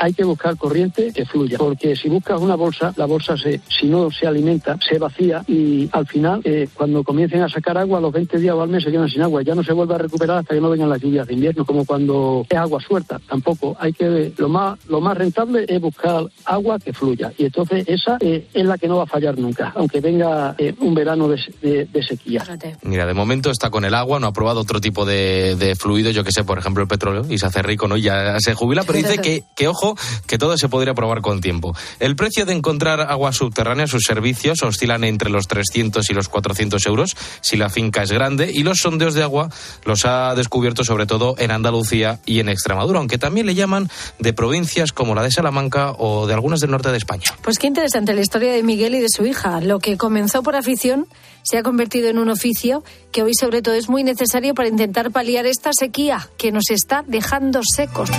Hay 0.04 0.12
que 0.12 0.24
buscar 0.24 0.56
corriente 0.56 1.12
que 1.14 1.24
fluya, 1.24 1.56
porque 1.58 1.96
si 1.96 2.08
buscas 2.08 2.40
una 2.40 2.56
bolsa, 2.56 2.92
la 2.96 3.06
bolsa 3.06 3.36
se, 3.36 3.60
si 3.68 3.86
no 3.86 4.10
se 4.10 4.26
alimenta, 4.26 4.78
se 4.86 4.98
vacía 4.98 5.42
y 5.48 5.88
al 5.92 6.06
final, 6.06 6.40
eh, 6.44 6.68
cuando 6.74 7.02
comiencen 7.02 7.42
a 7.42 7.48
sacar 7.48 7.78
agua, 7.78 7.98
a 7.98 8.00
los 8.02 8.12
20 8.12 8.38
días 8.38 8.54
o 8.54 8.60
al 8.62 8.68
mes 8.68 8.84
se 8.84 8.90
quedan 8.90 9.08
sin 9.08 9.22
agua. 9.22 9.42
Ya 9.42 9.54
no 9.54 9.62
se 9.64 9.72
vuelve 9.72 9.94
a 9.94 9.98
recuperar 9.98 10.38
hasta 10.38 10.54
que 10.54 10.60
no 10.60 10.68
vengan 10.68 10.90
las 10.90 11.00
lluvias 11.00 11.26
de 11.26 11.34
invierno, 11.34 11.64
como 11.64 11.84
cuando 11.86 12.44
es 12.48 12.58
agua 12.58 12.80
suelta. 12.80 13.18
Tampoco 13.28 13.76
hay 13.78 13.92
que, 13.92 14.32
lo 14.36 14.48
más, 14.48 14.78
lo 14.88 15.00
más 15.00 15.16
rentable 15.16 15.64
es 15.68 15.80
buscar 15.80 16.24
agua 16.44 16.78
que 16.78 16.92
fluya. 16.92 17.32
Y 17.38 17.46
entonces 17.46 17.84
esa 17.88 18.18
eh, 18.20 18.46
es 18.52 18.64
la 18.66 18.76
que 18.76 18.88
no 18.88 18.98
va 18.98 19.04
a 19.04 19.06
fallar 19.06 19.38
nunca, 19.38 19.72
aunque 19.74 20.00
venga 20.00 20.54
eh, 20.58 20.74
un 20.80 20.94
verano 20.94 21.28
de, 21.28 21.40
de- 21.62 21.84
de 21.86 22.02
sequía. 22.02 22.42
Mira, 22.82 23.06
de 23.06 23.14
momento 23.14 23.50
está 23.50 23.70
con 23.70 23.84
el 23.84 23.94
agua, 23.94 24.20
no 24.20 24.26
ha 24.26 24.32
probado 24.32 24.60
otro 24.60 24.80
tipo 24.80 25.04
de, 25.06 25.56
de 25.56 25.74
fluido, 25.76 26.10
yo 26.10 26.24
que 26.24 26.32
sé, 26.32 26.44
por 26.44 26.58
ejemplo 26.58 26.82
el 26.82 26.88
petróleo, 26.88 27.24
y 27.30 27.38
se 27.38 27.46
hace 27.46 27.62
rico, 27.62 27.88
¿no? 27.88 27.96
Y 27.96 28.02
ya 28.02 28.38
se 28.40 28.54
jubila, 28.54 28.82
pero 28.84 28.98
dice 28.98 29.18
que, 29.18 29.44
que, 29.56 29.68
ojo, 29.68 29.93
que 30.26 30.38
todo 30.38 30.56
se 30.56 30.68
podría 30.68 30.94
probar 30.94 31.20
con 31.20 31.40
tiempo. 31.40 31.74
El 32.00 32.16
precio 32.16 32.46
de 32.46 32.52
encontrar 32.52 33.00
agua 33.00 33.32
subterránea, 33.32 33.86
sus 33.86 34.04
servicios, 34.04 34.62
oscilan 34.62 35.04
entre 35.04 35.30
los 35.30 35.48
300 35.48 36.08
y 36.10 36.14
los 36.14 36.28
400 36.28 36.84
euros 36.86 37.16
si 37.40 37.56
la 37.56 37.68
finca 37.68 38.02
es 38.02 38.12
grande, 38.12 38.50
y 38.52 38.62
los 38.62 38.78
sondeos 38.78 39.14
de 39.14 39.22
agua 39.22 39.50
los 39.84 40.04
ha 40.04 40.34
descubierto 40.34 40.84
sobre 40.84 41.06
todo 41.06 41.34
en 41.38 41.50
Andalucía 41.50 42.20
y 42.26 42.40
en 42.40 42.48
Extremadura, 42.48 42.98
aunque 42.98 43.18
también 43.18 43.46
le 43.46 43.54
llaman 43.54 43.88
de 44.18 44.32
provincias 44.32 44.92
como 44.92 45.14
la 45.14 45.22
de 45.22 45.30
Salamanca 45.30 45.92
o 45.92 46.26
de 46.26 46.34
algunas 46.34 46.60
del 46.60 46.70
norte 46.70 46.90
de 46.90 46.98
España. 46.98 47.30
Pues 47.42 47.58
qué 47.58 47.66
interesante 47.66 48.14
la 48.14 48.20
historia 48.20 48.52
de 48.52 48.62
Miguel 48.62 48.94
y 48.94 49.00
de 49.00 49.08
su 49.08 49.24
hija. 49.26 49.60
Lo 49.60 49.78
que 49.78 49.96
comenzó 49.96 50.42
por 50.42 50.56
afición 50.56 51.06
se 51.42 51.58
ha 51.58 51.62
convertido 51.62 52.08
en 52.08 52.18
un 52.18 52.30
oficio 52.30 52.82
que 53.12 53.22
hoy 53.22 53.32
sobre 53.38 53.62
todo 53.62 53.74
es 53.74 53.88
muy 53.88 54.02
necesario 54.02 54.54
para 54.54 54.68
intentar 54.68 55.10
paliar 55.10 55.46
esta 55.46 55.70
sequía 55.72 56.28
que 56.38 56.52
nos 56.52 56.70
está 56.70 57.04
dejando 57.06 57.60
secos. 57.62 58.10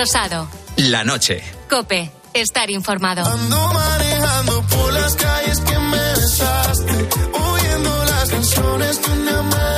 Rosado. 0.00 0.48
La 0.76 1.04
noche. 1.04 1.42
Cope. 1.68 2.10
Estar 2.32 2.70
informado. 2.70 3.22
Ando 3.22 3.72
manejando 3.74 4.62
por 4.62 4.94
las 4.94 5.14
calles 5.14 5.60
que 5.60 5.78
me 5.78 5.98
besaste, 5.98 7.08
oyendo 7.34 8.04
las 8.06 8.30
canciones 8.30 8.96
que 8.96 9.10
me 9.10 9.32
dedicaste. 9.32 9.69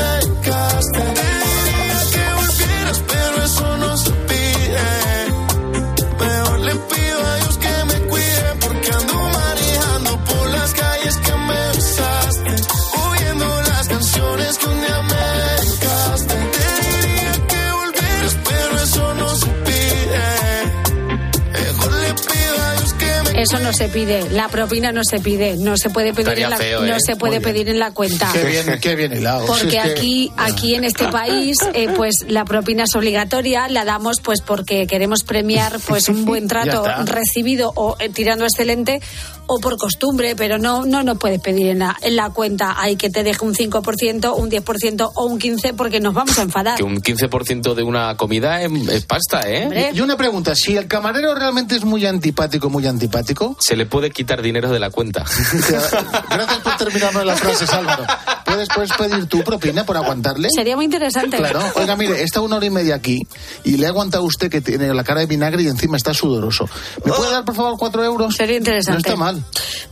Eso 23.42 23.58
no 23.58 23.72
se 23.72 23.88
pide, 23.88 24.30
la 24.30 24.48
propina 24.48 24.92
no 24.92 25.02
se 25.04 25.18
pide, 25.18 25.56
no 25.56 25.76
se 25.76 25.90
puede 25.90 26.12
pedir, 26.12 26.28
Estaría 26.28 26.44
en 26.46 26.50
la, 26.50 26.56
feo, 26.56 26.80
no 26.82 26.94
¿eh? 26.94 26.98
se 27.04 27.16
puede 27.16 27.36
Muy 27.40 27.44
bien. 27.44 27.54
pedir 27.54 27.68
en 27.70 27.78
la 27.80 27.90
cuenta. 27.92 28.30
Qué 28.32 28.44
bien, 28.44 28.78
qué 28.80 28.94
bien 28.94 29.12
hilado. 29.12 29.46
Porque 29.46 29.70
Si 29.70 29.76
es 29.76 29.82
que- 29.84 29.90
aquí, 29.90 30.32
aquí 30.36 30.74
en 30.74 30.84
este 30.84 31.08
país, 31.08 31.56
eh, 31.74 31.88
pues 31.96 32.24
la 32.28 32.44
propina 32.44 32.84
es 32.84 32.94
obligatoria, 32.94 33.68
la 33.68 33.84
damos 33.84 34.20
pues 34.20 34.40
porque 34.42 34.86
queremos 34.86 35.24
premiar 35.24 35.78
pues 35.86 36.08
un 36.08 36.24
buen 36.24 36.46
trato 36.52 36.84
recibido 37.06 37.72
o 37.74 37.96
eh, 37.98 38.08
tirando 38.10 38.44
excelente 38.44 39.00
o 39.48 39.58
por 39.58 39.76
costumbre, 39.76 40.34
pero 40.36 40.58
no 40.58 40.86
no 40.86 41.02
nos 41.02 41.18
puedes 41.18 41.40
pedir 41.40 41.66
en 41.68 41.80
la, 41.80 41.96
en 42.02 42.16
la 42.16 42.30
cuenta. 42.30 42.76
Hay 42.80 42.96
que 42.96 43.10
te 43.10 43.22
deje 43.24 43.44
un 43.44 43.54
5%, 43.54 44.34
un 44.36 44.50
10% 44.50 45.10
o 45.14 45.24
un 45.26 45.40
15% 45.40 45.74
porque 45.76 46.00
nos 46.00 46.14
vamos 46.14 46.38
a 46.38 46.42
enfadar. 46.42 46.76
Que 46.76 46.84
un 46.84 47.00
15% 47.02 47.74
de 47.74 47.82
una 47.82 48.16
comida 48.16 48.62
es, 48.62 48.70
es 48.88 49.04
pasta, 49.04 49.42
¿eh? 49.50 49.90
Y 49.94 50.00
una 50.00 50.16
pregunta, 50.16 50.54
si 50.54 50.76
el 50.76 50.86
camarero 50.86 51.34
realmente 51.34 51.74
es 51.76 51.84
muy 51.84 52.06
antipático, 52.06 52.70
muy 52.70 52.86
antipático, 52.86 53.31
Se 53.58 53.76
le 53.76 53.86
puede 53.86 54.10
quitar 54.10 54.42
dinero 54.42 54.70
de 54.70 54.78
la 54.78 54.90
cuenta. 54.90 55.24
gracias 56.30 56.60
por 56.62 56.76
terminarme 56.76 57.24
las 57.24 57.40
frases, 57.40 57.72
Álvaro. 57.72 58.04
¿Puedes, 58.44 58.68
puedes 58.68 58.92
pedir 58.92 59.26
tu 59.26 59.42
propina 59.42 59.84
por 59.84 59.96
aguantarle? 59.96 60.48
Sería 60.54 60.76
muy 60.76 60.84
interesante. 60.84 61.36
Claro, 61.36 61.60
oiga, 61.74 61.96
mire, 61.96 62.22
está 62.22 62.40
una 62.40 62.56
hora 62.56 62.66
y 62.66 62.70
media 62.70 62.94
aquí 62.94 63.20
y 63.64 63.76
le 63.76 63.86
ha 63.86 63.90
aguantado 63.90 64.24
usted 64.24 64.50
que 64.50 64.60
tiene 64.60 64.92
la 64.92 65.04
cara 65.04 65.20
de 65.20 65.26
vinagre 65.26 65.62
y 65.62 65.68
encima 65.68 65.96
está 65.96 66.12
sudoroso. 66.12 66.68
¿Me 67.04 67.12
puede 67.12 67.30
dar, 67.30 67.44
por 67.44 67.54
favor, 67.54 67.76
cuatro 67.78 68.04
euros? 68.04 68.34
Sería 68.34 68.56
interesante. 68.56 68.92
No 68.92 68.98
está 68.98 69.16
mal. 69.16 69.42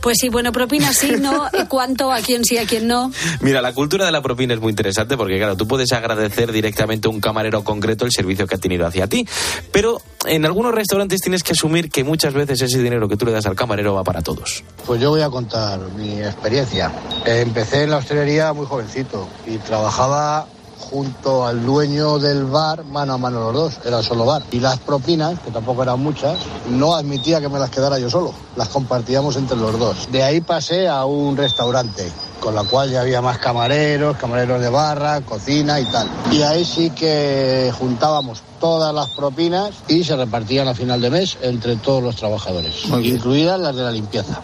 Pues 0.01 0.17
sí, 0.19 0.29
bueno, 0.29 0.51
propina 0.51 0.93
sí, 0.93 1.15
no, 1.19 1.47
cuánto, 1.69 2.11
a 2.11 2.19
quién 2.19 2.45
sí, 2.45 2.57
a 2.57 2.65
quién 2.65 2.87
no. 2.87 3.11
Mira, 3.41 3.61
la 3.61 3.73
cultura 3.73 4.05
de 4.05 4.11
la 4.11 4.21
propina 4.21 4.53
es 4.53 4.59
muy 4.59 4.69
interesante 4.69 5.17
porque, 5.17 5.37
claro, 5.37 5.55
tú 5.55 5.67
puedes 5.67 5.91
agradecer 5.91 6.51
directamente 6.51 7.07
a 7.07 7.11
un 7.11 7.21
camarero 7.21 7.63
concreto 7.63 8.05
el 8.05 8.11
servicio 8.11 8.47
que 8.47 8.55
ha 8.55 8.57
tenido 8.57 8.85
hacia 8.85 9.07
ti, 9.07 9.27
pero 9.71 10.01
en 10.25 10.45
algunos 10.45 10.73
restaurantes 10.73 11.21
tienes 11.21 11.43
que 11.43 11.53
asumir 11.53 11.89
que 11.89 12.03
muchas 12.03 12.33
veces 12.33 12.61
ese 12.61 12.81
dinero 12.81 13.07
que 13.07 13.17
tú 13.17 13.25
le 13.25 13.30
das 13.31 13.45
al 13.45 13.55
camarero 13.55 13.93
va 13.93 14.03
para 14.03 14.21
todos. 14.21 14.63
Pues 14.85 15.01
yo 15.01 15.09
voy 15.09 15.21
a 15.21 15.29
contar 15.29 15.79
mi 15.95 16.21
experiencia. 16.21 16.91
Empecé 17.25 17.83
en 17.83 17.91
la 17.91 17.97
hostelería 17.97 18.53
muy 18.53 18.65
jovencito 18.65 19.27
y 19.45 19.57
trabajaba 19.57 20.47
junto 20.81 21.45
al 21.45 21.65
dueño 21.65 22.19
del 22.19 22.45
bar, 22.45 22.83
mano 22.83 23.13
a 23.13 23.17
mano 23.17 23.51
los 23.51 23.53
dos, 23.53 23.79
era 23.85 24.01
solo 24.03 24.25
bar. 24.25 24.43
Y 24.51 24.59
las 24.59 24.79
propinas, 24.79 25.39
que 25.39 25.51
tampoco 25.51 25.83
eran 25.83 25.99
muchas, 25.99 26.37
no 26.69 26.95
admitía 26.95 27.39
que 27.39 27.49
me 27.49 27.59
las 27.59 27.69
quedara 27.69 27.99
yo 27.99 28.09
solo, 28.09 28.33
las 28.55 28.67
compartíamos 28.69 29.35
entre 29.37 29.57
los 29.57 29.77
dos. 29.79 30.11
De 30.11 30.23
ahí 30.23 30.41
pasé 30.41 30.89
a 30.89 31.05
un 31.05 31.37
restaurante, 31.37 32.11
con 32.41 32.55
la 32.55 32.63
cual 32.65 32.91
ya 32.91 33.01
había 33.01 33.21
más 33.21 33.37
camareros, 33.37 34.17
camareros 34.17 34.59
de 34.59 34.69
barra, 34.69 35.21
cocina 35.21 35.79
y 35.79 35.85
tal. 35.85 36.09
Y 36.31 36.41
ahí 36.41 36.65
sí 36.65 36.89
que 36.89 37.71
juntábamos 37.77 38.41
todas 38.59 38.93
las 38.93 39.09
propinas 39.11 39.71
y 39.87 40.03
se 40.03 40.17
repartían 40.17 40.67
a 40.67 40.75
final 40.75 40.99
de 40.99 41.09
mes 41.09 41.37
entre 41.41 41.77
todos 41.77 42.03
los 42.03 42.17
trabajadores, 42.17 42.83
incluidas 43.01 43.59
las 43.59 43.75
de 43.75 43.83
la 43.83 43.91
limpieza. 43.91 44.41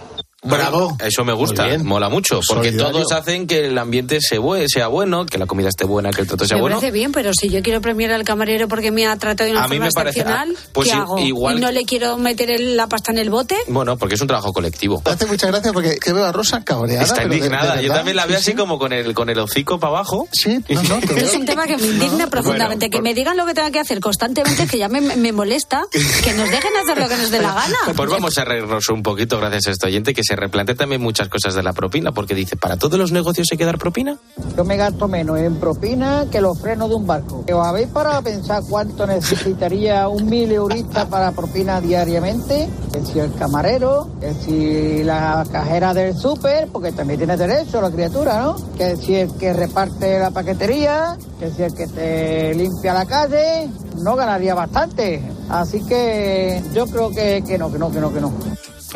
Bravo. 0.47 0.97
Eso 1.03 1.23
me 1.23 1.33
gusta, 1.33 1.65
mola 1.83 2.09
mucho, 2.09 2.39
porque 2.47 2.69
Solidario. 2.69 2.91
todos 2.91 3.11
hacen 3.11 3.47
que 3.47 3.65
el 3.67 3.77
ambiente 3.77 4.19
se 4.21 4.39
bue- 4.39 4.65
sea 4.67 4.87
bueno, 4.87 5.25
que 5.25 5.37
la 5.37 5.45
comida 5.45 5.69
esté 5.69 5.85
buena, 5.85 6.11
que 6.11 6.21
el 6.21 6.27
trato 6.27 6.45
sea 6.45 6.57
Me 6.57 6.61
bueno. 6.61 6.77
parece 6.77 6.91
bien, 6.91 7.11
pero 7.11 7.31
si 7.33 7.49
yo 7.49 7.61
quiero 7.61 7.81
premiar 7.81 8.11
al 8.11 8.23
camarero 8.23 8.67
porque 8.67 8.91
me 8.91 9.05
ha 9.07 9.15
tratado 9.17 9.45
de 9.47 9.51
una 9.51 9.63
A 9.65 9.67
mí 9.67 9.75
forma 9.77 9.85
me 9.87 9.91
parece- 9.91 10.19
excepcional, 10.19 10.53
ah, 10.57 10.69
pues 10.73 10.89
¿qué 10.89 10.95
i- 10.95 10.99
hago? 10.99 11.19
igual- 11.19 11.57
¿Y 11.57 11.61
no 11.61 11.71
le 11.71 11.83
quiero 11.85 12.17
meter 12.17 12.51
el- 12.51 12.77
la 12.77 12.87
pasta 12.87 13.11
en 13.11 13.17
el 13.17 13.29
bote? 13.29 13.55
Bueno, 13.67 13.97
porque 13.97 14.15
es 14.15 14.21
un 14.21 14.27
trabajo 14.27 14.53
colectivo. 14.53 15.01
Me 15.05 15.11
hace 15.11 15.25
mucha 15.25 15.47
gracia 15.47 15.71
porque 15.73 15.97
que 15.97 16.13
veo 16.13 16.25
a 16.25 16.31
Rosa 16.31 16.63
cabreada. 16.63 17.03
Está 17.03 17.15
pero 17.15 17.29
de- 17.29 17.35
de 17.35 17.45
indignada. 17.45 17.81
Yo 17.81 17.93
también 17.93 18.15
la 18.15 18.25
veo 18.25 18.37
sí, 18.39 18.51
así 18.51 18.55
como 18.57 18.77
con 18.79 18.93
el, 18.93 19.13
con 19.13 19.29
el 19.29 19.39
hocico 19.39 19.79
para 19.79 19.91
abajo. 19.93 20.27
Sí, 20.31 20.59
no, 20.69 20.83
no, 20.83 20.99
te 21.01 21.23
Es 21.25 21.33
un 21.35 21.45
tema 21.45 21.65
que 21.67 21.77
me 21.77 21.87
indigna 21.87 22.27
profundamente. 22.27 22.89
que 22.89 23.01
me 23.01 23.13
digan 23.13 23.35
lo 23.37 23.45
que 23.45 23.53
tenga 23.53 23.71
que 23.71 23.79
hacer 23.79 23.99
constantemente, 23.99 24.67
que 24.67 24.77
ya 24.77 24.87
me, 24.89 25.01
me 25.01 25.31
molesta. 25.31 25.83
Que 25.91 26.33
nos 26.33 26.49
dejen 26.49 26.71
hacer 26.83 26.97
lo 26.99 27.09
que 27.09 27.17
nos 27.17 27.31
dé 27.31 27.41
la 27.41 27.53
gana. 27.53 27.75
Pues 27.95 28.09
vamos 28.09 28.37
a 28.37 28.45
reírnos 28.45 28.87
un 28.89 29.03
poquito 29.03 29.37
gracias 29.39 29.67
a 29.67 29.71
este 29.71 29.87
oyente 29.87 30.13
que 30.13 30.21
se 30.23 30.35
replantea 30.37 30.75
también 30.75 31.01
muchas 31.01 31.27
cosas 31.27 31.53
de 31.55 31.63
la 31.63 31.73
propina, 31.73 32.11
porque 32.11 32.33
dice, 32.33 32.55
¿para 32.55 32.77
todos 32.77 32.97
los 32.97 33.11
negocios 33.11 33.47
hay 33.51 33.57
que 33.57 33.65
dar 33.65 33.77
propina? 33.77 34.17
Yo 34.55 34.63
me 34.63 34.77
gasto 34.77 35.07
menos 35.07 35.37
en 35.39 35.55
propina 35.55 36.25
que 36.31 36.39
los 36.39 36.59
frenos 36.59 36.89
de 36.89 36.95
un 36.95 37.05
barco. 37.05 37.43
¿Os 37.51 37.67
habéis 37.67 37.87
parado 37.87 38.17
a 38.17 38.21
pensar 38.21 38.63
cuánto 38.69 39.05
necesitaría 39.05 40.07
un 40.07 40.29
mil 40.29 40.51
eurista 40.51 41.07
para 41.09 41.31
propina 41.31 41.81
diariamente? 41.81 42.69
Que 42.93 43.03
si 43.03 43.19
el 43.19 43.33
camarero, 43.33 44.09
que 44.19 44.33
si 44.33 45.03
la 45.03 45.45
cajera 45.51 45.93
del 45.93 46.15
súper, 46.15 46.67
porque 46.67 46.91
también 46.91 47.19
tiene 47.19 47.35
derecho 47.35 47.81
la 47.81 47.91
criatura, 47.91 48.41
¿no? 48.41 48.55
Que 48.77 48.95
si 48.95 49.15
el 49.15 49.33
que 49.33 49.53
reparte 49.53 50.19
la 50.19 50.31
paquetería, 50.31 51.17
que 51.39 51.51
si 51.51 51.63
el 51.63 51.73
que 51.73 51.87
te 51.87 52.53
limpia 52.55 52.93
la 52.93 53.05
calle, 53.05 53.69
no 53.97 54.15
ganaría 54.15 54.53
bastante. 54.53 55.21
Así 55.49 55.83
que 55.85 56.61
yo 56.73 56.85
creo 56.87 57.09
que, 57.11 57.43
que 57.45 57.57
no, 57.57 57.71
que 57.71 57.79
no, 57.79 57.91
que 57.91 57.99
no, 57.99 58.13
que 58.13 58.21
no. 58.21 58.31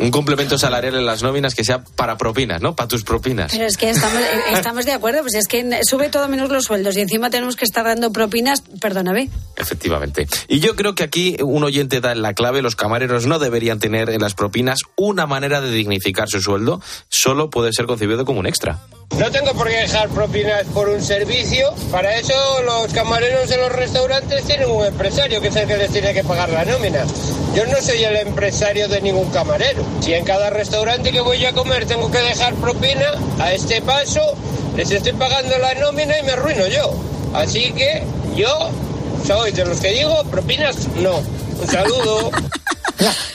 Un 0.02 0.10
complemento 0.10 0.58
salarial 0.58 0.96
en 0.96 1.06
las 1.06 1.22
nóminas 1.22 1.54
que 1.54 1.62
sea 1.62 1.84
para 1.84 2.16
propinas, 2.16 2.60
¿no? 2.60 2.74
Para 2.74 2.88
tus 2.88 3.04
propinas. 3.04 3.52
Pero 3.52 3.66
es 3.66 3.76
que 3.76 3.90
estamos, 3.90 4.20
eh, 4.20 4.40
estamos 4.52 4.84
de 4.84 4.90
acuerdo, 4.90 5.20
pues 5.20 5.34
es 5.34 5.46
que 5.46 5.80
sube 5.84 6.08
todo 6.08 6.26
menos 6.26 6.50
los 6.50 6.64
sueldos 6.64 6.96
y 6.96 7.02
encima 7.02 7.30
tenemos 7.30 7.54
que 7.54 7.64
estar 7.64 7.84
dando 7.84 8.10
propinas, 8.10 8.62
perdóname. 8.80 9.30
Efectivamente. 9.56 10.26
Y 10.48 10.58
yo 10.58 10.74
creo 10.74 10.96
que 10.96 11.04
aquí 11.04 11.36
un 11.40 11.62
oyente 11.62 12.00
da 12.00 12.10
en 12.10 12.22
la 12.22 12.34
clave, 12.34 12.62
los 12.62 12.74
camareros 12.74 13.26
no 13.26 13.38
deberían 13.38 13.78
tener 13.78 14.10
en 14.10 14.20
las 14.20 14.34
propinas 14.34 14.80
una 14.96 15.26
manera 15.26 15.60
de 15.60 15.70
dignificar 15.70 16.28
su 16.28 16.40
sueldo, 16.40 16.80
solo 17.08 17.48
puede 17.48 17.72
ser 17.72 17.86
concebido 17.86 18.24
como 18.24 18.40
un 18.40 18.46
extra. 18.46 18.80
No 19.16 19.30
tengo 19.30 19.52
por 19.52 19.68
qué 19.68 19.76
dejar 19.76 20.08
propinas 20.08 20.64
por 20.74 20.88
un 20.88 21.00
servicio. 21.00 21.72
Para 21.92 22.16
eso 22.16 22.34
los 22.64 22.92
camareros 22.92 23.48
de 23.48 23.58
los 23.58 23.70
restaurantes 23.70 24.42
tienen 24.44 24.68
un 24.68 24.84
empresario 24.84 25.40
que 25.40 25.48
es 25.48 25.56
el 25.56 25.68
que 25.68 25.76
les 25.76 25.92
tiene 25.92 26.12
que 26.12 26.24
pagar 26.24 26.48
la 26.48 26.64
nómina. 26.64 27.04
Yo 27.54 27.66
no 27.66 27.80
soy 27.82 28.02
el 28.04 28.16
empresario 28.16 28.88
de 28.88 29.00
ningún 29.02 29.30
camarero. 29.30 29.84
Si 30.00 30.14
en 30.14 30.24
cada 30.24 30.50
restaurante 30.50 31.12
que 31.12 31.20
voy 31.20 31.44
a 31.44 31.52
comer 31.52 31.84
tengo 31.86 32.10
que 32.10 32.18
dejar 32.18 32.54
propina, 32.54 33.12
a 33.38 33.52
este 33.52 33.82
paso 33.82 34.20
les 34.76 34.90
estoy 34.90 35.12
pagando 35.12 35.56
la 35.58 35.74
nómina 35.74 36.18
y 36.18 36.22
me 36.22 36.32
arruino 36.32 36.66
yo. 36.66 36.92
Así 37.34 37.72
que 37.72 38.02
yo 38.34 38.70
soy 39.26 39.52
de 39.52 39.64
los 39.66 39.78
que 39.80 39.88
digo 39.92 40.24
propinas 40.30 40.88
no. 40.96 41.18
Un 41.60 41.68
saludo. 41.68 42.30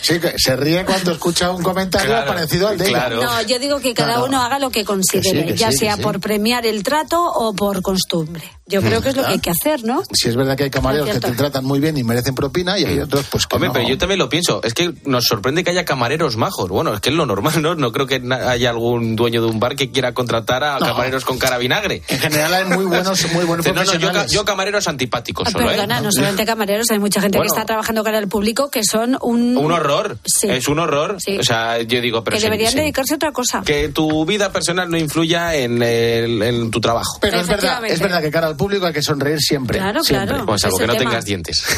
Sí, 0.01 0.17
se 0.37 0.55
ríe 0.55 0.85
cuando 0.85 1.11
escucha 1.11 1.51
un 1.51 1.61
comentario 1.61 2.07
Claro, 2.07 2.27
parecido 2.27 2.69
al 2.69 2.77
de 2.77 2.87
ella. 2.87 3.09
No, 3.09 3.41
yo 3.41 3.59
digo 3.59 3.79
que 3.81 3.93
cada 3.93 4.13
Claro. 4.13 4.25
uno 4.27 4.41
haga 4.41 4.59
lo 4.59 4.69
que 4.69 4.85
considere, 4.85 5.41
Que 5.41 5.47
sí, 5.47 5.53
que 5.53 5.57
ya 5.57 5.71
sí, 5.71 5.79
sea 5.79 5.95
sí. 5.97 6.01
por 6.01 6.21
premiar 6.21 6.65
el 6.65 6.83
trato 6.83 7.21
o 7.21 7.53
por 7.53 7.81
costumbre. 7.81 8.49
Yo 8.67 8.81
creo 8.81 9.01
que 9.01 9.09
es 9.09 9.15
lo 9.15 9.23
que 9.23 9.29
hay 9.33 9.39
que 9.39 9.49
hacer, 9.49 9.83
¿no? 9.83 10.03
Si 10.13 10.27
es 10.29 10.35
verdad 10.35 10.57
que 10.57 10.63
hay 10.65 10.69
camareros 10.69 11.09
que 11.09 11.19
te 11.19 11.31
tratan 11.31 11.63
muy 11.65 11.79
bien 11.79 11.97
y 11.97 12.03
merecen 12.03 12.35
propina 12.35 12.77
y 12.77 12.85
hay 12.85 12.99
otros 12.99 13.25
pues 13.31 13.47
que 13.47 13.55
Hombre, 13.55 13.69
no. 13.69 13.73
pero 13.73 13.87
yo 13.87 13.97
también 13.97 14.19
lo 14.19 14.27
pienso. 14.29 14.61
Es 14.63 14.73
que 14.73 14.93
nos 15.05 15.23
sorprende 15.25 15.63
que 15.63 15.71
haya 15.71 15.85
camareros 15.85 16.35
majos. 16.37 16.69
Bueno, 16.69 16.93
es 16.93 16.99
que 16.99 17.09
es 17.09 17.15
lo 17.15 17.25
normal, 17.25 17.61
¿no? 17.61 17.75
No 17.75 17.91
creo 17.91 18.07
que 18.07 18.21
haya 18.45 18.69
algún 18.69 19.15
dueño 19.15 19.41
de 19.41 19.47
un 19.47 19.59
bar 19.59 19.75
que 19.75 19.89
quiera 19.91 20.13
contratar 20.13 20.63
a 20.63 20.79
No. 20.79 20.85
camareros 20.85 21.23
con 21.23 21.37
cara 21.39 21.57
vinagre. 21.57 22.01
En 22.09 22.19
general 22.19 22.53
hay 22.53 22.65
muy 22.65 22.85
buenos, 22.85 23.31
muy 23.33 23.45
buenos 23.45 23.65
No, 23.65 23.73
no, 24.13 24.25
yo, 24.27 24.43
camareros 24.43 24.87
antipáticos 24.87 25.49
solo, 25.49 25.65
Ah, 25.65 25.69
Perdona, 25.71 25.99
¿eh? 25.99 26.01
no 26.01 26.11
solamente 26.11 26.45
camareros, 26.45 26.91
hay 26.91 26.99
mucha 26.99 27.21
gente 27.21 27.37
Bueno. 27.37 27.51
que 27.53 27.57
está 27.59 27.65
trabajando 27.65 28.03
cara 28.03 28.17
al 28.17 28.27
público 28.27 28.69
que 28.69 28.83
son 28.83 29.17
un... 29.21 29.55
Un 29.57 29.71
horror. 29.71 30.17
Sí. 30.25 30.49
Es 30.49 30.67
un 30.67 30.79
horror. 30.79 31.17
Sí. 31.19 31.37
O 31.37 31.43
sea, 31.43 31.81
yo 31.81 32.01
digo, 32.01 32.23
pero 32.23 32.35
que 32.35 32.41
sí, 32.41 32.45
deberían 32.47 32.71
sí. 32.73 32.77
dedicarse 32.79 33.13
a 33.13 33.15
otra 33.15 33.31
cosa. 33.31 33.61
que 33.65 33.89
tu 33.89 34.25
vida 34.25 34.51
personal 34.51 34.89
no 34.89 34.97
influya 34.97 35.55
en, 35.55 35.81
el- 35.81 36.41
en 36.41 36.69
tu 36.71 36.81
trabajo. 36.81 37.17
Pero 37.21 37.39
es 37.39 37.47
verdad, 37.47 37.83
es 37.85 37.99
verdad 38.01 38.21
que 38.21 38.29
cara 38.31 38.47
al 38.47 38.56
público 38.57 38.85
hay 38.85 38.91
que 38.93 39.01
sonreír 39.01 39.39
siempre. 39.39 39.77
Claro, 39.77 40.03
siempre. 40.03 40.27
claro. 40.27 40.45
Pues 40.45 40.61
salvo 40.61 40.77
que 40.77 40.87
no 40.87 40.93
tema. 40.93 41.09
tengas 41.11 41.25
dientes. 41.25 41.63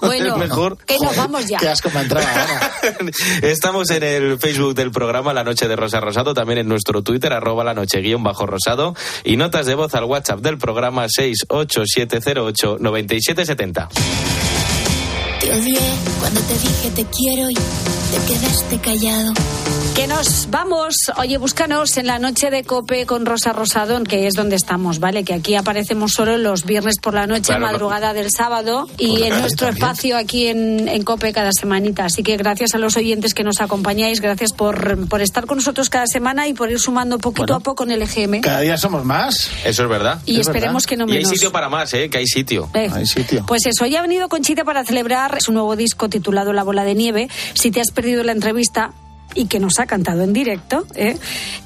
Bueno, 0.00 0.34
es 0.34 0.40
mejor. 0.40 0.76
que 0.78 0.98
nos 0.98 1.14
vamos 1.16 1.46
ya. 1.46 1.58
Qué 1.58 1.68
asco 1.68 1.90
me 1.90 1.98
ha 2.00 2.02
entrado 2.02 2.26
ahora. 2.26 2.72
Estamos 3.42 3.90
en 3.90 4.02
el 4.02 4.38
Facebook 4.38 4.74
del 4.74 4.90
programa 4.90 5.32
La 5.32 5.44
Noche 5.44 5.68
de 5.68 5.76
Rosa 5.76 6.00
Rosado, 6.00 6.34
también 6.34 6.58
en 6.58 6.68
nuestro 6.68 7.02
Twitter, 7.02 7.32
arroba 7.32 7.62
la 7.64 7.72
noche 7.74 8.00
guion 8.00 8.22
bajo 8.22 8.46
rosado, 8.46 8.94
y 9.24 9.36
notas 9.36 9.66
de 9.66 9.74
voz 9.74 9.94
al 9.94 10.04
WhatsApp 10.04 10.40
del 10.40 10.58
programa 10.58 11.06
687089770. 11.06 13.88
Te 15.44 15.52
odié 15.52 15.78
cuando 16.20 16.40
te 16.40 16.54
dije 16.54 16.90
te 16.94 17.04
quiero 17.04 17.50
y 17.50 17.54
te 17.54 18.32
quedaste 18.32 18.78
callado. 18.78 19.32
Que 19.94 20.08
nos 20.08 20.48
vamos. 20.50 20.94
Oye, 21.18 21.38
búscanos 21.38 21.96
en 21.98 22.08
la 22.08 22.18
noche 22.18 22.50
de 22.50 22.64
Cope 22.64 23.06
con 23.06 23.24
Rosa 23.26 23.52
Rosado, 23.52 24.02
que 24.02 24.26
es 24.26 24.34
donde 24.34 24.56
estamos, 24.56 24.98
¿vale? 24.98 25.22
Que 25.22 25.34
aquí 25.34 25.54
aparecemos 25.54 26.12
solo 26.12 26.36
los 26.36 26.64
viernes 26.64 26.96
por 27.00 27.14
la 27.14 27.28
noche, 27.28 27.44
Claro, 27.46 27.60
no. 27.60 27.66
madrugada 27.72 28.12
del 28.12 28.30
sábado, 28.32 28.88
y 28.98 29.22
en 29.22 29.38
nuestro 29.38 29.68
también. 29.68 29.84
espacio 29.84 30.16
aquí 30.16 30.48
en, 30.48 30.88
en 30.88 31.04
Cope 31.04 31.32
cada 31.32 31.52
semanita. 31.52 32.06
Así 32.06 32.24
que 32.24 32.36
gracias 32.36 32.74
a 32.74 32.78
los 32.78 32.96
oyentes 32.96 33.34
que 33.34 33.44
nos 33.44 33.60
acompañáis, 33.60 34.20
gracias 34.20 34.52
por, 34.52 35.06
por 35.08 35.22
estar 35.22 35.46
con 35.46 35.58
nosotros 35.58 35.88
cada 35.90 36.06
semana 36.08 36.48
y 36.48 36.54
por 36.54 36.70
ir 36.72 36.80
sumando 36.80 37.18
poquito 37.18 37.54
a 37.54 37.60
poco 37.60 37.84
en 37.84 37.92
el 37.92 38.02
EGM. 38.02 38.40
Cada 38.40 38.60
día 38.60 38.76
somos 38.76 39.04
más. 39.04 39.48
Eso 39.64 39.84
es 39.84 39.88
verdad. 39.88 40.20
Y 40.26 40.40
Es 40.40 40.48
esperemos 40.48 40.84
verdad. 40.84 40.88
que 40.88 40.96
no 40.96 41.06
Y 41.08 41.12
hay 41.12 41.18
menos. 41.18 41.30
sitio 41.32 41.52
para 41.52 41.68
más, 41.68 41.94
¿eh? 41.94 42.10
Que 42.10 42.18
hay 42.18 42.26
sitio. 42.26 42.68
Eh, 42.74 42.90
Hay 42.92 43.06
sitio. 43.06 43.44
Pues 43.46 43.64
eso, 43.66 43.84
hoy 43.84 43.94
ha 43.94 44.02
venido 44.02 44.28
Conchita 44.28 44.64
para 44.64 44.84
celebrar 44.84 45.33
su 45.40 45.52
nuevo 45.52 45.76
disco 45.76 46.08
titulado 46.08 46.52
La 46.52 46.62
Bola 46.62 46.84
de 46.84 46.94
Nieve. 46.94 47.28
Si 47.54 47.70
te 47.70 47.80
has 47.80 47.90
perdido 47.90 48.22
la 48.24 48.32
entrevista 48.32 48.92
y 49.34 49.46
que 49.46 49.58
nos 49.60 49.78
ha 49.80 49.86
cantado 49.86 50.22
en 50.22 50.32
directo, 50.32 50.86
¿eh? 50.94 51.16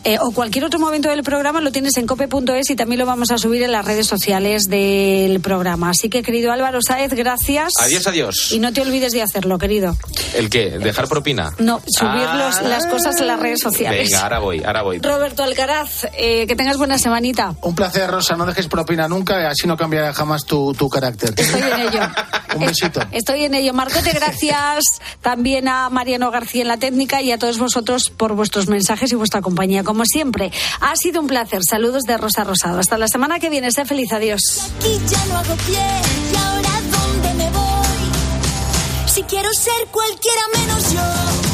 Eh, 0.04 0.16
o 0.20 0.30
cualquier 0.32 0.64
otro 0.64 0.78
momento 0.78 1.08
del 1.10 1.22
programa, 1.22 1.60
lo 1.60 1.70
tienes 1.72 1.96
en 1.96 2.06
cope.es 2.06 2.70
y 2.70 2.76
también 2.76 2.98
lo 3.00 3.06
vamos 3.06 3.30
a 3.30 3.38
subir 3.38 3.62
en 3.62 3.72
las 3.72 3.84
redes 3.84 4.06
sociales 4.06 4.64
del 4.64 5.40
programa. 5.40 5.90
Así 5.90 6.08
que, 6.08 6.22
querido 6.22 6.52
Álvaro 6.52 6.80
Sáez, 6.80 7.12
gracias. 7.14 7.72
Adiós, 7.80 8.06
adiós. 8.06 8.52
Y 8.52 8.58
no 8.58 8.72
te 8.72 8.80
olvides 8.80 9.12
de 9.12 9.22
hacerlo, 9.22 9.58
querido. 9.58 9.96
¿El 10.34 10.48
qué? 10.50 10.78
¿Dejar 10.78 11.08
propina? 11.08 11.50
No, 11.58 11.80
subir 11.86 12.10
Ah. 12.26 12.36
los- 12.60 12.68
las 12.68 12.86
cosas 12.86 13.20
en 13.20 13.26
las 13.26 13.38
redes 13.40 13.60
sociales. 13.60 14.08
Venga, 14.08 14.22
ahora 14.22 14.38
voy, 14.38 14.62
ahora 14.64 14.82
voy. 14.82 14.98
Roberto 14.98 15.42
Alcaraz, 15.42 16.06
eh, 16.16 16.46
que 16.46 16.56
tengas 16.56 16.76
buena 16.78 16.98
semanita. 16.98 17.54
Un 17.62 17.74
placer, 17.74 18.10
Rosa. 18.10 18.36
No 18.36 18.46
dejes 18.46 18.68
propina 18.68 19.08
nunca, 19.08 19.48
así 19.48 19.66
no 19.66 19.76
cambiará 19.76 20.12
jamás 20.14 20.44
tu, 20.44 20.72
tu 20.74 20.88
carácter. 20.88 21.34
Estoy 21.36 21.60
en 21.60 21.80
ello. 21.88 22.00
Un 22.56 22.64
besito. 22.66 23.00
Estoy 23.12 23.44
en 23.44 23.54
ello. 23.54 23.72
Marcote, 23.74 24.10
gracias 24.12 24.84
también 25.22 25.68
a 25.68 25.90
Mariano 25.90 26.30
García 26.30 26.62
en 26.62 26.68
la 26.68 26.76
técnica 26.78 27.20
y 27.22 27.30
a 27.30 27.38
vosotros 27.58 28.10
por 28.16 28.34
vuestros 28.34 28.68
mensajes 28.68 29.12
y 29.12 29.14
vuestra 29.14 29.40
compañía, 29.40 29.84
como 29.84 30.04
siempre. 30.04 30.52
Ha 30.80 30.96
sido 30.96 31.20
un 31.20 31.26
placer. 31.26 31.60
Saludos 31.68 32.04
de 32.04 32.16
Rosa 32.16 32.44
Rosado. 32.44 32.78
Hasta 32.78 32.98
la 32.98 33.08
semana 33.08 33.38
que 33.38 33.50
viene. 33.50 33.70
Sé 33.70 33.84
feliz. 33.84 34.12
Adiós. 34.12 34.40
Aquí 34.78 34.98
ya 35.08 35.24
no 35.26 35.38
hago 35.38 35.54
pie 35.66 35.86
y 36.32 36.36
ahora 36.36 36.70
dónde 36.90 37.34
me 37.34 37.50
voy. 37.50 39.08
Si 39.12 39.22
quiero 39.24 39.52
ser 39.52 39.88
cualquiera 39.90 40.40
menos 40.56 40.92
yo. 40.92 41.48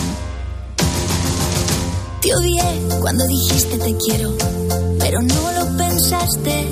Te 2.25 2.35
odié 2.35 2.63
cuando 3.03 3.27
dijiste 3.27 3.77
te 3.77 3.95
quiero, 3.99 4.35
pero 4.99 5.21
no 5.21 5.53
lo 5.53 5.77
pensaste. 5.77 6.67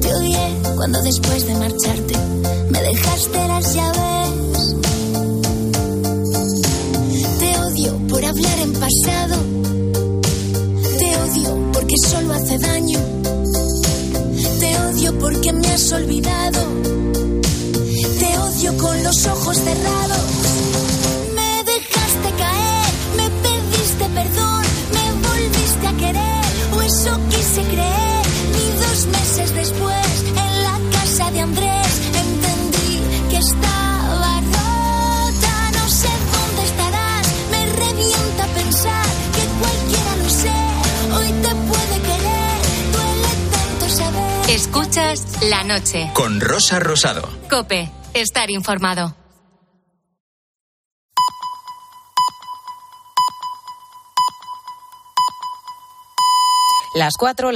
Te 0.00 0.14
odié 0.14 0.54
cuando 0.76 1.02
después 1.02 1.44
de 1.46 1.54
marcharte 1.54 2.14
me 2.70 2.80
dejaste 2.80 3.48
las 3.48 3.74
llaves. 3.74 4.17
Pasado. 8.78 9.36
Te 10.98 11.16
odio 11.16 11.72
porque 11.72 11.94
solo 12.06 12.34
hace 12.34 12.58
daño. 12.58 13.00
Te 14.60 14.78
odio 14.80 15.18
porque 15.18 15.52
me 15.52 15.68
has 15.68 15.92
olvidado. 15.92 16.60
Te 18.18 18.38
odio 18.38 18.76
con 18.76 19.02
los 19.02 19.26
ojos 19.26 19.56
cerrados. 19.56 20.24
Me 21.34 21.64
dejaste 21.64 22.30
caer, 22.38 22.92
me 23.16 23.30
pediste 23.42 24.04
perdón, 24.14 24.62
me 24.96 25.28
volviste 25.28 25.86
a 25.86 25.92
querer, 25.96 26.44
o 26.76 26.82
eso 26.82 27.18
quise 27.30 27.62
creer. 27.62 28.22
Y 28.62 28.66
dos 28.82 29.06
meses 29.06 29.54
después, 29.54 30.07
Escuchas 44.48 45.42
la 45.50 45.62
noche. 45.62 46.10
Con 46.14 46.40
Rosa 46.40 46.80
Rosado. 46.80 47.28
Cope, 47.50 47.90
estar 48.14 48.50
informado. 48.50 49.14
Las 56.94 57.14
cuatro. 57.18 57.46